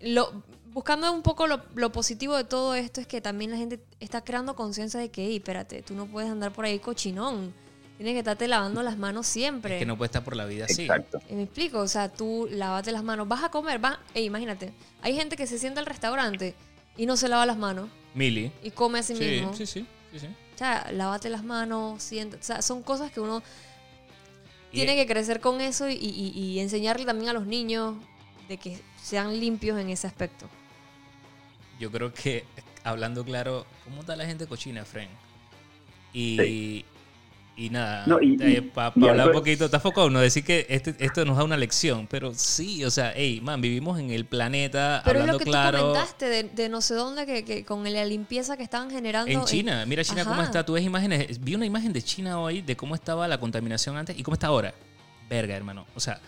lo, 0.00 0.42
buscando 0.72 1.12
un 1.12 1.22
poco 1.22 1.46
lo, 1.46 1.62
lo 1.74 1.90
positivo 1.92 2.36
de 2.36 2.44
todo 2.44 2.74
esto 2.74 3.00
es 3.00 3.06
que 3.06 3.20
también 3.20 3.50
la 3.50 3.56
gente 3.56 3.80
está 4.00 4.22
creando 4.22 4.54
conciencia 4.56 4.98
de 5.00 5.10
que, 5.10 5.26
"Ey, 5.26 5.36
espérate, 5.36 5.82
tú 5.82 5.94
no 5.94 6.06
puedes 6.06 6.30
andar 6.30 6.52
por 6.52 6.64
ahí 6.64 6.78
cochinón. 6.78 7.52
Tienes 7.96 8.14
que 8.14 8.18
estarte 8.20 8.46
lavando 8.46 8.80
las 8.84 8.96
manos 8.96 9.26
siempre. 9.26 9.74
Es 9.74 9.78
que 9.80 9.86
no 9.86 9.96
puede 9.98 10.06
estar 10.06 10.22
por 10.22 10.36
la 10.36 10.44
vida 10.44 10.66
así. 10.66 10.82
Exacto. 10.82 11.18
Eh, 11.28 11.34
Me 11.34 11.42
explico, 11.42 11.80
o 11.80 11.88
sea, 11.88 12.08
tú 12.12 12.48
lávate 12.50 12.92
las 12.92 13.02
manos, 13.02 13.26
vas 13.26 13.42
a 13.42 13.50
comer, 13.50 13.80
vas, 13.80 13.98
Ey, 14.14 14.24
imagínate, 14.26 14.72
hay 15.02 15.14
gente 15.16 15.36
que 15.36 15.46
se 15.48 15.58
sienta 15.58 15.80
al 15.80 15.86
restaurante 15.86 16.54
y 16.96 17.06
no 17.06 17.16
se 17.16 17.28
lava 17.28 17.44
las 17.44 17.58
manos 17.58 17.88
Mili. 18.14 18.52
y 18.62 18.70
come 18.70 19.00
a 19.00 19.02
sí, 19.02 19.16
Sí, 19.16 19.24
mismo. 19.24 19.52
sí, 19.54 19.66
sí, 19.66 19.86
sí, 20.12 20.20
sí. 20.20 20.26
O 20.54 20.58
sea, 20.58 20.90
lávate 20.92 21.28
las 21.28 21.42
manos, 21.44 22.00
sienta, 22.02 22.36
o 22.36 22.42
sea, 22.42 22.62
son 22.62 22.82
cosas 22.84 23.10
que 23.10 23.20
uno 23.20 23.42
Y- 24.70 24.76
tiene 24.76 24.94
que 24.96 25.06
crecer 25.06 25.40
con 25.40 25.60
eso 25.60 25.88
y, 25.88 25.94
y- 25.94 26.30
y 26.38 26.60
enseñarle 26.60 27.04
también 27.04 27.30
a 27.30 27.32
los 27.32 27.46
niños 27.46 27.96
de 28.48 28.58
que 28.58 28.78
sean 29.08 29.38
limpios 29.38 29.78
en 29.80 29.88
ese 29.90 30.06
aspecto. 30.06 30.46
Yo 31.80 31.90
creo 31.90 32.12
que, 32.12 32.44
hablando 32.84 33.24
claro, 33.24 33.64
¿cómo 33.84 34.00
está 34.00 34.16
la 34.16 34.26
gente 34.26 34.46
cochina, 34.46 34.84
Fren? 34.84 35.08
Y, 36.12 36.36
Sí. 36.38 36.84
y 37.56 37.70
nada, 37.70 38.04
No, 38.06 38.20
y- 38.20 38.36
para 38.74 38.88
hablar 38.88 39.28
un 39.28 39.32
poquito, 39.32 39.64
está 39.66 39.76
enfocado, 39.78 40.10
no 40.10 40.20
decir 40.20 40.44
que 40.44 40.66
este, 40.68 40.94
esto 40.98 41.24
nos 41.24 41.36
da 41.36 41.44
una 41.44 41.56
lección, 41.56 42.06
pero 42.08 42.32
sí, 42.34 42.84
o 42.84 42.90
sea, 42.90 43.12
hey, 43.14 43.40
man, 43.42 43.60
vivimos 43.60 43.98
en 43.98 44.10
el 44.10 44.24
planeta, 44.24 45.02
Pero 45.04 45.18
es 45.18 45.22
hablando 45.22 45.32
lo 45.38 45.44
que 45.44 45.50
claro. 45.50 45.78
tú 45.78 45.84
comentaste 45.86 46.26
de, 46.28 46.42
de 46.44 46.68
no 46.68 46.80
sé 46.80 46.94
dónde, 46.94 47.26
que, 47.26 47.44
que 47.44 47.64
con 47.64 47.84
la 47.90 48.04
limpieza 48.04 48.56
que 48.56 48.62
estaban 48.64 48.90
generando. 48.90 49.30
En 49.30 49.44
China, 49.44 49.84
mira 49.86 50.02
China 50.04 50.24
cómo 50.24 50.34
Ajá. 50.36 50.44
está. 50.44 50.66
Tú 50.66 50.72
ves 50.74 50.84
imágenes. 50.84 51.42
Vi 51.42 51.54
una 51.54 51.66
imagen 51.66 51.92
de 51.92 52.02
China 52.02 52.40
hoy 52.40 52.62
de 52.62 52.76
cómo 52.76 52.94
estaba 52.94 53.26
la 53.28 53.38
contaminación 53.38 53.96
antes 53.96 54.18
y 54.18 54.22
cómo 54.22 54.34
está 54.34 54.48
ahora. 54.48 54.74
Verga, 55.28 55.54
hermano. 55.54 55.86
O 55.94 56.00
sea, 56.00 56.20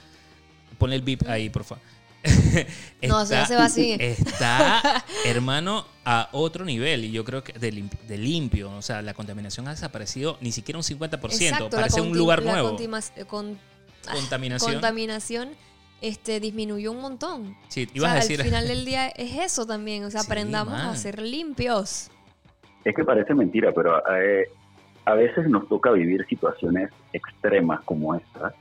ponle 0.78 0.95
el 0.97 1.03
beep 1.03 1.26
ahí, 1.28 1.49
por 1.51 1.64
favor. 1.64 1.83
No, 3.03 3.23
eso 3.23 3.33
ya 3.33 3.47
se 3.47 3.57
va 3.57 3.64
así. 3.64 3.93
Está, 4.01 5.05
hermano, 5.25 5.87
a 6.05 6.29
otro 6.33 6.64
nivel. 6.64 7.05
Y 7.07 7.12
yo 7.12 7.25
creo 7.25 7.43
que 7.43 7.53
de, 7.55 7.73
limp- 7.73 7.99
de 8.03 8.18
limpio. 8.18 8.71
O 8.73 8.83
sea, 8.83 9.01
la 9.03 9.14
contaminación 9.14 9.66
ha 9.68 9.71
desaparecido 9.71 10.37
ni 10.41 10.53
siquiera 10.53 10.79
un 10.79 10.83
50%. 10.85 11.33
Exacto, 11.43 11.71
Parece 11.71 12.01
un 12.01 12.16
lugar 12.16 12.43
la 12.43 12.53
nuevo. 12.53 12.68
contima- 12.77 13.01
eh, 13.16 13.25
con- 13.25 13.59
ah, 14.07 14.12
Contaminación. 14.12 14.73
contaminación 14.73 15.51
este, 16.03 16.41
disminuyó 16.41 16.93
un 16.93 17.01
montón. 17.01 17.57
Sí, 17.68 17.89
O 17.93 17.97
ibas 17.97 18.11
sea, 18.11 18.18
a 18.18 18.23
decir. 18.23 18.41
Al 18.41 18.47
final 18.47 18.68
del 18.68 18.85
día 18.91 19.09
es 19.09 19.37
eso 19.39 19.66
también. 19.66 20.05
O 20.05 20.11
sea, 20.11 20.21
Sí, 20.21 20.27
aprendamos 20.27 20.75
man. 20.75 20.89
a 20.89 20.97
ser 20.97 21.23
limpios. 21.23 22.11
Es 22.85 22.95
que 22.95 23.05
parece 23.05 23.35
mentira, 23.35 23.73
pero 23.75 23.99
eh, 24.14 24.49
a 25.07 25.14
veces 25.14 25.47
nos 25.49 25.68
toca 25.68 25.91
vivir 25.93 26.25
situaciones 26.29 26.91
extremas 27.14 27.81
como 27.85 28.14
esta 28.14 28.55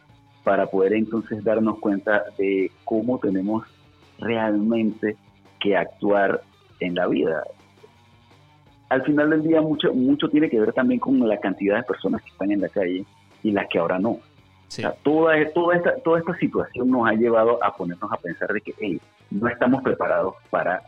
para 0.43 0.67
poder 0.67 0.93
entonces 0.93 1.43
darnos 1.43 1.79
cuenta 1.79 2.23
de 2.37 2.71
cómo 2.85 3.19
tenemos 3.19 3.65
realmente 4.19 5.15
que 5.59 5.75
actuar 5.75 6.41
en 6.79 6.95
la 6.95 7.07
vida. 7.07 7.43
Al 8.89 9.03
final 9.03 9.29
del 9.29 9.43
día 9.43 9.61
mucho 9.61 9.93
mucho 9.93 10.29
tiene 10.29 10.49
que 10.49 10.59
ver 10.59 10.73
también 10.73 10.99
con 10.99 11.19
la 11.27 11.37
cantidad 11.39 11.77
de 11.77 11.83
personas 11.83 12.21
que 12.23 12.29
están 12.29 12.51
en 12.51 12.61
la 12.61 12.69
calle 12.69 13.05
y 13.43 13.51
las 13.51 13.67
que 13.69 13.79
ahora 13.79 13.99
no. 13.99 14.19
Sí. 14.67 14.83
O 14.83 14.89
sea, 14.89 14.95
toda, 15.03 15.33
toda, 15.53 15.75
esta, 15.75 15.95
toda 15.97 16.19
esta 16.19 16.35
situación 16.37 16.89
nos 16.89 17.07
ha 17.07 17.13
llevado 17.13 17.63
a 17.63 17.75
ponernos 17.75 18.11
a 18.11 18.17
pensar 18.17 18.51
de 18.51 18.61
que 18.61 18.73
hey, 18.79 19.01
no 19.31 19.47
estamos 19.47 19.81
preparados 19.83 20.35
para, 20.49 20.81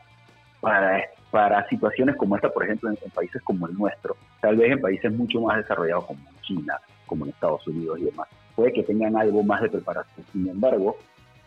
para, 0.59 1.03
para 1.31 1.67
situaciones 1.67 2.15
como 2.15 2.35
esta, 2.35 2.49
por 2.49 2.63
ejemplo, 2.63 2.89
en, 2.89 2.97
en 3.03 3.11
países 3.11 3.41
como 3.41 3.67
el 3.67 3.73
nuestro, 3.75 4.15
tal 4.39 4.57
vez 4.57 4.71
en 4.71 4.81
países 4.81 5.11
mucho 5.11 5.41
más 5.41 5.57
desarrollados 5.57 6.05
como 6.05 6.19
China, 6.41 6.79
como 7.07 7.25
en 7.25 7.31
Estados 7.31 7.67
Unidos 7.67 7.99
y 7.99 8.05
demás. 8.05 8.27
Puede 8.55 8.73
que 8.73 8.83
tengan 8.83 9.15
algo 9.17 9.43
más 9.43 9.61
de 9.61 9.69
preparación. 9.69 10.25
Sin 10.31 10.47
embargo, 10.47 10.97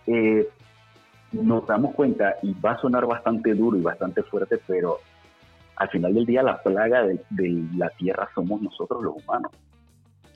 eh, 0.06 0.48
nos 1.32 1.66
damos 1.66 1.94
cuenta, 1.94 2.36
y 2.42 2.54
va 2.54 2.72
a 2.72 2.80
sonar 2.80 3.06
bastante 3.06 3.54
duro 3.54 3.76
y 3.76 3.82
bastante 3.82 4.22
fuerte, 4.22 4.58
pero 4.66 4.98
al 5.76 5.88
final 5.88 6.14
del 6.14 6.26
día 6.26 6.42
la 6.42 6.62
plaga 6.62 7.04
de, 7.04 7.20
de 7.30 7.64
la 7.76 7.90
tierra 7.90 8.28
somos 8.34 8.62
nosotros 8.62 9.02
los 9.02 9.14
humanos. 9.16 9.50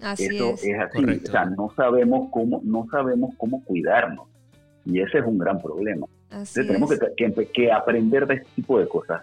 Así 0.01 0.27
Eso 0.27 0.55
es. 0.55 0.65
es, 0.65 0.79
así. 0.79 1.01
Correcto. 1.01 1.29
O 1.29 1.33
sea, 1.33 1.45
no 1.47 1.73
sabemos 1.77 2.29
cómo, 2.31 2.61
no 2.65 2.87
sabemos 2.91 3.35
cómo 3.37 3.65
cuidarnos. 3.65 4.29
Y 4.85 5.01
ese 5.01 5.19
es 5.19 5.25
un 5.25 5.39
gran 5.39 5.61
problema. 5.61 6.07
Así 6.31 6.61
Entonces, 6.61 6.67
tenemos 6.67 6.91
que, 7.17 7.35
que, 7.35 7.47
que 7.47 7.73
aprender 7.73 8.27
de 8.27 8.35
este 8.35 8.49
tipo 8.57 8.79
de 8.79 8.89
cosas. 8.89 9.23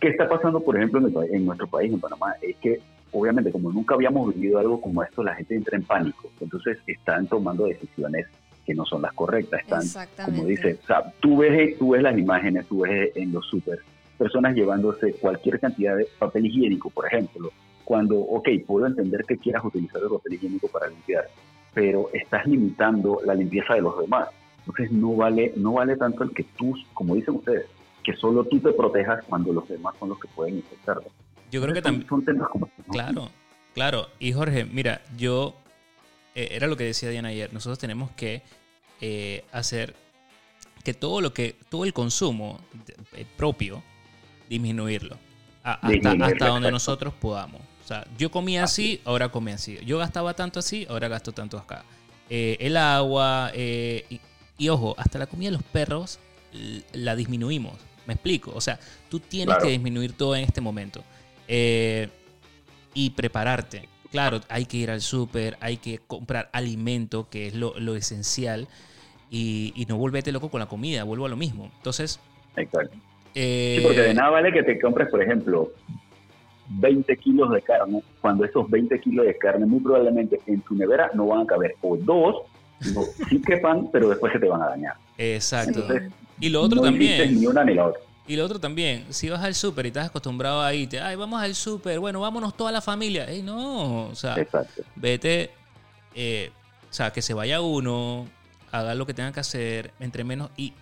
¿Qué 0.00 0.08
está 0.08 0.28
pasando, 0.28 0.60
por 0.60 0.76
ejemplo, 0.76 1.00
en, 1.00 1.06
el 1.06 1.34
en 1.34 1.46
nuestro 1.46 1.66
país, 1.66 1.92
en 1.92 2.00
Panamá? 2.00 2.34
Es 2.42 2.56
que, 2.56 2.80
obviamente, 3.14 3.50
como 3.50 3.72
nunca 3.72 3.94
habíamos 3.94 4.34
vivido 4.34 4.58
algo 4.58 4.80
como 4.80 5.02
esto, 5.02 5.22
la 5.22 5.34
gente 5.34 5.54
entra 5.54 5.76
en 5.76 5.84
pánico. 5.84 6.30
Entonces, 6.40 6.78
están 6.86 7.26
tomando 7.26 7.64
decisiones 7.66 8.26
que 8.66 8.74
no 8.74 8.84
son 8.84 9.02
las 9.02 9.12
correctas. 9.12 9.60
Están, 9.60 10.26
como 10.26 10.46
dice, 10.46 10.78
o 10.82 10.86
sea, 10.86 11.12
tú 11.20 11.38
ves, 11.38 11.78
tú 11.78 11.90
ves 11.90 12.02
las 12.02 12.18
imágenes, 12.18 12.66
tú 12.66 12.80
ves 12.80 13.10
en 13.14 13.32
los 13.32 13.46
super 13.46 13.78
personas 14.18 14.54
llevándose 14.54 15.12
cualquier 15.14 15.60
cantidad 15.60 15.96
de 15.96 16.06
papel 16.18 16.46
higiénico, 16.46 16.90
por 16.90 17.06
ejemplo, 17.06 17.50
cuando, 17.84 18.18
ok, 18.18 18.48
puedo 18.66 18.86
entender 18.86 19.24
que 19.24 19.36
quieras 19.36 19.64
utilizar 19.64 20.00
el 20.02 20.08
papel 20.08 20.34
higiénico 20.34 20.68
para 20.68 20.88
limpiar, 20.88 21.26
pero 21.72 22.08
estás 22.12 22.46
limitando 22.46 23.20
la 23.24 23.34
limpieza 23.34 23.74
de 23.74 23.82
los 23.82 23.98
demás. 23.98 24.28
Entonces 24.60 24.92
no 24.92 25.14
vale, 25.16 25.52
no 25.56 25.74
vale 25.74 25.96
tanto 25.96 26.24
el 26.24 26.30
que 26.30 26.44
tú, 26.56 26.74
como 26.94 27.14
dicen 27.14 27.34
ustedes, 27.34 27.66
que 28.02 28.14
solo 28.14 28.44
tú 28.44 28.60
te 28.60 28.72
protejas 28.72 29.24
cuando 29.24 29.52
los 29.52 29.68
demás 29.68 29.94
son 29.98 30.10
los 30.10 30.18
que 30.18 30.28
pueden 30.28 30.56
infectarte. 30.56 31.08
Yo 31.54 31.62
creo 31.62 31.72
que 31.72 31.82
también... 31.82 32.04
Claro, 32.90 33.30
claro. 33.74 34.10
Y 34.18 34.32
Jorge, 34.32 34.64
mira, 34.64 35.02
yo... 35.16 35.54
Eh, 36.34 36.48
era 36.50 36.66
lo 36.66 36.76
que 36.76 36.82
decía 36.82 37.10
Diana 37.10 37.28
ayer. 37.28 37.52
Nosotros 37.52 37.78
tenemos 37.78 38.10
que 38.16 38.42
eh, 39.00 39.44
hacer 39.52 39.94
que 40.82 40.94
todo 40.94 41.20
lo 41.20 41.32
que... 41.32 41.54
Todo 41.68 41.84
el 41.84 41.92
consumo 41.92 42.58
eh, 43.12 43.24
propio, 43.36 43.84
disminuirlo. 44.50 45.16
hasta, 45.62 46.10
hasta 46.26 46.48
donde 46.48 46.72
nosotros 46.72 47.14
podamos. 47.14 47.60
O 47.84 47.86
sea, 47.86 48.04
yo 48.18 48.32
comía 48.32 48.64
así, 48.64 49.00
ahora 49.04 49.28
comí 49.28 49.52
así. 49.52 49.78
Yo 49.86 49.98
gastaba 49.98 50.34
tanto 50.34 50.58
así, 50.58 50.84
ahora 50.90 51.06
gasto 51.06 51.30
tanto 51.30 51.56
acá. 51.56 51.84
el 52.28 52.76
agua, 52.76 53.52
y, 53.54 54.20
y, 54.58 54.68
ojo, 54.70 54.96
hasta 54.98 55.20
la 55.20 55.26
comida 55.28 55.50
de 55.50 55.58
los 55.58 55.62
perros 55.62 56.18
la 56.92 57.14
disminuimos. 57.14 57.74
Me 58.06 58.14
explico. 58.14 58.50
O 58.56 58.60
sea, 58.60 58.80
tú 59.08 59.20
tienes 59.20 59.56
que 59.62 59.68
disminuir 59.68 60.14
todo 60.14 60.34
en 60.34 60.42
este 60.42 60.60
momento. 60.60 61.04
Eh, 61.48 62.08
y 62.94 63.10
prepararte. 63.10 63.88
Claro, 64.10 64.40
hay 64.48 64.66
que 64.66 64.76
ir 64.76 64.90
al 64.90 65.00
súper, 65.00 65.56
hay 65.60 65.76
que 65.76 65.98
comprar 66.06 66.48
alimento, 66.52 67.28
que 67.28 67.48
es 67.48 67.54
lo, 67.54 67.96
esencial. 67.96 68.68
Y, 69.30 69.84
no 69.88 69.96
volvete 69.96 70.30
loco 70.30 70.50
con 70.50 70.60
la 70.60 70.66
comida, 70.66 71.02
vuelvo 71.02 71.26
a 71.26 71.28
lo 71.28 71.36
mismo. 71.36 71.70
Entonces. 71.76 72.20
Exacto. 72.56 72.96
Eh, 73.34 73.80
porque 73.82 74.00
de 74.00 74.14
nada 74.14 74.30
vale 74.30 74.52
que 74.52 74.62
te 74.62 74.78
compres, 74.78 75.08
por 75.08 75.20
ejemplo, 75.20 75.72
20 76.68 77.16
kilos 77.16 77.50
de 77.50 77.62
carne, 77.62 78.02
cuando 78.20 78.44
esos 78.44 78.70
20 78.70 79.00
kilos 79.00 79.26
de 79.26 79.36
carne 79.36 79.66
muy 79.66 79.80
probablemente 79.80 80.40
en 80.46 80.60
tu 80.60 80.76
nevera 80.76 81.10
no 81.14 81.26
van 81.26 81.40
a 81.40 81.46
caber. 81.46 81.74
O 81.82 81.96
dos, 81.96 82.42
no, 82.94 83.02
sí 83.28 83.40
quepan, 83.42 83.90
pero 83.90 84.08
después 84.08 84.32
se 84.32 84.38
te 84.38 84.46
van 84.46 84.62
a 84.62 84.68
dañar. 84.68 84.94
Exacto. 85.18 85.84
Y 86.38 86.48
lo 86.50 86.62
otro 86.62 86.80
también. 86.80 87.40
Y 88.26 88.36
lo 88.36 88.44
otro 88.44 88.58
también, 88.58 89.06
si 89.10 89.28
vas 89.28 89.42
al 89.42 89.54
súper 89.54 89.84
y 89.84 89.88
estás 89.88 90.06
acostumbrado 90.06 90.62
a 90.62 90.72
irte, 90.72 90.98
ay, 90.98 91.14
vamos 91.14 91.42
al 91.42 91.54
súper, 91.54 91.98
bueno, 91.98 92.20
vámonos 92.20 92.56
toda 92.56 92.72
la 92.72 92.80
familia. 92.80 93.26
Ey, 93.26 93.42
no, 93.42 94.08
o 94.08 94.14
sea, 94.14 94.34
vete, 94.96 95.50
eh, 96.14 96.50
o 96.90 96.92
sea, 96.94 97.12
que 97.12 97.20
se 97.20 97.34
vaya 97.34 97.60
uno, 97.60 98.26
haga 98.72 98.94
lo 98.94 99.04
que 99.04 99.12
tenga 99.12 99.30
que 99.30 99.40
hacer, 99.40 99.92
entre 100.00 100.24
menos, 100.24 100.50
y, 100.56 100.72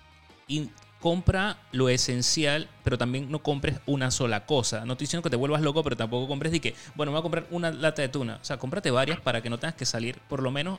y 0.47 0.71
compra 1.01 1.59
lo 1.73 1.89
esencial, 1.89 2.69
pero 2.85 2.97
también 2.97 3.29
no 3.29 3.43
compres 3.43 3.81
una 3.87 4.13
sola 4.13 4.47
cosa. 4.47 4.85
No 4.85 4.93
estoy 4.93 5.07
diciendo 5.07 5.25
que 5.25 5.31
te 5.31 5.37
vuelvas 5.37 5.63
loco, 5.63 5.83
pero 5.83 5.97
tampoco 5.97 6.29
compres 6.29 6.53
de 6.53 6.61
que, 6.61 6.77
bueno, 6.95 7.11
me 7.11 7.17
voy 7.17 7.21
a 7.21 7.23
comprar 7.23 7.47
una 7.51 7.73
lata 7.73 8.03
de 8.03 8.09
tuna. 8.09 8.39
O 8.41 8.45
sea, 8.45 8.57
cómprate 8.57 8.93
varias 8.93 9.21
para 9.21 9.43
que 9.43 9.51
no 9.51 9.59
tengas 9.59 9.75
que 9.75 9.85
salir 9.85 10.21
por 10.29 10.41
lo 10.41 10.53
menos 10.53 10.79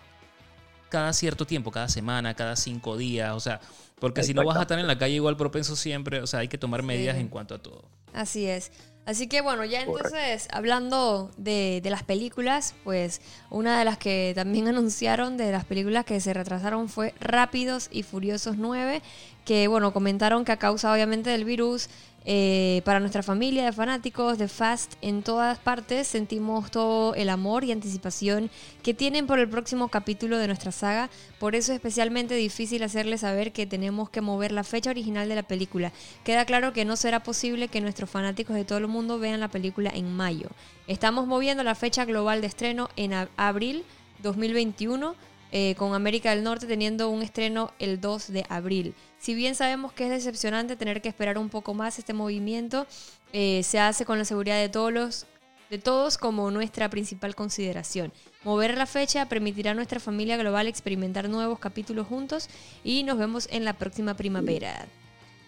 cada 0.93 1.11
cierto 1.11 1.47
tiempo, 1.47 1.71
cada 1.71 1.89
semana, 1.89 2.35
cada 2.35 2.55
cinco 2.55 2.95
días, 2.97 3.33
o 3.33 3.39
sea, 3.39 3.59
porque 3.99 4.21
si 4.21 4.35
no 4.35 4.45
vas 4.45 4.57
a 4.57 4.61
estar 4.61 4.77
en 4.77 4.85
la 4.85 4.95
calle 4.95 5.15
igual 5.15 5.35
propenso 5.35 5.75
siempre, 5.75 6.21
o 6.21 6.27
sea, 6.27 6.41
hay 6.41 6.47
que 6.47 6.59
tomar 6.59 6.83
medidas 6.83 7.17
en 7.17 7.29
cuanto 7.29 7.55
a 7.55 7.57
todo. 7.57 7.85
Así 8.13 8.45
es. 8.45 8.71
Así 9.07 9.27
que 9.27 9.41
bueno, 9.41 9.65
ya 9.65 9.81
entonces, 9.81 10.47
hablando 10.51 11.31
de, 11.35 11.81
de, 11.81 11.89
las 11.89 12.03
películas, 12.03 12.75
pues 12.83 13.21
una 13.49 13.79
de 13.79 13.85
las 13.85 13.97
que 13.97 14.33
también 14.35 14.67
anunciaron 14.69 15.35
de 15.35 15.51
las 15.51 15.65
películas 15.65 16.05
que 16.05 16.19
se 16.19 16.31
retrasaron 16.31 16.87
fue 16.89 17.15
Rápidos 17.19 17.89
y 17.91 18.03
Furiosos 18.03 18.57
9, 18.57 19.01
que 19.45 19.67
bueno, 19.67 19.93
comentaron 19.93 20.45
que 20.45 20.51
a 20.51 20.57
causa 20.57 20.93
obviamente 20.93 21.31
del 21.31 21.43
virus 21.43 21.89
eh, 22.25 22.81
para 22.85 23.01
nuestra 23.01 23.21
familia 23.21 23.65
de 23.65 23.73
fanáticos 23.73 24.37
de 24.37 24.47
Fast 24.47 24.93
en 25.01 25.23
todas 25.23 25.59
partes 25.59 26.07
sentimos 26.07 26.71
todo 26.71 27.15
el 27.15 27.27
amor 27.29 27.65
y 27.65 27.73
anticipación 27.73 28.49
que 28.81 28.93
tienen 28.93 29.27
por 29.27 29.39
el 29.39 29.49
próximo 29.49 29.89
capítulo 29.89 30.37
de 30.37 30.47
nuestra 30.47 30.71
saga. 30.71 31.09
Por 31.39 31.55
eso 31.55 31.71
es 31.71 31.77
especialmente 31.77 32.35
difícil 32.35 32.83
hacerles 32.83 33.21
saber 33.21 33.51
que 33.51 33.65
tenemos 33.65 34.09
que 34.09 34.21
mover 34.21 34.53
la 34.53 34.63
fecha 34.63 34.89
original 34.89 35.27
de 35.27 35.35
la 35.35 35.43
película. 35.43 35.91
Queda 36.23 36.45
claro 36.45 36.71
que 36.71 36.85
no 36.85 36.95
será 36.95 37.23
posible 37.23 37.67
que 37.67 37.81
nuestros 37.81 38.09
fanáticos 38.09 38.55
de 38.55 38.63
todo 38.63 38.77
el 38.77 38.87
mundo 38.87 39.19
vean 39.19 39.41
la 39.41 39.49
película 39.49 39.91
en 39.93 40.13
mayo. 40.15 40.47
Estamos 40.87 41.27
moviendo 41.27 41.63
la 41.63 41.75
fecha 41.75 42.05
global 42.05 42.39
de 42.39 42.47
estreno 42.47 42.89
en 42.95 43.13
abril 43.35 43.83
2021 44.21 45.15
eh, 45.55 45.75
con 45.75 45.93
América 45.93 46.31
del 46.31 46.43
Norte 46.43 46.65
teniendo 46.65 47.09
un 47.09 47.21
estreno 47.21 47.73
el 47.77 48.01
2 48.01 48.29
de 48.29 48.43
abril. 48.49 48.95
Si 49.19 49.35
bien 49.35 49.53
sabemos 49.53 49.93
que 49.93 50.05
es 50.05 50.09
decepcionante 50.09 50.75
tener 50.75 50.99
que 50.99 51.09
esperar 51.09 51.37
un 51.37 51.49
poco 51.49 51.75
más, 51.75 51.99
este 51.99 52.11
movimiento 52.11 52.87
eh, 53.33 53.61
se 53.61 53.77
hace 53.77 54.03
con 54.03 54.17
la 54.17 54.25
seguridad 54.25 54.59
de 54.59 54.69
todos 54.69 54.91
los 54.91 55.27
de 55.69 55.77
todos 55.77 56.17
como 56.17 56.49
nuestra 56.49 56.89
principal 56.89 57.35
consideración. 57.35 58.11
Mover 58.43 58.75
la 58.75 58.87
fecha 58.87 59.29
permitirá 59.29 59.71
a 59.71 59.73
nuestra 59.75 59.99
familia 59.99 60.37
global 60.37 60.65
experimentar 60.65 61.29
nuevos 61.29 61.59
capítulos 61.59 62.07
juntos 62.07 62.49
y 62.83 63.03
nos 63.03 63.19
vemos 63.19 63.47
en 63.51 63.63
la 63.63 63.73
próxima 63.73 64.15
primavera. 64.15 64.87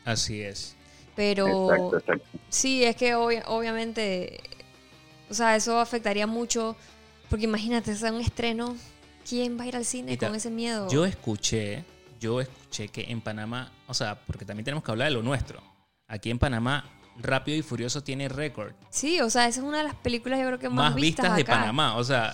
Así 0.04 0.40
es. 0.40 0.76
Pero 1.16 1.94
sí, 2.50 2.84
es 2.84 2.96
que 2.96 3.16
obviamente, 3.16 4.40
o 5.32 5.34
sea, 5.34 5.56
eso 5.56 5.80
afectaría 5.80 6.28
mucho, 6.28 6.76
porque 7.28 7.46
imagínate, 7.46 7.92
es 7.92 8.04
un 8.04 8.22
estreno 8.22 8.76
¿Quién 9.28 9.58
va 9.60 9.64
a 9.64 9.68
ir 9.68 9.76
al 9.76 9.86
cine 9.86 10.18
con 10.18 10.36
ese 10.36 10.50
miedo? 10.50 10.88
Yo 10.90 11.06
escuché, 11.06 11.84
yo 12.20 12.42
escuché 12.42 12.90
que 12.90 13.06
en 13.10 13.22
Panamá, 13.22 13.72
o 13.88 13.94
sea, 13.94 14.20
porque 14.26 14.46
también 14.46 14.66
tenemos 14.66 14.84
que 14.84 14.92
hablar 14.92 15.10
de 15.10 15.16
lo 15.16 15.24
nuestro. 15.24 15.62
Aquí 16.08 16.30
en 16.30 16.40
Panamá, 16.40 16.86
Rápido 17.18 17.58
y 17.58 17.62
Furioso 17.62 18.04
tiene 18.04 18.28
récord. 18.30 18.74
Sí, 18.90 19.22
o 19.22 19.30
sea, 19.30 19.48
esa 19.48 19.62
es 19.62 19.66
una 19.66 19.80
de 19.80 19.86
las 19.86 19.96
películas 19.96 20.40
yo 20.40 20.48
creo 20.48 20.60
que 20.60 20.70
más, 20.70 20.92
más 20.92 20.96
vistas, 20.96 21.36
de 21.36 21.46
Panamá. 21.46 21.96
O 21.96 22.04
sea, 22.04 22.34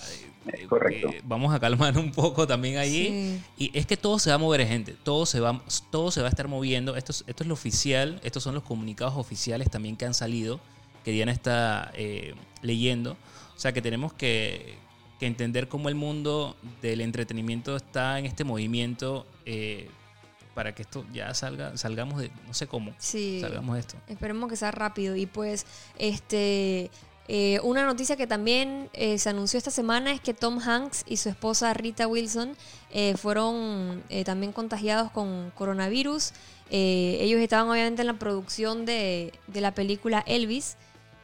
Correcto. 0.68 1.08
Eh, 1.08 1.20
vamos 1.24 1.54
a 1.54 1.60
calmar 1.60 1.96
un 1.98 2.10
poco 2.10 2.46
también 2.46 2.78
allí. 2.78 3.40
Y 3.56 3.70
es 3.78 3.86
que 3.86 3.96
todo 3.96 4.18
se 4.18 4.30
va 4.30 4.36
a 4.36 4.38
mover, 4.38 4.66
gente. 4.66 4.96
Todo 5.02 5.26
se 5.26 5.40
va, 5.40 5.62
todo 5.90 6.10
se 6.10 6.20
va 6.20 6.26
a 6.26 6.30
estar 6.30 6.48
moviendo. 6.48 6.96
Esto 6.96 7.12
es, 7.12 7.24
esto 7.26 7.44
es 7.44 7.48
lo 7.48 7.54
oficial. 7.54 8.20
Estos 8.24 8.42
son 8.42 8.54
los 8.54 8.64
comunicados 8.64 9.14
oficiales 9.16 9.70
también 9.70 9.96
que 9.96 10.04
han 10.04 10.14
salido, 10.14 10.60
que 11.04 11.12
Diana 11.12 11.32
está 11.32 11.92
eh, 11.94 12.34
leyendo. 12.60 13.16
O 13.54 13.58
sea 13.62 13.72
que 13.72 13.82
tenemos 13.82 14.12
que, 14.12 14.78
que 15.22 15.28
entender 15.28 15.68
cómo 15.68 15.88
el 15.88 15.94
mundo 15.94 16.56
del 16.80 17.00
entretenimiento 17.00 17.76
está 17.76 18.18
en 18.18 18.26
este 18.26 18.42
movimiento 18.42 19.24
eh, 19.46 19.88
para 20.52 20.74
que 20.74 20.82
esto 20.82 21.06
ya 21.12 21.32
salga, 21.32 21.76
salgamos 21.76 22.20
de, 22.20 22.32
no 22.44 22.52
sé 22.54 22.66
cómo, 22.66 22.92
sí, 22.98 23.38
salgamos 23.40 23.74
de 23.76 23.80
esto. 23.82 23.94
Esperemos 24.08 24.50
que 24.50 24.56
sea 24.56 24.72
rápido 24.72 25.14
y 25.14 25.26
pues, 25.26 25.64
este, 25.96 26.90
eh, 27.28 27.60
una 27.62 27.86
noticia 27.86 28.16
que 28.16 28.26
también 28.26 28.90
eh, 28.94 29.16
se 29.16 29.28
anunció 29.28 29.58
esta 29.58 29.70
semana 29.70 30.10
es 30.10 30.20
que 30.20 30.34
Tom 30.34 30.58
Hanks 30.58 31.04
y 31.06 31.18
su 31.18 31.28
esposa 31.28 31.72
Rita 31.72 32.08
Wilson 32.08 32.56
fueron 33.16 34.02
también 34.24 34.52
contagiados 34.52 35.12
con 35.12 35.52
coronavirus. 35.54 36.32
ellos 36.68 37.40
estaban 37.40 37.70
obviamente 37.70 38.02
en 38.02 38.08
la 38.08 38.18
producción 38.18 38.86
de, 38.86 39.32
de 39.46 39.60
la 39.60 39.72
película 39.72 40.24
Elvis 40.26 40.76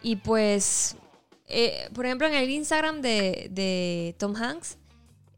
y 0.02 0.14
pues 0.14 0.96
eh, 1.48 1.88
por 1.94 2.06
ejemplo, 2.06 2.26
en 2.26 2.34
el 2.34 2.50
Instagram 2.50 3.00
de, 3.00 4.14
Tom 4.18 4.34
Hanks, 4.36 4.78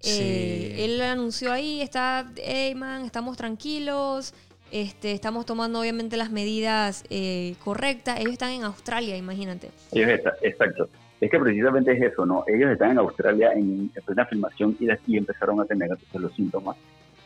eh, 0.02 0.76
él 0.78 1.00
anunció 1.02 1.52
ahí, 1.52 1.82
está, 1.82 2.32
hey 2.36 2.74
man, 2.74 3.04
estamos 3.04 3.36
tranquilos, 3.36 4.34
este, 4.72 5.12
estamos 5.12 5.46
tomando 5.46 5.80
obviamente 5.80 6.16
las 6.16 6.30
medidas 6.30 7.04
eh, 7.10 7.54
correctas. 7.62 8.18
Ellos 8.18 8.32
están 8.32 8.50
en 8.50 8.64
Australia, 8.64 9.16
imagínate. 9.16 9.70
Ellos 9.92 10.10
están, 10.10 10.32
exacto. 10.42 10.88
Es 11.20 11.30
que 11.30 11.38
precisamente 11.38 11.92
es 11.92 12.12
eso, 12.12 12.24
¿no? 12.24 12.44
Ellos 12.46 12.70
están 12.70 12.92
en 12.92 12.98
Australia 12.98 13.52
en, 13.52 13.90
en 13.94 14.02
plena 14.04 14.24
filmación 14.26 14.76
y 14.80 14.86
de 14.86 14.98
empezaron 15.08 15.60
a 15.60 15.66
tener 15.66 15.90
los 16.14 16.34
síntomas 16.34 16.76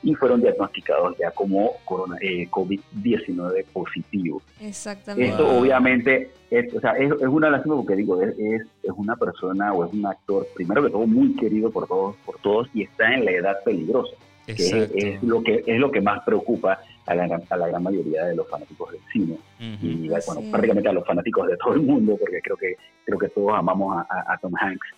y 0.04 0.14
fueron 0.14 0.42
diagnosticados 0.42 1.16
ya 1.18 1.30
como 1.30 1.72
corona, 1.84 2.16
eh, 2.20 2.46
COVID-19 2.50 3.64
positivo. 3.72 4.42
Exactamente. 4.60 5.30
Esto 5.30 5.48
obviamente 5.58 6.30
es, 6.50 6.72
o 6.74 6.80
sea, 6.80 6.92
es, 6.92 7.10
una 7.22 7.48
lástima 7.48 7.76
porque 7.76 7.96
digo, 7.96 8.20
es, 8.20 8.36
es, 8.38 8.92
una 8.96 9.16
persona 9.16 9.72
o 9.72 9.86
es 9.86 9.92
un 9.94 10.04
actor, 10.06 10.46
primero 10.54 10.82
que 10.82 10.90
todo, 10.90 11.06
muy 11.06 11.34
querido 11.36 11.70
por 11.70 11.88
todos, 11.88 12.16
por 12.26 12.38
todos 12.40 12.68
y 12.74 12.82
está 12.82 13.14
en 13.14 13.24
la 13.24 13.30
edad 13.30 13.64
peligrosa, 13.64 14.14
que 14.46 14.52
es, 14.52 15.22
lo 15.22 15.42
que 15.42 15.64
es 15.66 15.80
lo 15.80 15.90
que 15.90 16.02
más 16.02 16.22
preocupa 16.22 16.78
a 17.06 17.14
la, 17.14 17.40
a 17.48 17.56
la 17.56 17.68
gran 17.68 17.82
mayoría 17.82 18.26
de 18.26 18.36
los 18.36 18.48
fanáticos 18.48 18.92
del 18.92 19.00
cine 19.10 19.38
y 19.80 20.08
bueno, 20.08 20.50
prácticamente 20.50 20.88
a 20.90 20.92
los 20.92 21.06
fanáticos 21.06 21.48
de 21.48 21.56
todo 21.56 21.74
el 21.74 21.80
mundo, 21.80 22.16
porque 22.18 22.40
creo 22.42 22.56
que 22.58 22.76
creo 23.06 23.18
que 23.18 23.28
todos 23.30 23.52
amamos 23.54 24.04
a, 24.10 24.32
a 24.34 24.38
Tom 24.38 24.52
Hanks. 24.54 24.88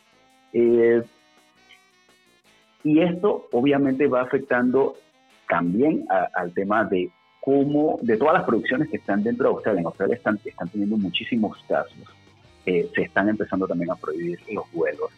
Eh, 0.52 1.02
y 2.86 3.00
esto 3.00 3.48
obviamente 3.50 4.06
va 4.06 4.22
afectando 4.22 4.94
también 5.48 6.06
al 6.08 6.54
tema 6.54 6.84
de 6.84 7.10
cómo, 7.40 7.98
de 8.00 8.16
todas 8.16 8.34
las 8.34 8.44
producciones 8.44 8.88
que 8.88 8.98
están 8.98 9.24
dentro 9.24 9.48
de 9.48 9.54
Australia. 9.54 9.80
En 9.80 9.86
Australia 9.86 10.14
están, 10.14 10.38
están 10.44 10.68
teniendo 10.68 10.96
muchísimos 10.96 11.58
casos. 11.66 11.98
Eh, 12.64 12.88
se 12.94 13.02
están 13.02 13.28
empezando 13.28 13.66
también 13.66 13.90
a 13.90 13.96
prohibir 13.96 14.38
los 14.52 14.70
vuelos. 14.72 15.10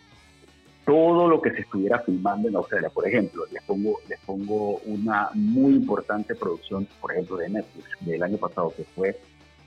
todo 0.86 1.28
lo 1.28 1.42
que 1.42 1.50
se 1.50 1.60
estuviera 1.60 1.98
filmando 1.98 2.48
en 2.48 2.56
Australia. 2.56 2.88
Por 2.88 3.06
ejemplo, 3.06 3.44
les 3.52 3.62
pongo, 3.64 3.98
les 4.08 4.18
pongo 4.20 4.78
una 4.86 5.28
muy 5.34 5.74
importante 5.74 6.34
producción, 6.34 6.88
por 7.02 7.12
ejemplo, 7.12 7.36
de 7.36 7.50
Netflix 7.50 7.86
del 8.00 8.22
año 8.22 8.38
pasado, 8.38 8.72
que 8.74 8.84
fue 8.84 9.14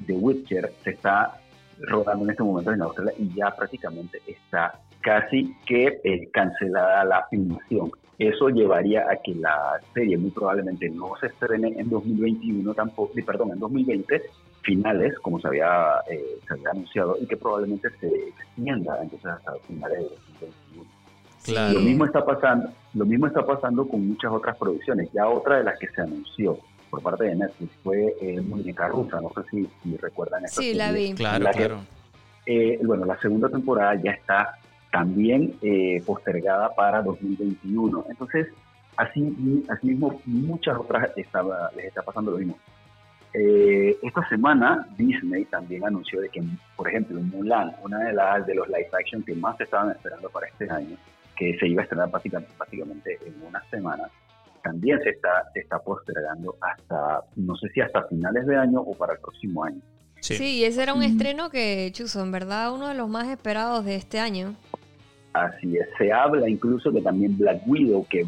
The 0.07 0.13
Witcher, 0.13 0.73
se 0.83 0.89
está 0.89 1.39
rodando 1.81 2.23
en 2.25 2.31
este 2.31 2.41
momento 2.41 2.71
en 2.71 2.81
Australia 2.81 3.13
y 3.19 3.31
ya 3.35 3.55
prácticamente 3.55 4.23
está 4.25 4.79
casi 5.01 5.55
que 5.65 5.99
eh, 6.03 6.29
cancelada 6.31 7.03
la 7.05 7.27
filmación. 7.29 7.91
Eso 8.17 8.49
llevaría 8.49 9.01
a 9.09 9.15
que 9.15 9.33
la 9.33 9.79
serie 9.93 10.17
muy 10.17 10.29
probablemente 10.29 10.89
no 10.89 11.13
se 11.19 11.27
estrene 11.27 11.73
en 11.77 11.89
2021 11.89 12.73
tampoco, 12.73 13.13
perdón, 13.25 13.51
en 13.53 13.59
2020 13.59 14.21
finales, 14.61 15.17
como 15.19 15.39
se 15.39 15.47
había, 15.47 15.95
eh, 16.07 16.37
se 16.47 16.53
había 16.53 16.69
anunciado, 16.69 17.17
y 17.19 17.25
que 17.25 17.35
probablemente 17.35 17.89
se 17.99 18.07
extienda 18.07 18.99
entonces 19.01 19.25
hasta 19.25 19.53
finales 19.67 19.97
de 19.99 20.47
2021. 20.47 21.73
Lo 21.73 21.79
mismo 21.79 22.05
está 22.05 22.23
pasando, 22.23 22.69
lo 22.93 23.05
mismo 23.05 23.25
está 23.25 23.43
pasando 23.43 23.87
con 23.87 24.07
muchas 24.07 24.31
otras 24.31 24.55
producciones. 24.57 25.09
Ya 25.13 25.27
otra 25.27 25.57
de 25.57 25.63
las 25.63 25.79
que 25.79 25.87
se 25.87 26.01
anunció 26.01 26.59
por 26.91 27.01
parte 27.01 27.23
de 27.23 27.35
Netflix 27.35 27.71
fue 27.83 28.15
eh, 28.21 28.39
Muñeca 28.41 28.87
Rusa. 28.89 29.19
No 29.19 29.31
sé 29.33 29.67
si, 29.83 29.97
recuerdan 29.97 30.45
esta 30.45 30.61
Sí, 30.61 30.73
la 30.75 30.91
vi. 30.91 31.13
Claro, 31.13 31.47
claro. 31.51 31.79
Eh, 32.45 32.79
bueno, 32.83 33.05
la 33.05 33.19
segunda 33.19 33.49
temporada 33.49 33.95
ya 33.95 34.11
está 34.11 34.57
también 34.91 35.55
eh, 35.61 36.01
postergada 36.05 36.73
para 36.75 37.01
2021. 37.01 38.05
Entonces, 38.09 38.47
así, 38.97 39.65
así 39.69 39.87
mismo, 39.87 40.21
muchas 40.25 40.77
otras 40.77 41.09
estaba, 41.15 41.71
les 41.75 41.85
está 41.85 42.01
pasando 42.01 42.31
lo 42.31 42.37
mismo. 42.37 42.57
Eh, 43.33 43.97
esta 44.01 44.27
semana 44.27 44.85
Disney 44.97 45.45
también 45.45 45.85
anunció 45.85 46.19
de 46.19 46.29
que, 46.29 46.43
por 46.75 46.89
ejemplo, 46.89 47.19
Mulan, 47.21 47.73
una 47.81 47.99
de 47.99 48.13
las 48.13 48.45
de 48.45 48.55
los 48.55 48.67
live 48.67 48.89
action 48.91 49.23
que 49.23 49.33
más 49.35 49.55
se 49.57 49.63
estaban 49.63 49.91
esperando 49.91 50.29
para 50.29 50.47
este 50.47 50.69
año, 50.69 50.97
que 51.37 51.57
se 51.57 51.67
iba 51.67 51.81
a 51.81 51.83
estrenar 51.83 52.11
básicamente, 52.11 53.17
en 53.25 53.41
una 53.47 53.63
semana, 53.69 54.09
también 54.61 54.99
se 55.01 55.11
está, 55.11 55.49
se 55.53 55.61
está 55.61 55.79
postergando 55.79 56.57
hasta, 56.59 57.21
no 57.37 57.55
sé 57.55 57.69
si 57.69 57.79
hasta 57.79 58.03
finales 58.03 58.45
de 58.45 58.57
año 58.57 58.81
o 58.81 58.93
para 58.95 59.13
el 59.13 59.19
próximo 59.19 59.63
año. 59.63 59.79
Sí, 60.19 60.63
ese 60.63 60.83
era 60.83 60.93
un 60.93 61.01
estreno 61.01 61.49
que, 61.49 61.89
Chuzo, 61.93 62.21
en 62.21 62.31
verdad 62.31 62.71
uno 62.71 62.89
de 62.89 62.93
los 62.93 63.09
más 63.09 63.27
esperados 63.29 63.85
de 63.85 63.95
este 63.95 64.19
año. 64.19 64.55
Así 65.33 65.77
es, 65.77 65.87
se 65.97 66.11
habla 66.11 66.49
incluso 66.49 66.91
que 66.91 67.01
también 67.01 67.37
Black 67.37 67.61
Widow, 67.65 68.05
que 68.09 68.25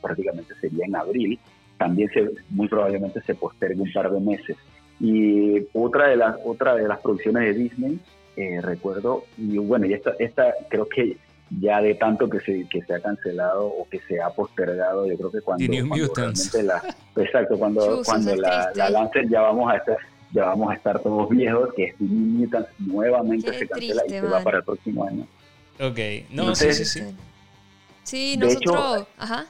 prácticamente 0.00 0.54
sería 0.60 0.86
en 0.86 0.96
abril, 0.96 1.38
también 1.78 2.10
se, 2.12 2.30
muy 2.50 2.68
probablemente 2.68 3.20
se 3.22 3.34
postergue 3.34 3.80
un 3.80 3.92
par 3.92 4.10
de 4.10 4.20
meses. 4.20 4.56
Y 5.00 5.66
otra 5.72 6.08
de 6.08 6.16
las, 6.16 6.36
otra 6.44 6.74
de 6.74 6.86
las 6.86 7.00
producciones 7.00 7.42
de 7.44 7.62
Disney, 7.62 8.00
eh, 8.36 8.60
recuerdo, 8.60 9.24
y 9.36 9.58
bueno, 9.58 9.86
y 9.86 9.92
esta, 9.92 10.12
esta 10.18 10.54
creo 10.68 10.86
que 10.88 11.16
ya 11.60 11.82
de 11.82 11.94
tanto 11.94 12.28
que 12.30 12.40
se, 12.40 12.66
que 12.68 12.82
se 12.82 12.94
ha 12.94 13.00
cancelado 13.00 13.66
o 13.66 13.86
que 13.88 14.00
se 14.00 14.20
ha 14.20 14.30
postergado, 14.30 15.06
yo 15.06 15.16
creo 15.16 15.30
que 15.30 15.40
cuando, 15.42 15.64
cuando 16.14 16.62
la, 16.62 16.82
exacto, 17.16 17.58
cuando, 17.58 18.02
cuando 18.04 18.34
la, 18.36 18.72
la 18.74 18.90
lancen 18.90 19.28
ya 19.28 19.42
vamos 19.42 19.70
a 19.70 19.76
estar 19.76 19.98
ya 20.32 20.46
vamos 20.46 20.72
a 20.72 20.74
estar 20.74 20.98
todos 21.00 21.28
viejos, 21.28 21.68
que 21.74 21.92
Steve 21.92 22.10
Mutant 22.10 22.66
nuevamente 22.78 23.52
se 23.52 23.68
cancela 23.68 24.02
y 24.06 24.10
se 24.10 24.20
va 24.22 24.42
para 24.42 24.58
el 24.58 24.64
próximo 24.64 25.04
año. 25.04 25.26
Ok, 25.80 25.98
no, 26.30 26.54
sí, 26.54 26.72
sí, 26.72 26.84
sí. 26.84 27.16
Sí, 28.02 28.36
nosotros, 28.36 29.06
ajá. 29.16 29.46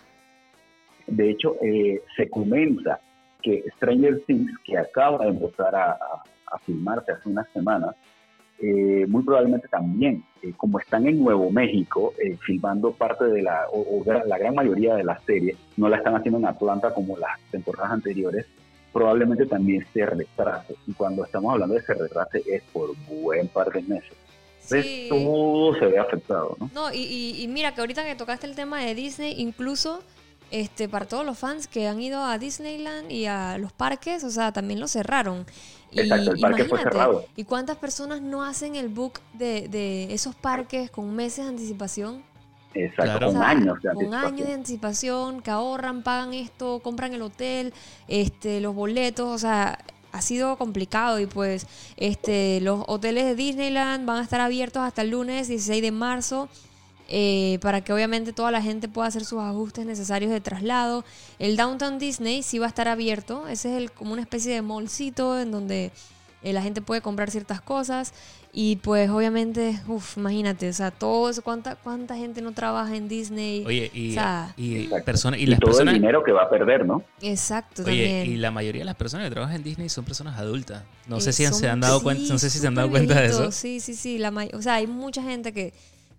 De 1.07 1.31
hecho, 1.31 1.57
eh, 1.63 2.03
se 2.17 2.29
comenta 2.29 3.01
que 3.43 3.65
Stranger 3.77 4.23
Things, 4.27 4.53
que 4.65 4.79
acaba 4.79 5.25
de 5.25 5.31
empezar 5.31 5.75
a, 5.75 5.93
a 5.93 6.59
filmarse 6.65 7.13
hace 7.13 7.29
unas 7.29 7.49
semanas, 7.53 7.97
eh, 8.65 9.07
muy 9.09 9.25
probablemente 9.25 9.67
también, 9.67 10.23
eh, 10.41 10.53
como 10.57 10.79
están 10.79 11.09
en 11.09 11.19
Nuevo 11.19 11.51
México, 11.51 12.15
eh, 12.23 12.37
filmando 12.47 12.93
parte 12.93 13.25
de 13.25 13.43
la, 13.43 13.67
o, 13.73 14.05
la 14.05 14.39
gran 14.39 14.55
mayoría 14.55 14.95
de 14.95 15.03
la 15.03 15.19
serie, 15.27 15.57
no 15.77 15.89
la 15.89 15.97
están 15.97 16.15
haciendo 16.15 16.39
en 16.39 16.47
Atlanta 16.47 16.95
como 16.95 17.19
las 17.19 17.41
temporadas 17.51 17.91
anteriores, 17.91 18.47
probablemente 18.93 19.47
también 19.47 19.85
se 19.93 20.07
retrase. 20.07 20.77
Y 20.87 20.93
cuando 20.93 21.25
estamos 21.25 21.53
hablando 21.53 21.75
de 21.75 21.83
se 21.83 21.95
retrase 21.95 22.43
es 22.47 22.63
por 22.73 22.91
buen 23.09 23.49
par 23.49 23.73
de 23.73 23.83
meses. 23.83 24.17
Entonces 24.63 25.09
todo 25.09 25.75
se 25.79 25.87
ve 25.87 25.99
afectado, 25.99 26.57
¿no? 26.59 26.71
No, 26.73 26.93
y, 26.93 27.37
y 27.43 27.49
mira 27.49 27.75
que 27.75 27.81
ahorita 27.81 28.05
que 28.05 28.15
tocaste 28.15 28.47
el 28.47 28.55
tema 28.55 28.81
de 28.81 28.95
Disney, 28.95 29.35
incluso 29.39 30.03
este, 30.53 30.87
para 30.87 31.07
todos 31.07 31.25
los 31.25 31.39
fans 31.39 31.67
que 31.67 31.89
han 31.89 32.01
ido 32.01 32.23
a 32.23 32.37
Disneyland 32.39 33.11
y 33.11 33.25
a 33.25 33.57
los 33.57 33.73
parques, 33.73 34.23
o 34.23 34.31
sea, 34.31 34.53
también 34.53 34.81
lo 34.81 34.87
cerraron. 34.87 35.47
Exacto, 35.91 36.33
el 36.33 36.41
parque 36.41 36.65
fue 36.67 36.79
cerrado. 36.79 37.25
¿Y 37.37 37.45
cuántas 37.45 37.79
personas 37.79 38.21
no 38.21 38.45
hacen 38.45 38.77
el 38.77 38.91
book 38.91 39.21
de, 39.33 39.69
de 39.69 40.13
esos 40.13 40.35
parques 40.35 40.91
con 40.91 41.17
meses 41.17 41.47
de 41.47 41.51
anticipación? 41.51 42.23
Exacto, 42.75 43.27
con 43.27 43.43
años 43.43 43.83
de 43.83 43.89
anticipación. 43.89 44.11
Con 44.11 44.15
años 44.15 44.47
de 44.47 44.55
anticipación, 44.55 45.41
que 45.43 45.51
ahorran, 45.51 46.03
pagan 46.03 46.35
esto, 46.35 46.81
compran 46.81 47.15
el 47.15 47.23
hotel, 47.23 47.73
este, 48.07 48.61
los 48.61 48.75
boletos, 48.75 49.29
o 49.29 49.39
sea, 49.39 49.79
ha 50.13 50.23
sido 50.23 50.57
complicado 50.57 51.19
y 51.19 51.27
pues 51.27 51.67
este, 51.97 52.61
los 52.61 52.85
hoteles 52.87 53.25
de 53.25 53.35
Disneyland 53.35 54.07
van 54.07 54.19
a 54.19 54.23
estar 54.23 54.41
abiertos 54.41 54.83
hasta 54.83 55.03
el 55.03 55.11
lunes 55.11 55.49
16 55.49 55.83
de 55.83 55.91
marzo 55.91 56.49
eh, 57.09 57.59
para 57.61 57.83
que 57.83 57.93
obviamente 57.93 58.33
toda 58.33 58.51
la 58.51 58.63
gente 58.63 58.89
pueda 58.89 59.09
hacer 59.09 59.25
sus 59.25 59.41
ajustes 59.41 59.85
necesarios 59.85 60.31
de 60.31 60.41
traslado. 60.41 61.05
El 61.39 61.57
Downtown 61.57 61.99
Disney 61.99 62.43
sí 62.43 62.59
va 62.59 62.67
a 62.67 62.69
estar 62.69 62.89
abierto, 62.89 63.49
ese 63.49 63.71
es 63.71 63.77
el, 63.77 63.93
como 63.93 64.13
una 64.13 64.23
especie 64.23 64.55
de 64.55 64.63
mallcito 64.63 65.39
en 65.39 65.51
donde 65.51 65.93
eh, 66.43 66.53
la 66.53 66.63
gente 66.63 66.81
puede 66.81 67.01
comprar 67.01 67.31
ciertas 67.31 67.61
cosas 67.61 68.13
y 68.53 68.77
pues 68.77 69.09
obviamente, 69.09 69.81
uff, 69.87 70.17
imagínate, 70.19 70.69
o 70.69 70.73
sea, 70.73 70.91
todo 70.91 71.31
eso, 71.31 71.43
¿cuánta, 71.43 71.77
cuánta 71.77 72.17
gente 72.17 72.43
no 72.43 72.53
trabaja 72.53 72.95
en 72.95 73.09
Disney? 73.09 73.65
Oye, 73.67 73.91
y, 73.95 74.15
y, 74.57 74.89
y, 74.89 75.47
las 75.47 75.61
todo 75.61 75.81
el 75.81 75.93
dinero 75.95 76.23
que 76.23 76.33
va 76.33 76.43
a 76.43 76.51
perder, 76.51 76.85
¿no? 76.85 77.03
Exacto, 77.23 77.83
Oye, 77.87 78.27
y 78.27 78.37
la 78.37 78.51
mayoría 78.51 78.83
de 78.83 78.87
las 78.87 78.97
personas 78.97 79.27
que 79.27 79.31
trabajan 79.31 79.57
en 79.57 79.63
Disney 79.63 79.89
son 79.89 80.05
personas 80.05 80.39
adultas. 80.39 80.85
No 81.07 81.21
sé 81.21 81.33
si 81.33 81.47
se 81.47 81.69
han 81.69 81.81
dado 81.81 82.03
cuenta, 82.03 82.33
no 82.33 82.39
sé 82.39 82.51
si 82.51 82.59
se 82.59 82.67
han 82.67 82.75
dado 82.75 82.91
cuenta 82.91 83.21
de 83.21 83.27
eso. 83.27 83.51
Sí, 83.53 83.81
sí, 83.81 83.95
sí, 83.95 84.19
la 84.19 84.33
o 84.53 84.63
sea, 84.63 84.75
hay 84.75 84.87
mucha 84.87 85.23
gente 85.23 85.53
que 85.53 85.73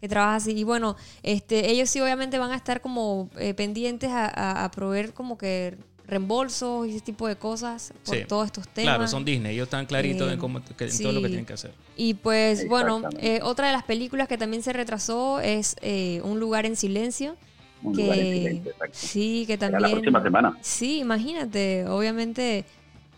que 0.03 0.09
trabaja 0.09 0.35
así. 0.35 0.51
Y 0.51 0.65
bueno, 0.65 0.97
este, 1.21 1.71
ellos 1.71 1.89
sí 1.89 2.01
obviamente 2.01 2.37
van 2.37 2.51
a 2.51 2.57
estar 2.57 2.81
como 2.81 3.29
eh, 3.37 3.53
pendientes 3.53 4.09
a, 4.13 4.69
proveer 4.75 5.13
como 5.13 5.37
que 5.37 5.77
reembolsos 6.07 6.87
y 6.87 6.91
ese 6.91 7.01
tipo 7.01 7.27
de 7.27 7.35
cosas 7.35 7.93
por 8.05 8.17
todos 8.25 8.45
estos 8.47 8.67
temas. 8.67 8.95
Claro, 8.95 9.07
son 9.07 9.25
Disney, 9.25 9.53
ellos 9.53 9.65
están 9.65 9.85
claritos 9.85 10.31
en, 10.31 10.37
cómo, 10.37 10.61
todo 10.61 11.11
lo 11.11 11.21
que 11.21 11.27
tienen 11.27 11.45
que 11.45 11.53
hacer. 11.53 11.71
Y 11.95 12.15
pues 12.15 12.67
bueno, 12.67 13.01
eh, 13.19 13.39
otra 13.43 13.67
de 13.67 13.73
las 13.73 13.83
películas 13.83 14.27
que 14.27 14.37
también 14.37 14.63
se 14.63 14.73
retrasó 14.73 15.39
es 15.39 15.75
eh, 15.81 16.21
Un 16.23 16.39
lugar 16.39 16.65
en 16.65 16.75
silencio. 16.75 17.35
Un 17.81 17.95
que, 17.95 18.03
lugar 18.03 18.17
en 18.19 18.33
silencio, 18.33 18.73
Sí, 18.91 19.43
que 19.47 19.57
también... 19.57 19.81
la 19.81 19.89
próxima 19.89 20.23
semana. 20.23 20.57
Sí, 20.61 20.99
imagínate, 20.99 21.85
obviamente... 21.87 22.65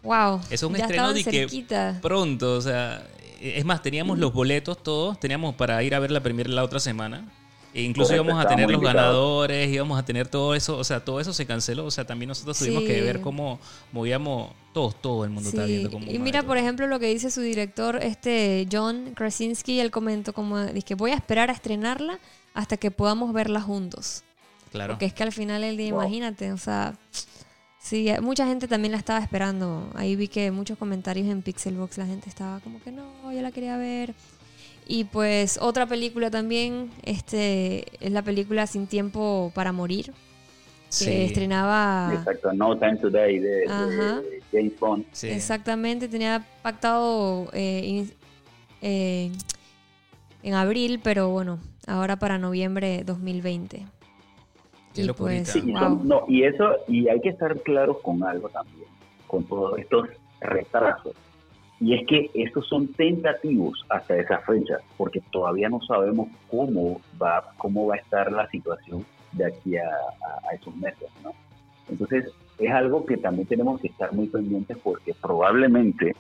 Wow. 0.04 0.42
Es 0.52 0.62
un 0.62 0.76
estreno 0.76 1.14
de 1.14 1.24
que 1.24 1.66
pronto, 2.00 2.58
o 2.58 2.62
sea, 2.62 3.08
es 3.42 3.66
más, 3.66 3.82
teníamos 3.82 4.20
los 4.20 4.34
boletos 4.34 4.82
todos, 4.82 5.20
teníamos 5.20 5.56
para 5.56 5.82
ir 5.82 5.96
a 5.96 6.00
ver 6.00 6.12
la 6.12 6.22
premier 6.22 6.48
la 6.48 6.64
otra 6.64 6.80
semana. 6.80 7.28
E 7.76 7.82
incluso 7.82 8.16
íbamos 8.16 8.42
a 8.42 8.48
tener 8.48 8.72
los 8.72 8.82
ganadores, 8.82 9.68
íbamos 9.68 10.00
a 10.00 10.06
tener 10.06 10.30
todo 10.30 10.56
eso, 10.56 10.78
o 10.78 10.84
sea, 10.86 11.04
todo 11.04 11.20
eso 11.20 11.34
se 11.34 11.46
canceló, 11.46 11.84
o 11.84 11.92
sea, 11.92 12.06
también 12.06 12.30
nosotros 12.30 12.58
tuvimos 12.58 12.84
que 12.84 13.02
ver 13.02 13.20
cómo 13.20 13.60
movíamos, 13.92 14.52
todos, 14.74 14.96
todo 15.02 15.26
el 15.26 15.30
mundo 15.30 15.50
está 15.50 15.66
viendo 15.66 15.92
cómo 15.92 16.10
Y 16.10 16.18
mira, 16.18 16.42
por 16.44 16.58
ejemplo, 16.58 16.88
lo 16.88 17.00
que 17.00 17.08
dice 17.08 17.30
su 17.30 17.42
director, 17.42 17.98
este 18.02 18.66
John 18.72 19.12
Krasinski, 19.14 19.82
él 19.82 19.92
comentó 19.92 20.32
como, 20.32 20.64
dice 20.68 20.96
voy 20.96 21.12
a 21.12 21.16
esperar 21.16 21.50
a 21.50 21.54
estrenarla 21.54 22.18
hasta 22.54 22.78
que 22.78 22.92
podamos 22.92 23.34
verla 23.34 23.60
juntos. 23.60 24.24
Claro. 24.72 24.94
Porque 24.94 25.08
es 25.08 25.14
que 25.14 25.24
al 25.24 25.34
final 25.34 25.62
el 25.66 25.76
día, 25.76 25.88
imagínate, 25.88 26.54
o 26.54 26.58
sea, 26.58 26.98
Sí, 27.86 28.10
mucha 28.20 28.48
gente 28.48 28.68
también 28.68 28.94
la 28.94 28.98
estaba 28.98 29.20
esperando. 29.20 29.92
Ahí 29.94 30.16
vi 30.16 30.28
que 30.28 30.50
muchos 30.50 30.76
comentarios 30.76 31.28
en 31.28 31.44
Pixelbox 31.44 32.00
la 32.00 32.08
gente 32.08 32.30
estaba 32.30 32.60
como 32.62 32.82
que 32.82 32.92
no, 32.92 33.32
yo 33.32 33.44
la 33.44 33.52
quería 33.52 33.78
ver. 33.78 34.16
Y 34.88 35.06
pues 35.06 35.58
otra 35.62 35.88
película 35.88 36.30
también, 36.30 36.92
este, 37.04 37.86
es 38.06 38.12
la 38.12 38.22
película 38.22 38.68
Sin 38.68 38.86
Tiempo 38.86 39.52
para 39.56 39.72
Morir, 39.72 40.14
que 41.00 41.26
estrenaba... 41.26 42.12
Exacto, 42.14 42.54
No 42.54 42.78
Time 42.78 42.98
Today 42.98 43.40
de, 43.40 44.42
James 44.52 44.80
Bond. 44.80 45.06
Exactamente, 45.24 46.08
tenía 46.08 46.46
pactado 46.62 47.50
eh, 47.54 48.08
eh, 48.82 49.32
en 50.44 50.54
abril, 50.54 51.00
pero 51.04 51.30
bueno, 51.30 51.60
ahora 51.88 52.18
para 52.18 52.38
noviembre 52.38 53.04
2020. 53.04 53.86
Y, 54.98 55.12
pues, 55.12 55.56
no, 56.04 56.24
y 56.28 56.44
eso, 56.44 56.76
y 56.88 57.10
hay 57.10 57.20
que 57.20 57.30
estar 57.30 57.60
claros 57.64 57.98
con 58.02 58.24
algo 58.24 58.48
también, 58.50 58.88
con 59.28 59.44
todos 59.44 59.78
estos 59.80 60.08
retrasos. 60.40 61.14
Y 61.80 61.94
es 61.94 62.08
que 62.08 62.32
estos 62.34 62.68
son 62.68 62.88
tentativos 62.94 63.86
hasta 63.90 64.18
esa 64.18 64.40
fecha, 64.40 64.78
porque 64.98 65.22
todavía 65.32 65.68
no 65.70 65.82
sabemos 65.82 66.30
cómo 66.50 67.02
va, 67.22 67.52
cómo 67.58 67.88
va 67.88 67.96
a 67.96 67.98
estar 67.98 68.32
la 68.32 68.48
situación 68.50 69.06
de 69.34 69.46
aquí 69.46 69.76
a, 69.78 69.90
esos 70.54 70.76
meses, 70.78 71.10
¿no? 71.24 71.34
Entonces, 71.90 72.32
es 72.58 72.72
algo 72.72 73.06
que 73.06 73.18
también 73.18 73.48
tenemos 73.48 73.82
que 73.82 73.88
estar 73.88 74.14
muy 74.14 74.28
pendientes 74.28 74.78
porque 74.82 75.14
probablemente, 75.22 76.16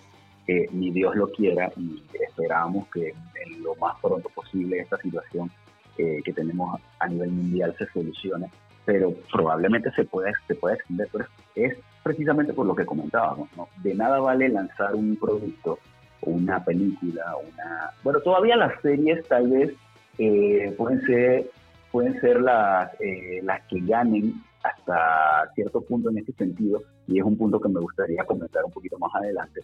eh, 0.47 0.67
ni 0.71 0.91
Dios 0.91 1.15
lo 1.15 1.31
quiera, 1.31 1.71
y 1.77 2.03
esperamos 2.27 2.87
que 2.89 3.09
en 3.09 3.63
lo 3.63 3.75
más 3.75 3.97
pronto 4.01 4.27
posible 4.29 4.79
esta 4.79 4.97
situación 4.97 5.49
eh, 5.97 6.21
que 6.25 6.33
tenemos 6.33 6.81
a 6.99 7.07
nivel 7.07 7.31
mundial 7.31 7.73
se 7.77 7.87
solucione, 7.87 8.51
pero 8.83 9.13
probablemente 9.31 9.89
se 9.91 10.03
pueda, 10.03 10.31
se 10.45 10.53
extender, 10.53 11.07
pero 11.11 11.25
es 11.55 11.77
precisamente 12.05 12.53
por 12.53 12.67
lo 12.67 12.75
que 12.75 12.85
comentábamos, 12.85 13.49
¿no? 13.57 13.67
De 13.81 13.95
nada 13.95 14.19
vale 14.19 14.47
lanzar 14.47 14.93
un 14.93 15.15
producto 15.15 15.79
una 16.21 16.63
película, 16.63 17.35
una... 17.37 17.89
Bueno, 18.03 18.19
todavía 18.19 18.55
las 18.55 18.79
series 18.81 19.27
tal 19.27 19.49
vez 19.49 19.73
eh, 20.19 20.71
pueden 20.77 21.01
ser, 21.01 21.49
pueden 21.91 22.21
ser 22.21 22.41
las, 22.41 22.91
eh, 22.99 23.41
las 23.41 23.63
que 23.65 23.79
ganen 23.81 24.35
hasta 24.61 25.51
cierto 25.55 25.81
punto 25.81 26.11
en 26.11 26.19
este 26.19 26.33
sentido, 26.33 26.83
y 27.07 27.17
es 27.17 27.25
un 27.25 27.37
punto 27.37 27.59
que 27.59 27.69
me 27.69 27.79
gustaría 27.79 28.23
comentar 28.23 28.63
un 28.65 28.71
poquito 28.71 28.99
más 28.99 29.13
adelante, 29.15 29.61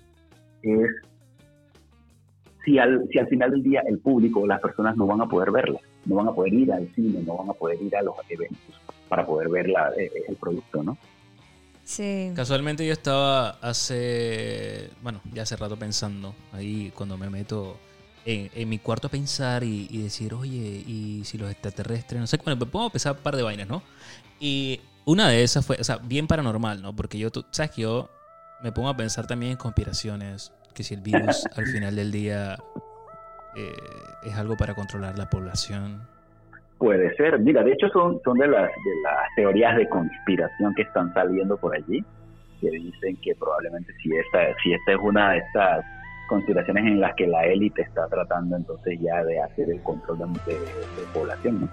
es 0.63 0.89
si 2.65 2.79
al, 2.79 3.07
si 3.11 3.19
al 3.19 3.27
final 3.27 3.51
del 3.51 3.61
día 3.61 3.83
el 3.87 3.99
público, 3.99 4.47
las 4.47 4.61
personas 4.61 4.97
no 4.97 5.05
van 5.05 5.21
a 5.21 5.27
poder 5.27 5.51
verla, 5.51 5.79
no 6.05 6.15
van 6.15 6.27
a 6.27 6.33
poder 6.33 6.53
ir 6.53 6.73
al 6.73 6.87
cine, 6.95 7.21
no 7.23 7.37
van 7.37 7.51
a 7.51 7.53
poder 7.53 7.79
ir 7.81 7.95
a 7.95 8.01
los 8.01 8.15
eventos 8.29 8.81
para 9.09 9.25
poder 9.27 9.49
ver 9.49 9.69
la, 9.69 9.91
eh, 9.95 10.11
el 10.27 10.35
producto, 10.37 10.81
¿no? 10.81 10.97
Casualmente 12.35 12.85
yo 12.85 12.93
estaba 12.93 13.51
hace, 13.61 14.89
bueno, 15.01 15.21
ya 15.33 15.43
hace 15.43 15.55
rato 15.55 15.77
pensando, 15.77 16.35
ahí 16.53 16.91
cuando 16.95 17.17
me 17.17 17.29
meto 17.29 17.77
en, 18.25 18.69
mi 18.69 18.79
cuarto 18.79 19.07
a 19.07 19.11
pensar 19.11 19.63
y, 19.63 19.87
decir, 20.01 20.33
oye, 20.33 20.83
y 20.85 21.23
si 21.25 21.37
los 21.37 21.49
extraterrestres, 21.51 22.19
no 22.19 22.27
sé, 22.27 22.37
bueno, 22.37 22.59
pongo 22.65 22.87
a 22.87 22.91
pensar 22.91 23.13
un 23.13 23.19
par 23.19 23.35
de 23.35 23.43
vainas, 23.43 23.67
¿no? 23.67 23.83
Y 24.39 24.79
una 25.05 25.29
de 25.29 25.43
esas 25.43 25.65
fue, 25.65 25.77
o 25.79 25.83
sea, 25.83 25.97
bien 25.97 26.27
paranormal, 26.27 26.81
¿no? 26.81 26.95
Porque 26.95 27.17
yo, 27.17 27.29
sabes 27.51 27.71
que 27.71 27.81
yo 27.81 28.09
me 28.61 28.71
pongo 28.71 28.89
a 28.89 28.97
pensar 28.97 29.27
también 29.27 29.53
en 29.53 29.57
conspiraciones, 29.57 30.51
que 30.73 30.83
si 30.83 30.93
el 30.93 31.01
virus 31.01 31.45
al 31.55 31.65
final 31.65 31.95
del 31.95 32.11
día 32.11 32.57
eh, 33.55 33.73
es 34.23 34.35
algo 34.35 34.55
para 34.55 34.75
controlar 34.75 35.17
la 35.17 35.29
población. 35.29 36.07
Puede 36.81 37.15
ser. 37.15 37.37
Mira, 37.37 37.61
de 37.63 37.73
hecho 37.73 37.89
son, 37.89 38.19
son 38.25 38.39
de, 38.39 38.47
las, 38.47 38.63
de 38.63 39.01
las 39.03 39.35
teorías 39.35 39.77
de 39.77 39.87
conspiración 39.87 40.73
que 40.73 40.81
están 40.81 41.13
saliendo 41.13 41.55
por 41.55 41.75
allí, 41.75 42.03
que 42.59 42.71
dicen 42.71 43.17
que 43.17 43.35
probablemente 43.35 43.93
si 44.01 44.09
esta, 44.17 44.39
si 44.63 44.73
esta 44.73 44.93
es 44.93 44.97
una 44.99 45.33
de 45.33 45.37
estas 45.37 45.85
conspiraciones 46.27 46.87
en 46.87 46.99
las 46.99 47.13
que 47.13 47.27
la 47.27 47.45
élite 47.45 47.83
está 47.83 48.07
tratando 48.07 48.55
entonces 48.55 48.97
ya 48.99 49.23
de 49.23 49.39
hacer 49.39 49.69
el 49.69 49.79
control 49.83 50.33
de, 50.47 50.57
población, 51.13 51.69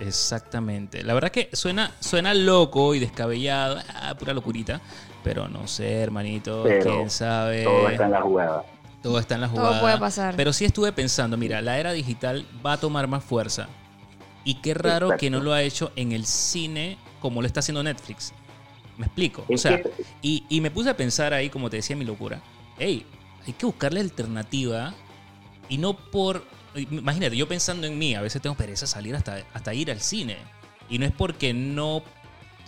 Exactamente. 0.00 1.02
La 1.02 1.14
verdad 1.14 1.30
que 1.30 1.48
suena, 1.54 1.90
suena 2.00 2.34
loco 2.34 2.94
y 2.94 2.98
descabellado, 2.98 3.78
ah, 4.02 4.14
pura 4.18 4.34
locurita, 4.34 4.82
pero 5.24 5.48
no 5.48 5.66
sé, 5.66 6.02
hermanito, 6.02 6.64
quién 6.82 7.08
sabe. 7.08 7.64
Todo 7.64 7.88
está 7.88 8.04
en 8.04 8.10
la 8.10 8.20
jugada. 8.20 8.64
Todo 9.02 9.18
está 9.18 9.34
en 9.36 9.40
la 9.40 9.48
jugada. 9.48 9.70
Todo 9.70 9.80
puede 9.80 9.98
pasar. 9.98 10.34
Pero 10.36 10.52
sí 10.52 10.66
estuve 10.66 10.92
pensando, 10.92 11.38
mira, 11.38 11.62
la 11.62 11.78
era 11.78 11.92
digital 11.92 12.44
va 12.64 12.74
a 12.74 12.76
tomar 12.76 13.08
más 13.08 13.24
fuerza. 13.24 13.68
Y 14.44 14.54
qué 14.56 14.74
raro 14.74 15.16
que 15.16 15.30
no 15.30 15.40
lo 15.40 15.52
ha 15.52 15.62
hecho 15.62 15.92
en 15.96 16.12
el 16.12 16.26
cine 16.26 16.98
como 17.20 17.40
lo 17.40 17.46
está 17.46 17.60
haciendo 17.60 17.82
Netflix. 17.82 18.32
Me 18.98 19.06
explico. 19.06 19.44
O 19.48 19.56
sea, 19.56 19.80
y, 20.20 20.44
y, 20.48 20.60
me 20.60 20.70
puse 20.70 20.90
a 20.90 20.96
pensar 20.96 21.32
ahí, 21.32 21.48
como 21.48 21.70
te 21.70 21.76
decía, 21.76 21.96
mi 21.96 22.04
locura. 22.04 22.42
Hey, 22.78 23.06
hay 23.46 23.52
que 23.52 23.66
buscarle 23.66 24.00
alternativa 24.00 24.94
y 25.68 25.78
no 25.78 25.96
por. 25.96 26.44
Imagínate, 26.74 27.36
yo 27.36 27.46
pensando 27.46 27.86
en 27.86 27.98
mí, 27.98 28.14
a 28.14 28.20
veces 28.20 28.40
tengo 28.42 28.56
pereza 28.56 28.86
salir 28.86 29.14
hasta, 29.14 29.44
hasta 29.52 29.74
ir 29.74 29.90
al 29.90 30.00
cine. 30.00 30.36
Y 30.88 30.98
no 30.98 31.06
es 31.06 31.12
porque 31.12 31.54
no. 31.54 32.02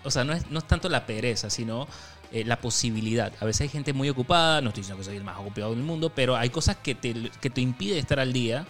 O 0.05 0.11
sea, 0.11 0.25
no 0.25 0.33
es, 0.33 0.51
no 0.51 0.59
es 0.59 0.67
tanto 0.67 0.89
la 0.89 1.07
pereza, 1.07 1.51
sino 1.51 1.89
eh, 2.31 2.45
la 2.45 2.59
posibilidad. 2.61 3.33
A 3.41 3.45
veces 3.45 3.63
hay 3.63 3.69
gente 3.69 3.93
muy 3.93 4.09
ocupada, 4.09 4.61
no 4.61 4.69
estoy 4.69 4.83
diciendo 4.83 5.01
que 5.01 5.05
soy 5.05 5.17
el 5.17 5.25
más 5.25 5.39
ocupado 5.39 5.71
del 5.71 5.83
mundo, 5.83 6.11
pero 6.15 6.37
hay 6.37 6.51
cosas 6.51 6.77
que 6.77 6.95
te, 6.95 7.31
que 7.41 7.51
te 7.51 7.61
impiden 7.61 7.99
estar 7.99 8.21
al 8.21 8.33
día. 8.33 8.67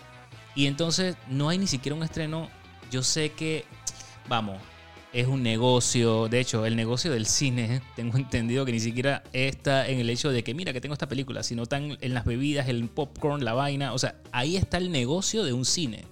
Y 0.55 0.67
entonces 0.67 1.17
no 1.29 1.49
hay 1.49 1.59
ni 1.59 1.67
siquiera 1.67 1.97
un 1.97 2.03
estreno 2.03 2.49
yo 2.95 3.03
sé 3.03 3.31
que, 3.31 3.65
vamos, 4.29 4.63
es 5.13 5.27
un 5.27 5.43
negocio. 5.43 6.29
De 6.29 6.39
hecho, 6.39 6.65
el 6.65 6.77
negocio 6.77 7.11
del 7.11 7.27
cine, 7.27 7.83
tengo 7.97 8.17
entendido 8.17 8.65
que 8.65 8.71
ni 8.71 8.79
siquiera 8.79 9.25
está 9.33 9.89
en 9.89 9.99
el 9.99 10.09
hecho 10.11 10.31
de 10.31 10.45
que, 10.45 10.55
mira, 10.55 10.73
que 10.73 10.81
tengo 10.81 10.93
esta 10.93 11.09
película, 11.09 11.43
sino 11.43 11.65
están 11.65 11.99
en 12.01 12.15
las 12.15 12.25
bebidas, 12.25 12.69
el 12.69 12.89
popcorn, 12.89 13.45
la 13.45 13.53
vaina. 13.53 13.95
O 13.95 13.99
sea, 13.99 14.15
ahí 14.31 14.57
está 14.57 14.77
el 14.79 14.93
negocio 14.93 15.43
de 15.43 15.53
un 15.53 15.65
cine. 15.65 16.05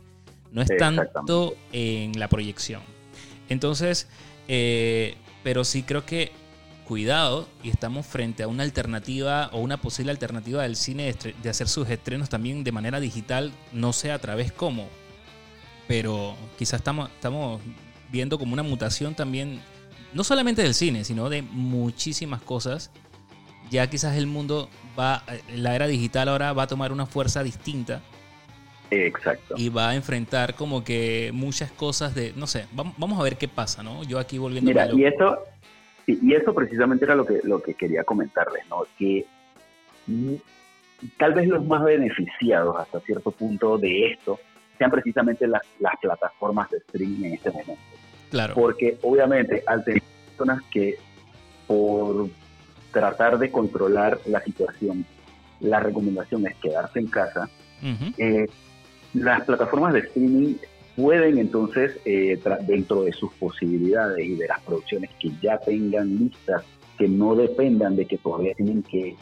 No 0.50 0.60
es 0.60 0.70
tanto 0.76 1.54
en 1.70 2.18
la 2.18 2.28
proyección. 2.28 2.82
Entonces, 3.48 4.08
eh, 4.48 5.14
pero 5.44 5.62
sí 5.62 5.84
creo 5.84 6.04
que 6.04 6.32
cuidado 6.84 7.48
y 7.62 7.70
estamos 7.70 8.06
frente 8.06 8.42
a 8.42 8.48
una 8.48 8.64
alternativa 8.64 9.50
o 9.52 9.60
una 9.60 9.80
posible 9.80 10.10
alternativa 10.10 10.64
del 10.64 10.74
cine 10.74 11.14
de 11.42 11.48
hacer 11.48 11.68
sus 11.68 11.88
estrenos 11.88 12.28
también 12.28 12.64
de 12.64 12.72
manera 12.72 12.98
digital, 12.98 13.52
no 13.72 13.92
sé 13.92 14.10
a 14.10 14.18
través 14.18 14.50
cómo, 14.52 14.88
pero 15.92 16.36
quizás 16.56 16.80
estamos, 16.80 17.10
estamos 17.10 17.60
viendo 18.10 18.38
como 18.38 18.54
una 18.54 18.62
mutación 18.62 19.14
también, 19.14 19.60
no 20.14 20.24
solamente 20.24 20.62
del 20.62 20.72
cine, 20.72 21.04
sino 21.04 21.28
de 21.28 21.42
muchísimas 21.42 22.40
cosas. 22.40 22.90
Ya 23.70 23.86
quizás 23.90 24.16
el 24.16 24.26
mundo 24.26 24.70
va, 24.98 25.22
la 25.54 25.76
era 25.76 25.86
digital 25.86 26.30
ahora 26.30 26.54
va 26.54 26.62
a 26.62 26.66
tomar 26.66 26.92
una 26.92 27.04
fuerza 27.04 27.42
distinta. 27.42 28.00
Exacto. 28.90 29.54
Y 29.58 29.68
va 29.68 29.90
a 29.90 29.94
enfrentar 29.94 30.54
como 30.54 30.82
que 30.82 31.30
muchas 31.34 31.70
cosas 31.70 32.14
de, 32.14 32.32
no 32.36 32.46
sé, 32.46 32.64
vamos, 32.72 33.20
a 33.20 33.22
ver 33.22 33.36
qué 33.36 33.48
pasa, 33.48 33.82
¿no? 33.82 34.02
Yo 34.04 34.18
aquí 34.18 34.38
volviendo 34.38 34.70
Mira, 34.70 34.88
y 34.94 35.04
eso, 35.04 35.40
y 36.06 36.32
eso 36.32 36.54
precisamente 36.54 37.04
era 37.04 37.14
lo 37.14 37.26
que, 37.26 37.40
lo 37.44 37.62
que 37.62 37.74
quería 37.74 38.02
comentarles, 38.02 38.66
¿no? 38.70 38.86
Que 38.98 39.26
tal 41.18 41.34
vez 41.34 41.48
los 41.48 41.66
más 41.66 41.84
beneficiados 41.84 42.78
hasta 42.78 42.98
cierto 43.00 43.30
punto 43.30 43.76
de 43.76 44.12
esto 44.12 44.40
sean 44.78 44.90
precisamente 44.90 45.46
las, 45.46 45.62
las 45.78 45.96
plataformas 46.00 46.70
de 46.70 46.78
streaming 46.78 47.24
en 47.24 47.34
este 47.34 47.50
momento. 47.50 47.82
Claro. 48.30 48.54
Porque 48.54 48.98
obviamente 49.02 49.62
al 49.66 49.84
tener 49.84 50.02
personas 50.26 50.62
que 50.70 50.96
por 51.66 52.28
tratar 52.92 53.38
de 53.38 53.50
controlar 53.50 54.18
la 54.26 54.42
situación, 54.42 55.04
la 55.60 55.80
recomendación 55.80 56.46
es 56.46 56.54
quedarse 56.56 56.98
en 56.98 57.06
casa, 57.06 57.48
eh, 58.16 58.46
las 59.14 59.44
plataformas 59.44 59.92
de 59.92 60.00
streaming 60.00 60.54
pueden 60.96 61.38
entonces, 61.38 61.98
eh, 62.04 62.38
dentro 62.66 63.04
de 63.04 63.12
sus 63.12 63.32
posibilidades 63.34 64.24
y 64.24 64.36
de 64.36 64.46
las 64.46 64.60
producciones 64.60 65.10
que 65.20 65.30
ya 65.42 65.58
tengan 65.58 66.18
listas, 66.18 66.64
que 66.98 67.08
no 67.08 67.34
dependan 67.34 67.96
de 67.96 68.06
que 68.06 68.18
todavía 68.18 68.54
tienen 68.54 68.82
que 68.82 69.16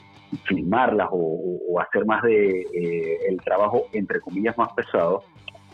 filmarlas 0.44 1.08
o, 1.10 1.80
hacer 1.80 2.04
más 2.04 2.22
de 2.22 2.60
eh, 2.60 3.18
el 3.28 3.38
trabajo 3.38 3.86
entre 3.92 4.20
comillas 4.20 4.56
más 4.58 4.72
pesado, 4.72 5.22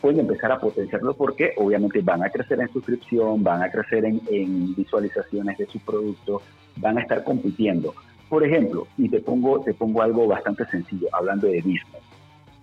pueden 0.01 0.21
empezar 0.21 0.53
a 0.53 0.59
potenciarlo 0.59 1.15
porque 1.15 1.53
obviamente 1.57 2.01
van 2.01 2.23
a 2.23 2.31
crecer 2.31 2.61
en 2.61 2.73
suscripción, 2.73 3.43
van 3.43 3.63
a 3.63 3.71
crecer 3.71 4.05
en, 4.05 4.75
visualizaciones 4.75 5.59
de 5.59 5.67
sus 5.67 5.83
productos, 5.83 6.43
van 6.77 6.99
a 6.99 7.03
estar 7.03 7.25
compitiendo. 7.25 7.95
Por 8.29 8.45
ejemplo, 8.45 8.87
y 8.97 9.09
te 9.09 9.21
pongo, 9.21 9.61
te 9.61 9.75
pongo 9.75 10.03
algo 10.03 10.27
bastante 10.27 10.65
sencillo, 10.67 11.09
hablando 11.13 11.47
de 11.47 11.55
Disney. 11.55 12.03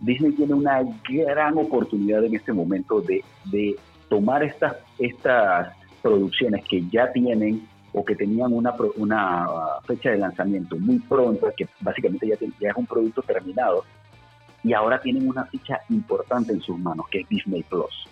Disney 0.01 0.31
tiene 0.33 0.53
una 0.53 0.83
gran 1.07 1.57
oportunidad 1.57 2.23
en 2.25 2.35
este 2.35 2.51
momento 2.51 3.01
de, 3.01 3.23
de 3.45 3.75
tomar 4.09 4.43
estas, 4.43 4.75
estas 4.99 5.73
producciones 6.01 6.63
que 6.65 6.83
ya 6.89 7.11
tienen 7.13 7.67
o 7.93 8.03
que 8.03 8.15
tenían 8.15 8.51
una, 8.51 8.73
una 8.97 9.47
fecha 9.85 10.11
de 10.11 10.17
lanzamiento 10.17 10.77
muy 10.77 10.99
pronto, 10.99 11.51
que 11.55 11.67
básicamente 11.81 12.27
ya, 12.27 12.35
ya 12.59 12.69
es 12.69 12.75
un 12.75 12.85
producto 12.85 13.21
terminado, 13.21 13.83
y 14.63 14.73
ahora 14.73 14.99
tienen 14.99 15.27
una 15.27 15.45
ficha 15.45 15.79
importante 15.89 16.53
en 16.53 16.61
sus 16.61 16.77
manos, 16.79 17.05
que 17.11 17.21
es 17.21 17.29
Disney 17.29 17.63
Plus. 17.63 18.07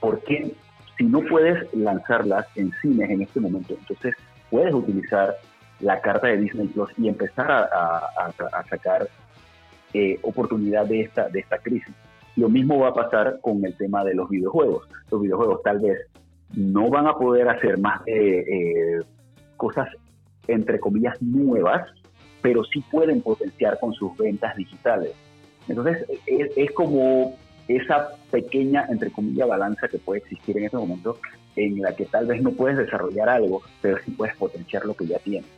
Porque 0.00 0.54
si 0.96 1.04
no 1.04 1.20
puedes 1.20 1.72
lanzarlas 1.74 2.46
en 2.56 2.72
cines 2.80 3.10
en 3.10 3.22
este 3.22 3.40
momento, 3.40 3.74
entonces 3.78 4.14
puedes 4.50 4.74
utilizar 4.74 5.36
la 5.80 6.00
carta 6.00 6.28
de 6.28 6.38
Disney 6.38 6.68
Plus 6.68 6.90
y 6.96 7.08
empezar 7.08 7.50
a, 7.50 8.32
sacar 8.68 9.08
eh, 9.94 10.18
oportunidad 10.22 10.86
de 10.86 11.02
esta, 11.02 11.28
de 11.28 11.40
esta 11.40 11.58
crisis. 11.58 11.94
Lo 12.36 12.48
mismo 12.48 12.78
va 12.78 12.88
a 12.88 12.94
pasar 12.94 13.38
con 13.40 13.64
el 13.64 13.76
tema 13.76 14.04
de 14.04 14.14
los 14.14 14.28
videojuegos. 14.28 14.88
Los 15.10 15.22
videojuegos 15.22 15.62
tal 15.62 15.80
vez 15.80 15.98
no 16.54 16.88
van 16.88 17.06
a 17.06 17.14
poder 17.14 17.48
hacer 17.48 17.78
más 17.78 18.04
de 18.04 18.40
eh, 18.40 19.00
cosas, 19.56 19.88
entre 20.46 20.80
comillas, 20.80 21.20
nuevas, 21.20 21.88
pero 22.40 22.64
sí 22.64 22.82
pueden 22.90 23.20
potenciar 23.20 23.78
con 23.80 23.92
sus 23.92 24.16
ventas 24.16 24.56
digitales. 24.56 25.12
Entonces, 25.68 26.04
es, 26.26 26.70
como 26.72 27.36
esa 27.66 28.10
pequeña, 28.30 28.86
entre 28.88 29.10
comillas, 29.10 29.48
balanza 29.48 29.88
que 29.88 29.98
puede 29.98 30.20
existir 30.20 30.56
en 30.56 30.64
este 30.64 30.76
momento 30.76 31.18
en 31.56 31.82
la 31.82 31.94
que 31.94 32.06
tal 32.06 32.26
vez 32.26 32.40
no 32.40 32.52
puedes 32.52 32.78
desarrollar 32.78 33.28
algo, 33.28 33.62
pero 33.82 33.98
sí 34.04 34.12
puedes 34.12 34.34
potenciar 34.36 34.86
lo 34.86 34.94
que 34.94 35.06
ya 35.06 35.18
tienes. 35.18 35.50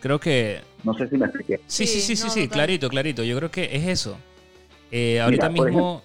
Creo 0.00 0.18
que... 0.18 0.60
No 0.82 0.94
sé 0.94 1.08
si 1.08 1.18
me 1.18 1.26
expliqué. 1.26 1.60
Sí, 1.66 1.86
sí, 1.86 2.00
sí, 2.00 2.16
sí, 2.16 2.30
sí, 2.30 2.48
clarito, 2.48 2.88
clarito. 2.88 3.22
Yo 3.22 3.36
creo 3.36 3.50
que 3.50 3.68
es 3.76 3.86
eso. 3.86 4.16
Eh, 4.90 5.20
ahorita 5.20 5.50
mismo... 5.50 6.02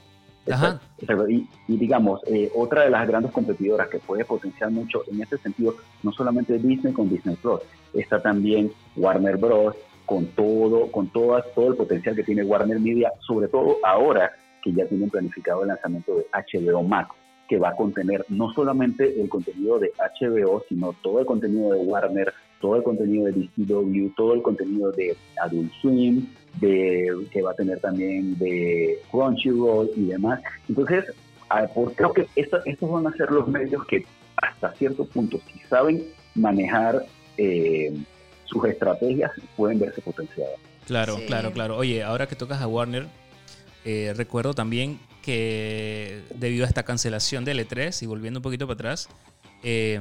Ajá. 0.51 0.79
Y, 1.27 1.77
digamos, 1.77 2.21
eh, 2.27 2.51
otra 2.55 2.83
de 2.83 2.89
las 2.89 3.07
grandes 3.07 3.31
competidoras 3.31 3.89
que 3.89 3.99
puede 3.99 4.25
potenciar 4.25 4.71
mucho 4.71 5.01
en 5.11 5.21
este 5.21 5.37
sentido, 5.39 5.75
no 6.03 6.11
solamente 6.11 6.57
Disney 6.59 6.93
con 6.93 7.09
Disney 7.09 7.35
Plus, 7.35 7.61
está 7.93 8.21
también 8.21 8.71
Warner 8.95 9.37
Bros., 9.37 9.75
con 10.05 10.27
todo, 10.27 10.91
con 10.91 11.09
todas, 11.09 11.45
todo 11.55 11.69
el 11.69 11.75
potencial 11.75 12.15
que 12.15 12.23
tiene 12.23 12.43
Warner 12.43 12.79
Media, 12.79 13.11
sobre 13.25 13.47
todo 13.47 13.77
ahora 13.83 14.31
que 14.63 14.71
ya 14.71 14.85
tienen 14.85 15.09
planificado 15.09 15.63
el 15.63 15.69
lanzamiento 15.69 16.15
de 16.15 16.25
HBO 16.31 16.83
Max, 16.83 17.09
que 17.47 17.57
va 17.57 17.69
a 17.69 17.75
contener 17.75 18.25
no 18.29 18.51
solamente 18.53 19.19
el 19.19 19.29
contenido 19.29 19.79
de 19.79 19.91
HBO, 19.97 20.63
sino 20.67 20.93
todo 21.01 21.19
el 21.19 21.25
contenido 21.25 21.71
de 21.71 21.79
Warner, 21.79 22.33
todo 22.61 22.75
el 22.75 22.83
contenido 22.83 23.25
de 23.25 23.31
DCW, 23.31 24.09
todo 24.15 24.33
el 24.33 24.41
contenido 24.41 24.91
de 24.91 25.15
Adult 25.41 25.71
Swim, 25.81 26.27
de, 26.59 27.27
que 27.31 27.41
va 27.41 27.51
a 27.51 27.55
tener 27.55 27.79
también 27.79 28.37
de 28.37 28.99
Crunchyroll 29.11 29.89
y 29.95 30.05
demás. 30.05 30.41
Entonces, 30.69 31.05
creo 31.95 32.13
que 32.13 32.27
estos, 32.35 32.63
van 32.81 33.07
a 33.07 33.11
ser 33.13 33.31
los 33.31 33.47
medios 33.47 33.85
que 33.85 34.05
hasta 34.37 34.73
cierto 34.73 35.05
punto, 35.05 35.39
si 35.51 35.59
saben 35.67 36.03
manejar 36.35 37.05
eh, 37.37 37.93
sus 38.45 38.65
estrategias, 38.65 39.31
pueden 39.55 39.79
verse 39.79 40.01
potenciadas. 40.01 40.55
Claro, 40.85 41.17
claro, 41.25 41.51
claro. 41.51 41.77
Oye, 41.77 42.03
ahora 42.03 42.27
que 42.27 42.35
tocas 42.35 42.61
a 42.61 42.67
Warner, 42.67 43.07
eh, 43.85 44.13
recuerdo 44.15 44.53
también 44.53 44.99
que 45.21 46.21
debido 46.35 46.65
a 46.65 46.67
esta 46.67 46.83
cancelación 46.83 47.45
de 47.45 47.53
L3 47.53 48.03
y 48.03 48.05
volviendo 48.05 48.39
un 48.39 48.43
poquito 48.43 48.67
para 48.67 48.75
atrás, 48.75 49.09
eh, 49.63 49.99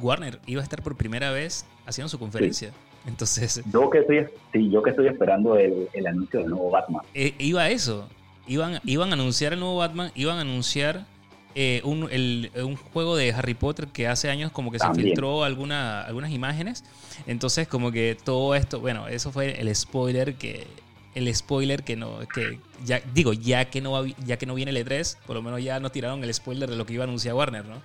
Warner 0.00 0.40
iba 0.46 0.60
a 0.60 0.64
estar 0.64 0.82
por 0.82 0.96
primera 0.96 1.30
vez 1.30 1.64
haciendo 1.86 2.08
su 2.08 2.18
conferencia. 2.18 2.72
Entonces. 3.06 3.62
Yo 3.72 3.88
que 3.90 3.98
estoy, 3.98 4.26
sí, 4.52 4.70
yo 4.70 4.82
que 4.82 4.90
estoy 4.90 5.06
esperando 5.06 5.56
el, 5.56 6.06
anuncio 6.06 6.40
del 6.40 6.50
nuevo 6.50 6.70
Batman. 6.70 7.02
Eh, 7.14 7.34
iba 7.38 7.62
a 7.62 7.70
eso. 7.70 8.08
Iban, 8.46 8.80
iban 8.84 9.10
a 9.10 9.12
anunciar 9.14 9.52
el 9.52 9.60
nuevo 9.60 9.76
Batman, 9.76 10.10
iban 10.14 10.38
a 10.38 10.42
anunciar 10.42 11.06
eh, 11.54 11.80
un, 11.84 12.76
juego 12.92 13.16
de 13.16 13.32
Harry 13.32 13.54
Potter 13.54 13.88
que 13.88 14.06
hace 14.06 14.28
años 14.28 14.52
como 14.52 14.70
que 14.70 14.78
se 14.78 14.92
filtró 14.94 15.44
alguna, 15.44 16.02
algunas 16.02 16.30
imágenes. 16.30 16.84
Entonces, 17.26 17.68
como 17.68 17.92
que 17.92 18.16
todo 18.22 18.54
esto, 18.54 18.80
bueno, 18.80 19.08
eso 19.08 19.32
fue 19.32 19.60
el 19.60 19.74
spoiler 19.74 20.34
que. 20.34 20.66
El 21.14 21.34
spoiler 21.34 21.82
que 21.82 21.96
no, 21.96 22.18
que 22.34 22.58
ya, 22.84 23.00
digo, 23.14 23.32
ya 23.32 23.70
que 23.70 23.80
no 23.80 24.04
ya 24.04 24.36
que 24.36 24.44
no 24.44 24.54
viene 24.54 24.70
el 24.70 24.86
E3, 24.86 25.16
por 25.26 25.34
lo 25.34 25.40
menos 25.40 25.64
ya 25.64 25.80
nos 25.80 25.90
tiraron 25.90 26.22
el 26.22 26.34
spoiler 26.34 26.68
de 26.68 26.76
lo 26.76 26.84
que 26.84 26.92
iba 26.92 27.04
a 27.04 27.06
anunciar 27.06 27.34
Warner, 27.34 27.64
¿no? 27.64 27.80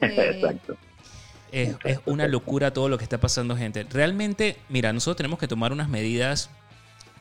Exacto 0.00 0.76
es, 1.52 1.76
una 2.06 2.26
locura 2.26 2.72
todo 2.72 2.88
lo 2.88 2.98
que 2.98 3.04
está 3.04 3.20
pasando, 3.20 3.56
gente. 3.56 3.84
Realmente, 3.84 4.56
mira, 4.68 4.92
nosotros 4.92 5.18
tenemos 5.18 5.38
que 5.38 5.46
tomar 5.46 5.72
unas 5.72 5.88
medidas, 5.88 6.50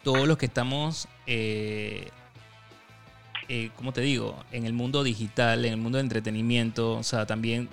todos 0.03 0.27
los 0.27 0.37
que 0.37 0.45
estamos, 0.45 1.07
eh, 1.27 2.09
eh, 3.49 3.69
¿cómo 3.75 3.91
te 3.91 4.01
digo? 4.01 4.37
En 4.51 4.65
el 4.65 4.73
mundo 4.73 5.03
digital, 5.03 5.65
en 5.65 5.73
el 5.73 5.79
mundo 5.79 5.97
de 5.97 6.03
entretenimiento, 6.03 6.93
o 6.93 7.03
sea, 7.03 7.25
también 7.25 7.69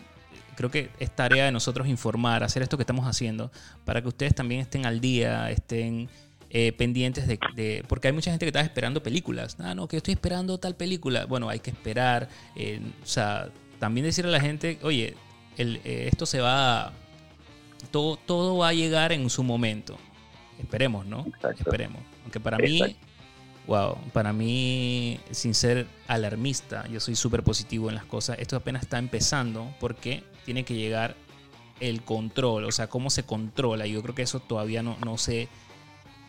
creo 0.56 0.70
que 0.70 0.90
es 0.98 1.14
tarea 1.14 1.44
de 1.44 1.52
nosotros 1.52 1.86
informar, 1.86 2.42
hacer 2.42 2.62
esto 2.62 2.76
que 2.76 2.82
estamos 2.82 3.06
haciendo, 3.06 3.52
para 3.84 4.02
que 4.02 4.09
ustedes 4.09 4.34
también 4.34 4.61
estén 4.61 4.84
al 4.84 5.00
día, 5.00 5.50
estén 5.52 6.09
eh, 6.50 6.72
pendientes 6.72 7.28
de, 7.28 7.84
Porque 7.86 8.09
hay 8.09 8.12
mucha 8.12 8.30
gente 8.32 8.44
que 8.44 8.48
está 8.48 8.62
esperando 8.62 9.00
películas. 9.02 9.56
Ah, 9.61 9.76
no, 9.76 9.86
que 9.86 9.98
estoy 9.98 10.14
esperando 10.14 10.59
tal 10.59 10.74
película. 10.74 11.26
Bueno, 11.26 11.48
hay 11.48 11.61
que 11.61 11.70
esperar. 11.70 12.28
o 12.56 13.06
sea, 13.06 13.50
también 13.78 14.04
decirle 14.04 14.30
a 14.30 14.32
la 14.32 14.40
gente, 14.40 14.78
oye, 14.82 15.14
eh, 15.59 16.09
esto 16.11 16.26
se 16.26 16.40
va, 16.40 16.92
todo, 17.90 18.16
todo 18.16 18.59
va 18.59 18.68
a 18.68 18.72
llegar 18.72 19.12
en 19.12 19.28
su 19.30 19.42
momento. 19.42 19.98
Esperemos, 20.59 21.06
¿no? 21.06 21.26
Esperemos. 21.59 22.02
Aunque 22.24 22.40
para 22.40 22.59
mí, 22.59 22.96
wow, 23.66 23.96
para 24.12 24.32
mí, 24.32 25.20
sin 25.30 25.54
ser 25.54 25.86
alarmista, 26.06 26.86
yo 26.88 27.00
soy 27.00 27.14
súper 27.14 27.42
positivo 27.42 27.88
en 27.88 27.94
las 27.94 28.04
cosas. 28.04 28.38
Esto 28.38 28.56
apenas 28.56 28.82
está 28.82 28.98
empezando 28.98 29.72
porque 29.78 30.24
tiene 30.44 30.64
que 30.64 30.74
llegar 30.74 31.14
el 31.80 32.02
control, 32.02 32.64
o 32.64 32.72
sea, 32.72 32.88
cómo 32.88 33.11
se 33.11 33.22
controla. 33.22 33.86
Yo 33.86 34.02
creo 34.02 34.14
que 34.14 34.22
eso 34.22 34.40
todavía 34.40 34.82
no, 34.82 34.96
no 35.04 35.16
se... 35.18 35.48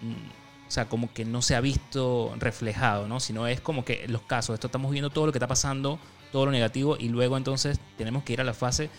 Mm, 0.02 0.68
o 0.68 0.72
sea, 0.72 0.88
como 0.88 1.12
que 1.12 1.26
no 1.26 1.42
se 1.42 1.56
ha 1.56 1.62
visto 1.62 2.32
reflejado, 2.38 3.08
¿no? 3.08 3.20
Sino 3.20 3.48
es 3.48 3.60
como 3.60 3.84
que 3.84 4.08
los 4.08 4.22
casos, 4.22 4.54
esto 4.54 4.68
estamos 4.68 4.92
viendo 4.92 5.10
todo 5.10 5.26
lo 5.26 5.32
que 5.32 5.40
está 5.40 5.48
pasando, 5.48 5.98
todo 6.32 6.46
lo 6.46 6.52
negativo, 6.52 6.96
y 7.00 7.10
luego 7.10 7.38
entonces 7.38 7.80
tenemos 7.98 8.24
que 8.24 8.34
ir 8.34 8.42
a 8.42 8.44
la 8.44 8.54
fase 8.54 8.92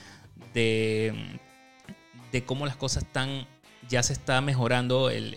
de, 0.54 1.38
de 2.32 2.44
cómo 2.44 2.66
las 2.66 2.76
cosas 2.76 3.04
están, 3.04 3.46
ya 3.88 4.02
se 4.02 4.12
está 4.12 4.40
mejorando 4.40 5.10
el, 5.10 5.36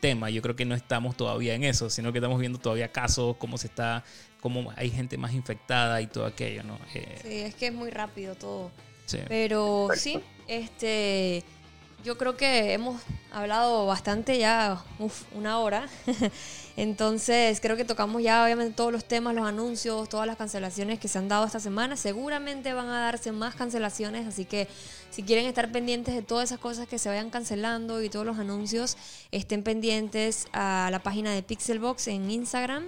tema. 0.00 0.30
Yo 0.30 0.42
creo 0.42 0.56
que 0.56 0.64
no 0.64 0.74
estamos 0.74 1.16
todavía 1.16 1.54
en 1.54 1.64
eso, 1.64 1.90
sino 1.90 2.12
que 2.12 2.18
estamos 2.18 2.38
viendo 2.38 2.58
todavía 2.58 2.92
casos, 2.92 3.36
cómo 3.36 3.58
se 3.58 3.66
está, 3.66 4.04
cómo 4.40 4.72
hay 4.76 4.90
gente 4.90 5.16
más 5.18 5.32
infectada 5.32 6.00
y 6.00 6.06
todo 6.06 6.26
aquello, 6.26 6.62
¿no? 6.62 6.78
Eh, 6.94 7.18
sí, 7.22 7.38
es 7.40 7.54
que 7.54 7.68
es 7.68 7.74
muy 7.74 7.90
rápido 7.90 8.34
todo. 8.34 8.70
Pero 9.28 9.88
sí, 9.94 10.20
este 10.46 11.42
yo 12.08 12.16
creo 12.16 12.38
que 12.38 12.72
hemos 12.72 13.02
hablado 13.30 13.84
bastante 13.84 14.38
ya, 14.38 14.82
una 15.34 15.58
hora. 15.58 15.90
Entonces, 16.78 17.60
creo 17.60 17.76
que 17.76 17.84
tocamos 17.84 18.22
ya 18.22 18.42
obviamente 18.42 18.72
todos 18.74 18.90
los 18.90 19.04
temas, 19.04 19.34
los 19.34 19.46
anuncios, 19.46 20.08
todas 20.08 20.26
las 20.26 20.38
cancelaciones 20.38 20.98
que 20.98 21.06
se 21.06 21.18
han 21.18 21.28
dado 21.28 21.44
esta 21.44 21.60
semana. 21.60 21.98
Seguramente 21.98 22.72
van 22.72 22.88
a 22.88 23.00
darse 23.00 23.30
más 23.30 23.54
cancelaciones, 23.56 24.26
así 24.26 24.46
que 24.46 24.68
si 25.10 25.22
quieren 25.22 25.44
estar 25.44 25.70
pendientes 25.70 26.14
de 26.14 26.22
todas 26.22 26.48
esas 26.48 26.58
cosas 26.58 26.88
que 26.88 26.98
se 26.98 27.10
vayan 27.10 27.28
cancelando 27.28 28.02
y 28.02 28.08
todos 28.08 28.24
los 28.24 28.38
anuncios, 28.38 28.96
estén 29.30 29.62
pendientes 29.62 30.46
a 30.54 30.88
la 30.90 31.00
página 31.00 31.30
de 31.32 31.42
Pixelbox 31.42 32.08
en 32.08 32.30
Instagram. 32.30 32.86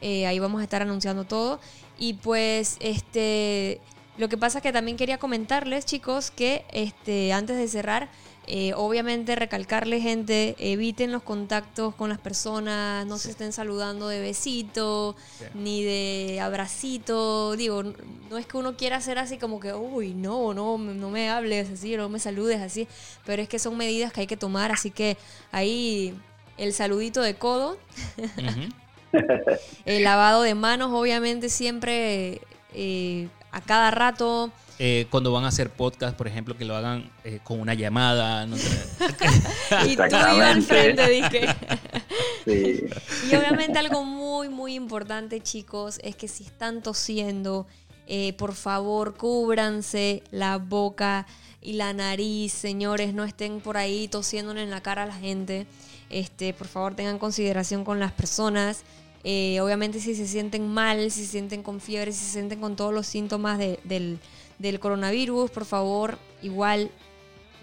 Eh, 0.00 0.26
ahí 0.26 0.38
vamos 0.38 0.62
a 0.62 0.64
estar 0.64 0.80
anunciando 0.80 1.24
todo. 1.24 1.60
Y 1.98 2.14
pues, 2.14 2.78
este, 2.80 3.82
lo 4.16 4.30
que 4.30 4.38
pasa 4.38 4.60
es 4.60 4.62
que 4.62 4.72
también 4.72 4.96
quería 4.96 5.18
comentarles, 5.18 5.84
chicos, 5.84 6.30
que 6.30 6.64
este, 6.72 7.34
antes 7.34 7.58
de 7.58 7.68
cerrar, 7.68 8.08
eh, 8.46 8.74
obviamente 8.74 9.36
recalcarle 9.36 10.00
gente, 10.00 10.54
eviten 10.58 11.12
los 11.12 11.22
contactos 11.22 11.94
con 11.94 12.10
las 12.10 12.18
personas, 12.18 13.06
no 13.06 13.16
se 13.16 13.30
estén 13.30 13.52
saludando 13.52 14.08
de 14.08 14.20
besito, 14.20 15.16
ni 15.54 15.82
de 15.82 16.40
abracito. 16.40 17.56
Digo, 17.56 17.82
no 17.82 18.36
es 18.36 18.46
que 18.46 18.56
uno 18.56 18.76
quiera 18.76 18.96
hacer 18.96 19.18
así 19.18 19.38
como 19.38 19.60
que, 19.60 19.72
uy, 19.72 20.12
no, 20.12 20.52
no, 20.52 20.76
no 20.76 21.10
me 21.10 21.30
hables 21.30 21.70
así, 21.70 21.96
no 21.96 22.08
me 22.08 22.18
saludes 22.18 22.60
así, 22.60 22.86
pero 23.24 23.40
es 23.42 23.48
que 23.48 23.58
son 23.58 23.76
medidas 23.76 24.12
que 24.12 24.20
hay 24.20 24.26
que 24.26 24.36
tomar, 24.36 24.72
así 24.72 24.90
que 24.90 25.16
ahí 25.50 26.14
el 26.58 26.74
saludito 26.74 27.22
de 27.22 27.36
codo, 27.36 27.78
el 29.86 30.04
lavado 30.04 30.42
de 30.42 30.54
manos, 30.54 30.90
obviamente 30.92 31.48
siempre 31.48 32.42
eh, 32.74 33.28
a 33.52 33.60
cada 33.60 33.90
rato. 33.90 34.50
Eh, 34.80 35.06
cuando 35.08 35.30
van 35.30 35.44
a 35.44 35.48
hacer 35.48 35.70
podcast, 35.70 36.16
por 36.16 36.26
ejemplo, 36.26 36.56
que 36.56 36.64
lo 36.64 36.74
hagan 36.74 37.08
eh, 37.22 37.38
con 37.44 37.60
una 37.60 37.74
llamada. 37.74 38.44
y 39.86 39.96
tú 39.96 40.02
al 40.02 40.62
frente, 40.62 41.08
dije. 41.08 41.46
Y 43.30 43.36
obviamente 43.36 43.78
algo 43.78 44.04
muy, 44.04 44.48
muy 44.48 44.74
importante, 44.74 45.40
chicos, 45.40 46.00
es 46.02 46.16
que 46.16 46.26
si 46.26 46.44
están 46.44 46.82
tosiendo, 46.82 47.68
eh, 48.08 48.32
por 48.32 48.54
favor, 48.54 49.16
cúbranse 49.16 50.24
la 50.32 50.58
boca 50.58 51.26
y 51.62 51.74
la 51.74 51.92
nariz, 51.92 52.52
señores, 52.52 53.14
no 53.14 53.22
estén 53.22 53.60
por 53.60 53.76
ahí 53.76 54.08
tosiéndole 54.08 54.62
en 54.62 54.70
la 54.70 54.82
cara 54.82 55.04
a 55.04 55.06
la 55.06 55.14
gente. 55.14 55.68
Este, 56.10 56.52
por 56.52 56.66
favor, 56.66 56.96
tengan 56.96 57.18
consideración 57.18 57.84
con 57.84 58.00
las 58.00 58.10
personas. 58.10 58.82
obviamente 59.22 60.00
si 60.00 60.16
se 60.16 60.26
sienten 60.26 60.66
mal, 60.66 61.12
si 61.12 61.24
se 61.24 61.30
sienten 61.30 61.62
con 61.62 61.80
fiebre, 61.80 62.12
si 62.12 62.24
se 62.24 62.32
sienten 62.32 62.60
con 62.60 62.74
todos 62.74 62.92
los 62.92 63.06
síntomas 63.06 63.58
del, 63.58 64.18
del 64.58 64.80
coronavirus, 64.80 65.50
por 65.50 65.64
favor, 65.64 66.18
igual 66.42 66.90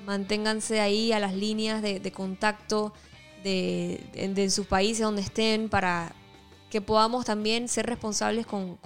manténganse 0.06 0.80
ahí 0.80 1.12
a 1.12 1.20
las 1.20 1.34
líneas 1.34 1.82
de, 1.82 2.12
contacto 2.12 2.94
de, 3.44 4.48
sus 4.50 4.66
países 4.66 5.04
donde 5.04 5.22
estén 5.22 5.70
para 5.70 6.14
que 6.70 6.82
podamos 6.82 7.26
también 7.26 7.68
ser 7.68 7.86
responsables 7.86 8.46
con, 8.46 8.78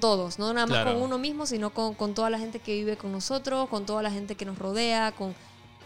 todos, 0.00 0.38
no 0.38 0.52
nada 0.52 0.66
más 0.66 0.84
con 0.84 1.00
uno 1.00 1.18
mismo, 1.18 1.46
sino 1.46 1.70
con, 1.70 1.94
con, 1.94 2.14
toda 2.14 2.30
la 2.30 2.38
gente 2.38 2.58
que 2.58 2.74
vive 2.74 2.96
con 2.96 3.12
nosotros, 3.12 3.68
con 3.68 3.86
toda 3.86 4.02
la 4.02 4.10
gente 4.10 4.34
que 4.34 4.44
nos 4.44 4.58
rodea, 4.58 5.12
con 5.12 5.34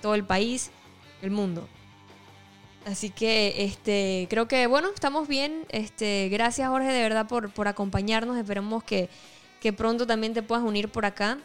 todo 0.03 0.14
el 0.14 0.25
país, 0.25 0.70
el 1.22 1.31
mundo. 1.31 1.68
Así 2.87 3.09
que 3.09 3.64
este 3.64 4.27
creo 4.29 4.47
que 4.47 4.66
bueno, 4.66 4.91
estamos 4.95 5.27
bien. 5.27 5.64
Este, 5.70 6.29
gracias 6.31 6.68
Jorge 6.68 6.93
de 6.93 7.03
verdad 7.03 7.27
por, 7.27 7.51
por 7.51 7.68
acompañarnos. 7.68 8.37
Esperemos 8.37 8.85
que 8.85 9.09
que 9.65 9.73
pronto 9.73 10.07
también 10.07 10.35
te 10.35 10.43
puedas 10.43 10.62
unir 10.62 10.91
por 10.91 11.07
acá. 11.07 11.39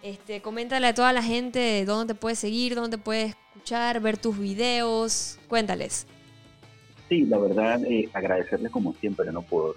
Este, 0.00 0.40
coméntale 0.40 0.86
a 0.86 0.94
toda 0.94 1.12
la 1.12 1.24
gente 1.24 1.84
dónde 1.84 2.14
te 2.14 2.20
puedes 2.20 2.38
seguir, 2.38 2.76
dónde 2.76 2.98
puedes 2.98 3.30
escuchar, 3.30 4.00
ver 4.00 4.16
tus 4.16 4.38
videos. 4.38 5.40
Cuéntales. 5.48 6.06
Sí, 7.08 7.22
la 7.22 7.36
verdad, 7.36 7.84
eh, 7.84 8.08
agradecerles 8.12 8.70
como 8.70 8.94
siempre 8.94 9.32
¿no? 9.32 9.42
por, 9.42 9.74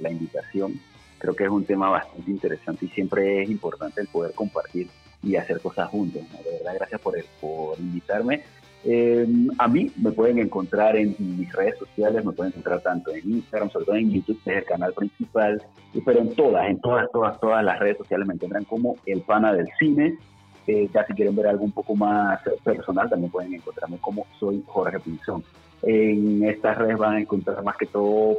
la 0.00 0.12
invitación. 0.12 0.80
Creo 1.18 1.34
que 1.34 1.42
es 1.42 1.50
un 1.50 1.64
tema 1.64 1.90
bastante 1.90 2.30
interesante 2.30 2.86
y 2.86 2.90
siempre 2.90 3.42
es 3.42 3.50
importante 3.50 4.00
el 4.00 4.06
poder 4.06 4.34
compartir 4.34 4.86
y 5.20 5.34
hacer 5.34 5.60
cosas 5.60 5.90
juntos. 5.90 6.22
De 6.44 6.58
verdad, 6.58 6.74
gracias 6.76 7.00
por, 7.00 7.18
el, 7.18 7.24
por 7.40 7.76
invitarme 7.80 8.44
eh, 8.84 9.26
a 9.58 9.68
mí 9.68 9.90
me 9.96 10.10
pueden 10.10 10.38
encontrar 10.38 10.96
en 10.96 11.14
mis 11.18 11.52
redes 11.52 11.78
sociales, 11.78 12.24
me 12.24 12.32
pueden 12.32 12.52
encontrar 12.52 12.80
tanto 12.80 13.12
en 13.12 13.30
Instagram, 13.30 13.70
sobre 13.70 13.86
todo 13.86 13.96
en 13.96 14.10
YouTube, 14.10 14.40
que 14.44 14.50
es 14.50 14.56
el 14.58 14.64
canal 14.64 14.92
principal, 14.92 15.62
pero 16.04 16.20
en 16.20 16.34
todas, 16.34 16.68
en 16.68 16.80
todas, 16.80 17.10
todas, 17.12 17.38
todas 17.40 17.64
las 17.64 17.78
redes 17.78 17.98
sociales 17.98 18.26
me 18.26 18.34
encuentran 18.34 18.64
como 18.64 18.96
el 19.06 19.20
pana 19.22 19.52
del 19.52 19.68
cine. 19.78 20.18
Eh, 20.66 20.88
ya 20.92 21.04
si 21.06 21.14
quieren 21.14 21.34
ver 21.34 21.48
algo 21.48 21.64
un 21.64 21.72
poco 21.72 21.94
más 21.94 22.40
personal, 22.64 23.08
también 23.10 23.30
pueden 23.30 23.54
encontrarme 23.54 23.98
como 23.98 24.26
soy 24.38 24.62
Jorge 24.66 24.98
Pinzón. 25.00 25.42
En 25.82 26.44
estas 26.44 26.78
redes 26.78 26.96
van 26.96 27.14
a 27.14 27.20
encontrar 27.20 27.62
más 27.64 27.76
que 27.76 27.86
todo 27.86 28.36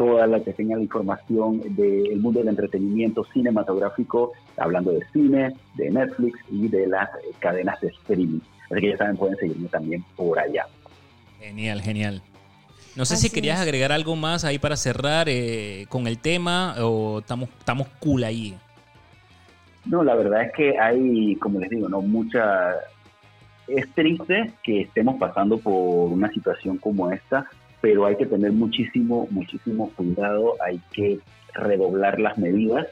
toda 0.00 0.26
la 0.26 0.40
que 0.40 0.54
tenga 0.54 0.76
la 0.76 0.82
información 0.82 1.60
del 1.76 2.16
mundo 2.20 2.38
del 2.38 2.48
entretenimiento 2.48 3.22
cinematográfico, 3.34 4.32
hablando 4.56 4.92
de 4.92 5.04
cine, 5.12 5.54
de 5.74 5.90
Netflix 5.90 6.38
y 6.50 6.68
de 6.68 6.86
las 6.86 7.10
cadenas 7.38 7.78
de 7.82 7.88
streaming. 7.88 8.40
Así 8.70 8.80
que 8.80 8.88
ya 8.92 8.96
saben, 8.96 9.18
pueden 9.18 9.36
seguirme 9.36 9.68
también 9.68 10.02
por 10.16 10.38
allá. 10.38 10.64
Genial, 11.38 11.82
genial. 11.82 12.22
No 12.96 13.04
sé 13.04 13.18
si 13.18 13.28
querías 13.28 13.60
agregar 13.60 13.92
algo 13.92 14.16
más 14.16 14.46
ahí 14.46 14.58
para 14.58 14.78
cerrar 14.78 15.28
eh, 15.28 15.84
con 15.90 16.06
el 16.06 16.16
tema 16.16 16.76
o 16.78 17.18
estamos, 17.18 17.50
estamos 17.58 17.86
cool 17.98 18.24
ahí. 18.24 18.56
No, 19.84 20.02
la 20.02 20.14
verdad 20.14 20.44
es 20.44 20.52
que 20.54 20.78
hay, 20.78 21.36
como 21.36 21.60
les 21.60 21.68
digo, 21.68 21.90
no 21.90 22.00
mucha. 22.00 22.72
Es 23.68 23.86
triste 23.94 24.50
que 24.62 24.80
estemos 24.80 25.18
pasando 25.18 25.58
por 25.58 26.10
una 26.10 26.30
situación 26.30 26.78
como 26.78 27.10
esta, 27.10 27.46
pero 27.80 28.06
hay 28.06 28.16
que 28.16 28.26
tener 28.26 28.52
muchísimo, 28.52 29.26
muchísimo 29.30 29.90
cuidado, 29.96 30.54
hay 30.64 30.80
que 30.92 31.18
redoblar 31.54 32.20
las 32.20 32.38
medidas 32.38 32.86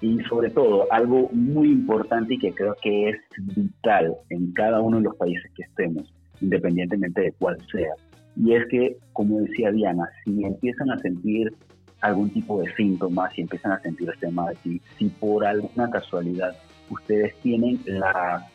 y 0.00 0.18
sobre 0.24 0.50
todo 0.50 0.90
algo 0.90 1.28
muy 1.32 1.70
importante 1.70 2.34
y 2.34 2.38
que 2.38 2.52
creo 2.52 2.74
que 2.82 3.10
es 3.10 3.16
vital 3.38 4.14
en 4.30 4.52
cada 4.52 4.80
uno 4.80 4.98
de 4.98 5.04
los 5.04 5.16
países 5.16 5.50
que 5.54 5.62
estemos, 5.62 6.12
independientemente 6.40 7.20
de 7.20 7.32
cuál 7.32 7.58
sea, 7.70 7.92
y 8.36 8.54
es 8.54 8.66
que, 8.68 8.96
como 9.12 9.40
decía 9.40 9.70
Diana, 9.70 10.08
si 10.24 10.44
empiezan 10.44 10.90
a 10.90 10.98
sentir 10.98 11.52
algún 12.00 12.30
tipo 12.30 12.62
de 12.62 12.72
síntomas, 12.74 13.32
si 13.34 13.42
empiezan 13.42 13.72
a 13.72 13.80
sentir 13.80 14.08
este 14.08 14.30
mal, 14.30 14.56
si, 14.62 14.80
si 14.98 15.08
por 15.08 15.44
alguna 15.44 15.90
casualidad 15.90 16.56
ustedes 16.88 17.34
tienen 17.40 17.80
la... 17.86 18.46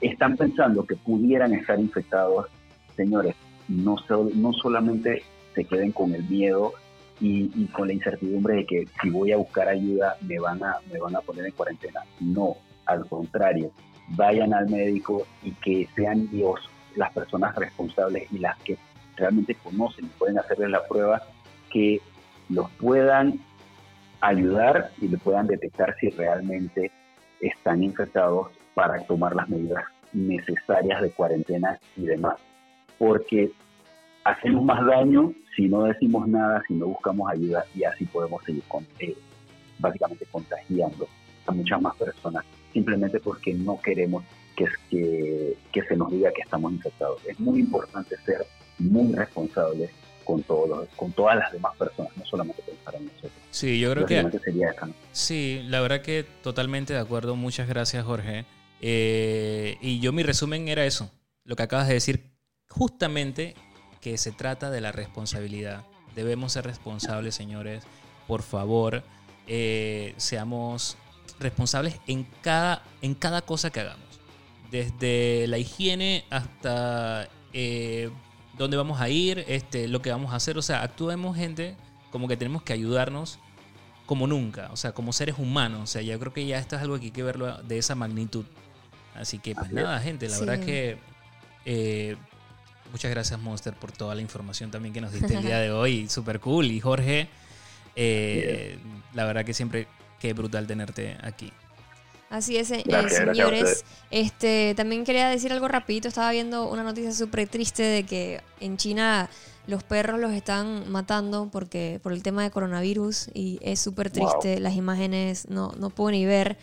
están 0.00 0.36
pensando 0.36 0.84
que 0.86 0.96
pudieran 0.96 1.52
estar 1.52 1.78
infectados, 1.78 2.46
señores, 2.96 3.34
no, 3.68 3.96
no 4.34 4.52
solamente 4.52 5.22
se 5.54 5.64
queden 5.64 5.92
con 5.92 6.14
el 6.14 6.24
miedo 6.24 6.72
y, 7.20 7.66
con 7.68 7.88
la 7.88 7.94
incertidumbre 7.94 8.56
de 8.56 8.66
que 8.66 8.84
si 9.00 9.10
voy 9.10 9.32
a 9.32 9.38
buscar 9.38 9.68
ayuda 9.68 10.16
me 10.20 10.38
van 10.38 10.62
a, 10.62 10.76
me 10.92 10.98
van 10.98 11.16
a 11.16 11.20
poner 11.20 11.46
en 11.46 11.52
cuarentena. 11.52 12.00
No, 12.20 12.56
al 12.84 13.06
contrario, 13.06 13.72
vayan 14.08 14.52
al 14.52 14.68
médico 14.68 15.26
y 15.42 15.52
que 15.52 15.88
sean 15.96 16.28
Dios 16.30 16.60
las 16.94 17.12
personas 17.12 17.54
responsables 17.56 18.30
y 18.32 18.38
las 18.38 18.56
que 18.58 18.76
realmente 19.16 19.54
conocen 19.54 20.06
y 20.06 20.08
pueden 20.08 20.38
hacerles 20.38 20.70
la 20.70 20.86
prueba, 20.86 21.22
que 21.70 22.00
los 22.48 22.70
puedan 22.72 23.40
ayudar 24.20 24.90
y 25.00 25.08
le 25.08 25.18
puedan 25.18 25.46
detectar 25.46 25.94
si 26.00 26.10
realmente 26.10 26.90
están 27.40 27.82
infectados 27.82 28.48
para 28.74 29.02
tomar 29.06 29.34
las 29.34 29.48
medidas 29.48 29.84
necesarias 30.12 31.02
de 31.02 31.10
cuarentena 31.10 31.78
y 31.96 32.02
demás. 32.02 32.36
Porque 32.98 33.50
hacemos 34.24 34.64
más 34.64 34.84
daño 34.86 35.32
si 35.56 35.68
no 35.68 35.84
decimos 35.84 36.28
nada, 36.28 36.62
si 36.68 36.74
no 36.74 36.86
buscamos 36.86 37.30
ayuda 37.30 37.64
y 37.74 37.84
así 37.84 38.04
podemos 38.04 38.44
seguir 38.44 38.62
con, 38.68 38.86
eh, 38.98 39.16
básicamente 39.78 40.26
contagiando 40.30 41.08
a 41.46 41.52
muchas 41.52 41.80
más 41.80 41.96
personas, 41.96 42.44
simplemente 42.72 43.18
porque 43.20 43.54
no 43.54 43.80
queremos 43.80 44.22
que, 44.54 45.56
que, 45.72 45.82
se 45.82 45.96
nos 45.96 46.10
diga 46.10 46.32
que 46.32 46.42
estamos 46.42 46.72
infectados. 46.72 47.24
Es 47.26 47.38
muy 47.40 47.60
importante 47.60 48.16
ser 48.24 48.46
muy 48.78 49.14
responsables 49.14 49.90
con 50.24 50.42
todos 50.42 50.88
con 50.96 51.12
todas 51.12 51.36
las 51.36 51.52
demás 51.52 51.76
personas, 51.76 52.14
no 52.16 52.24
solamente 52.24 52.62
pensar 52.62 52.94
en 52.96 53.06
nosotros. 53.06 53.32
Sí, 53.50 53.78
yo 53.78 53.92
creo 53.92 54.06
que 54.06 54.38
sería 54.40 54.74
Sí, 55.12 55.62
la 55.66 55.80
verdad 55.80 56.02
que 56.02 56.24
totalmente 56.42 56.92
de 56.92 56.98
acuerdo. 56.98 57.36
Muchas 57.36 57.68
gracias, 57.68 58.04
Jorge. 58.04 58.44
Eh, 58.80 59.76
y 59.80 60.00
yo 60.00 60.12
mi 60.12 60.22
resumen 60.22 60.68
era 60.68 60.84
eso, 60.84 61.10
lo 61.44 61.56
que 61.56 61.62
acabas 61.62 61.88
de 61.88 61.94
decir, 61.94 62.35
justamente 62.76 63.54
que 64.00 64.18
se 64.18 64.32
trata 64.32 64.70
de 64.70 64.80
la 64.80 64.92
responsabilidad. 64.92 65.84
Debemos 66.14 66.52
ser 66.52 66.64
responsables, 66.64 67.34
señores. 67.34 67.84
Por 68.26 68.42
favor, 68.42 69.02
eh, 69.46 70.14
seamos 70.16 70.96
responsables 71.38 72.00
en 72.06 72.24
cada, 72.42 72.82
en 73.02 73.14
cada 73.14 73.42
cosa 73.42 73.70
que 73.70 73.80
hagamos 73.80 74.06
desde 74.70 75.46
la 75.46 75.58
higiene 75.58 76.24
hasta 76.30 77.28
eh, 77.52 78.10
dónde 78.56 78.76
vamos 78.76 79.00
a 79.00 79.08
ir, 79.08 79.44
este, 79.48 79.88
lo 79.88 80.02
que 80.02 80.10
vamos 80.10 80.32
a 80.32 80.36
hacer. 80.36 80.58
O 80.58 80.62
sea, 80.62 80.82
actuemos 80.82 81.36
gente 81.36 81.76
como 82.10 82.28
que 82.28 82.36
tenemos 82.36 82.62
que 82.62 82.72
ayudarnos 82.72 83.38
como 84.06 84.26
nunca, 84.26 84.68
o 84.72 84.76
sea, 84.76 84.92
como 84.92 85.12
seres 85.12 85.36
humanos. 85.38 85.82
O 85.82 85.86
sea, 85.86 86.02
yo 86.02 86.18
creo 86.18 86.32
que 86.32 86.46
ya 86.46 86.58
esto 86.58 86.76
es 86.76 86.82
algo 86.82 86.98
que 86.98 87.06
hay 87.06 87.10
que 87.10 87.22
verlo 87.22 87.56
de 87.62 87.78
esa 87.78 87.94
magnitud. 87.94 88.44
Así 89.14 89.38
que, 89.38 89.54
pues 89.54 89.72
nada, 89.72 89.98
gente, 90.00 90.28
la 90.28 90.38
verdad 90.38 90.60
que 90.60 90.98
eh, 91.64 92.16
muchas 92.92 93.10
gracias, 93.10 93.38
Monster, 93.40 93.74
por 93.74 93.92
toda 93.92 94.14
la 94.14 94.22
información 94.22 94.70
también 94.70 94.92
que 94.94 95.00
nos 95.00 95.12
diste 95.12 95.34
el 95.34 95.42
día 95.42 95.58
de 95.58 95.70
hoy. 95.70 96.08
Súper 96.10 96.40
cool. 96.40 96.66
Y 96.70 96.80
Jorge, 96.80 97.28
eh, 97.94 98.78
la 99.14 99.24
verdad 99.24 99.44
que 99.44 99.54
siempre, 99.54 99.88
qué 100.20 100.32
brutal 100.32 100.66
tenerte 100.66 101.16
aquí. 101.22 101.52
Así 102.28 102.56
es, 102.56 102.70
eh, 102.72 102.84
señores. 103.08 103.84
Este, 104.10 104.74
también 104.76 105.04
quería 105.04 105.28
decir 105.28 105.52
algo 105.52 105.68
rapidito. 105.68 106.08
Estaba 106.08 106.32
viendo 106.32 106.68
una 106.68 106.82
noticia 106.82 107.12
súper 107.12 107.48
triste 107.48 107.82
de 107.82 108.04
que 108.04 108.40
en 108.60 108.76
China 108.76 109.30
los 109.66 109.82
perros 109.82 110.18
los 110.18 110.32
están 110.32 110.90
matando 110.90 111.48
porque 111.50 112.00
por 112.02 112.12
el 112.12 112.22
tema 112.22 112.42
de 112.42 112.50
coronavirus 112.50 113.30
y 113.32 113.58
es 113.62 113.80
súper 113.80 114.10
triste. 114.10 114.58
Las 114.60 114.74
imágenes 114.74 115.48
no, 115.48 115.72
no 115.78 115.90
puedo 115.90 116.10
ni 116.10 116.26
ver. 116.26 116.58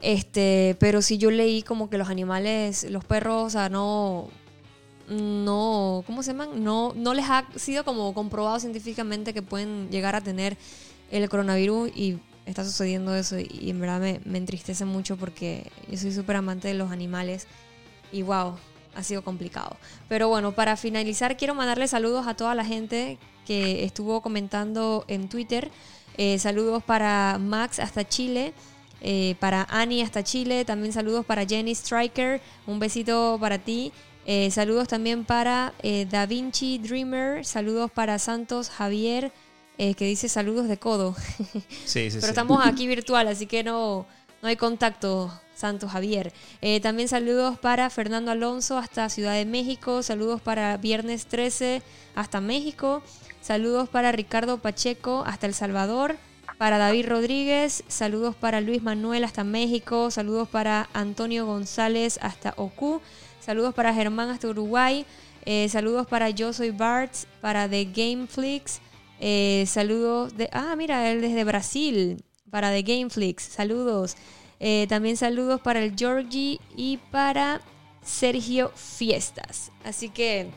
Este, 0.00 0.76
pero 0.80 1.00
sí 1.02 1.18
yo 1.18 1.30
leí 1.30 1.62
como 1.62 1.88
que 1.88 1.98
los 1.98 2.08
animales, 2.08 2.84
los 2.90 3.04
perros, 3.04 3.44
o 3.44 3.50
sea, 3.50 3.68
no, 3.68 4.28
no, 5.12 6.02
¿cómo 6.06 6.22
se 6.22 6.32
llaman? 6.32 6.62
No, 6.64 6.92
no 6.94 7.14
les 7.14 7.26
ha 7.28 7.46
sido 7.56 7.84
como 7.84 8.12
comprobado 8.14 8.58
científicamente 8.58 9.34
que 9.34 9.42
pueden 9.42 9.90
llegar 9.90 10.16
a 10.16 10.20
tener 10.20 10.56
el 11.10 11.28
coronavirus 11.28 11.90
y 11.94 12.18
está 12.46 12.64
sucediendo 12.64 13.14
eso 13.14 13.38
y, 13.38 13.70
en 13.70 13.80
verdad 13.80 14.00
me, 14.00 14.38
entristece 14.38 14.84
mucho 14.84 15.16
porque 15.16 15.70
yo 15.88 15.98
soy 15.98 16.12
súper 16.12 16.36
amante 16.36 16.68
de 16.68 16.74
los 16.74 16.90
animales 16.90 17.46
y 18.10 18.22
wow, 18.22 18.56
ha 18.94 19.02
sido 19.02 19.22
complicado. 19.22 19.76
Pero 20.08 20.28
bueno, 20.28 20.52
para 20.52 20.76
finalizar 20.76 21.36
quiero 21.36 21.54
mandarle 21.54 21.88
saludos 21.88 22.26
a 22.26 22.34
toda 22.34 22.54
la 22.54 22.64
gente 22.64 23.18
que 23.46 23.84
estuvo 23.84 24.20
comentando 24.20 25.04
en 25.08 25.28
Twitter. 25.28 25.70
Eh, 26.16 26.38
saludos 26.38 26.82
para 26.82 27.38
Max 27.38 27.78
hasta 27.78 28.06
Chile. 28.06 28.52
Eh, 29.04 29.34
para 29.40 29.66
Annie 29.68 30.02
hasta 30.02 30.22
Chile, 30.22 30.64
también 30.64 30.92
saludos 30.92 31.26
para 31.26 31.44
Jenny 31.44 31.72
Striker, 31.72 32.40
un 32.68 32.78
besito 32.78 33.36
para 33.40 33.58
ti, 33.58 33.92
eh, 34.26 34.50
saludos 34.50 34.88
también 34.88 35.24
para 35.24 35.74
Da 36.10 36.26
Vinci 36.26 36.78
Dreamer, 36.78 37.44
saludos 37.44 37.90
para 37.90 38.18
Santos 38.18 38.70
Javier, 38.70 39.32
eh, 39.78 39.94
que 39.94 40.04
dice 40.04 40.28
saludos 40.28 40.68
de 40.68 40.78
codo. 40.78 41.16
Sí, 41.84 42.10
sí, 42.10 42.18
Pero 42.20 42.28
estamos 42.28 42.64
aquí 42.64 42.86
virtual, 42.86 43.28
así 43.28 43.46
que 43.46 43.64
no, 43.64 44.06
no 44.40 44.48
hay 44.48 44.56
contacto, 44.56 45.32
Santo 45.54 45.88
Javier. 45.88 46.32
Eh, 46.60 46.80
también 46.80 47.08
saludos 47.08 47.58
para 47.58 47.90
Fernando 47.90 48.30
Alonso 48.30 48.78
hasta 48.78 49.08
Ciudad 49.08 49.34
de 49.34 49.44
México. 49.44 50.02
Saludos 50.02 50.40
para 50.40 50.76
Viernes 50.76 51.26
13 51.26 51.82
hasta 52.14 52.40
México. 52.40 53.02
Saludos 53.40 53.88
para 53.88 54.12
Ricardo 54.12 54.58
Pacheco 54.58 55.24
hasta 55.26 55.46
El 55.46 55.54
Salvador. 55.54 56.16
Para 56.58 56.78
David 56.78 57.08
Rodríguez. 57.08 57.84
Saludos 57.88 58.34
para 58.34 58.60
Luis 58.60 58.82
Manuel 58.82 59.24
hasta 59.24 59.44
México. 59.44 60.10
Saludos 60.10 60.48
para 60.48 60.88
Antonio 60.92 61.46
González 61.46 62.18
hasta 62.22 62.54
Ocu. 62.56 63.00
Saludos 63.42 63.74
para 63.74 63.92
Germán 63.92 64.30
hasta 64.30 64.46
Uruguay. 64.46 65.04
Eh, 65.44 65.68
saludos 65.68 66.06
para 66.06 66.30
Yo 66.30 66.52
Soy 66.52 66.70
Barts. 66.70 67.26
Para 67.40 67.68
The 67.68 67.86
Gameflix. 67.86 68.80
Eh, 69.18 69.64
saludos 69.66 70.36
de. 70.36 70.48
Ah, 70.52 70.76
mira, 70.76 71.10
él 71.10 71.20
desde 71.20 71.42
Brasil. 71.42 72.24
Para 72.50 72.70
The 72.70 72.82
Gameflix. 72.82 73.42
Saludos. 73.42 74.16
Eh, 74.60 74.86
también 74.88 75.16
saludos 75.16 75.60
para 75.60 75.82
el 75.82 75.96
Georgie 75.96 76.60
y 76.76 76.98
para 77.10 77.60
Sergio 78.00 78.70
Fiestas. 78.76 79.72
Así 79.84 80.08
que. 80.08 80.48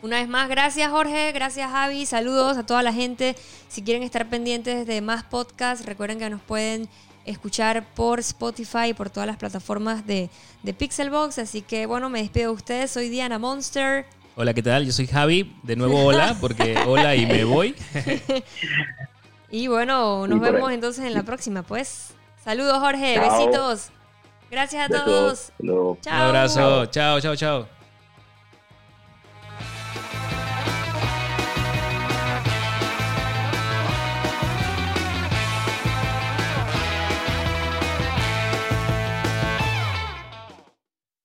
Una 0.00 0.18
vez 0.18 0.28
más, 0.28 0.50
gracias 0.50 0.90
Jorge, 0.90 1.32
gracias 1.32 1.70
Javi, 1.70 2.04
saludos 2.04 2.58
a 2.58 2.66
toda 2.66 2.82
la 2.82 2.92
gente. 2.92 3.34
Si 3.68 3.80
quieren 3.80 4.02
estar 4.02 4.28
pendientes 4.28 4.86
de 4.86 5.00
más 5.00 5.24
podcasts, 5.24 5.86
recuerden 5.86 6.18
que 6.18 6.28
nos 6.28 6.42
pueden 6.42 6.90
escuchar 7.24 7.84
por 7.94 8.20
Spotify 8.20 8.88
y 8.88 8.94
por 8.94 9.10
todas 9.10 9.26
las 9.26 9.36
plataformas 9.36 10.06
de, 10.06 10.30
de 10.62 10.74
Pixelbox. 10.74 11.38
Así 11.38 11.62
que 11.62 11.86
bueno, 11.86 12.10
me 12.10 12.20
despido 12.20 12.50
de 12.50 12.56
ustedes. 12.56 12.90
Soy 12.90 13.08
Diana 13.08 13.38
Monster. 13.38 14.06
Hola, 14.36 14.52
¿qué 14.52 14.62
tal? 14.62 14.84
Yo 14.84 14.92
soy 14.92 15.06
Javi. 15.06 15.54
De 15.62 15.76
nuevo, 15.76 16.04
hola, 16.04 16.36
porque 16.40 16.76
hola 16.86 17.14
y 17.14 17.26
me 17.26 17.44
voy. 17.44 17.74
y 19.50 19.68
bueno, 19.68 20.26
nos 20.26 20.40
vemos 20.40 20.72
entonces 20.72 21.04
en 21.04 21.14
la 21.14 21.22
próxima, 21.22 21.62
pues. 21.62 22.08
Saludos, 22.44 22.78
Jorge. 22.78 23.18
Besitos. 23.18 23.90
Gracias 24.50 24.90
a 24.90 25.04
todos. 25.04 25.52
Chao. 25.60 25.96
Un 26.02 26.08
abrazo. 26.08 26.86
Chao, 26.86 27.20
chao, 27.20 27.36
chao. 27.36 27.83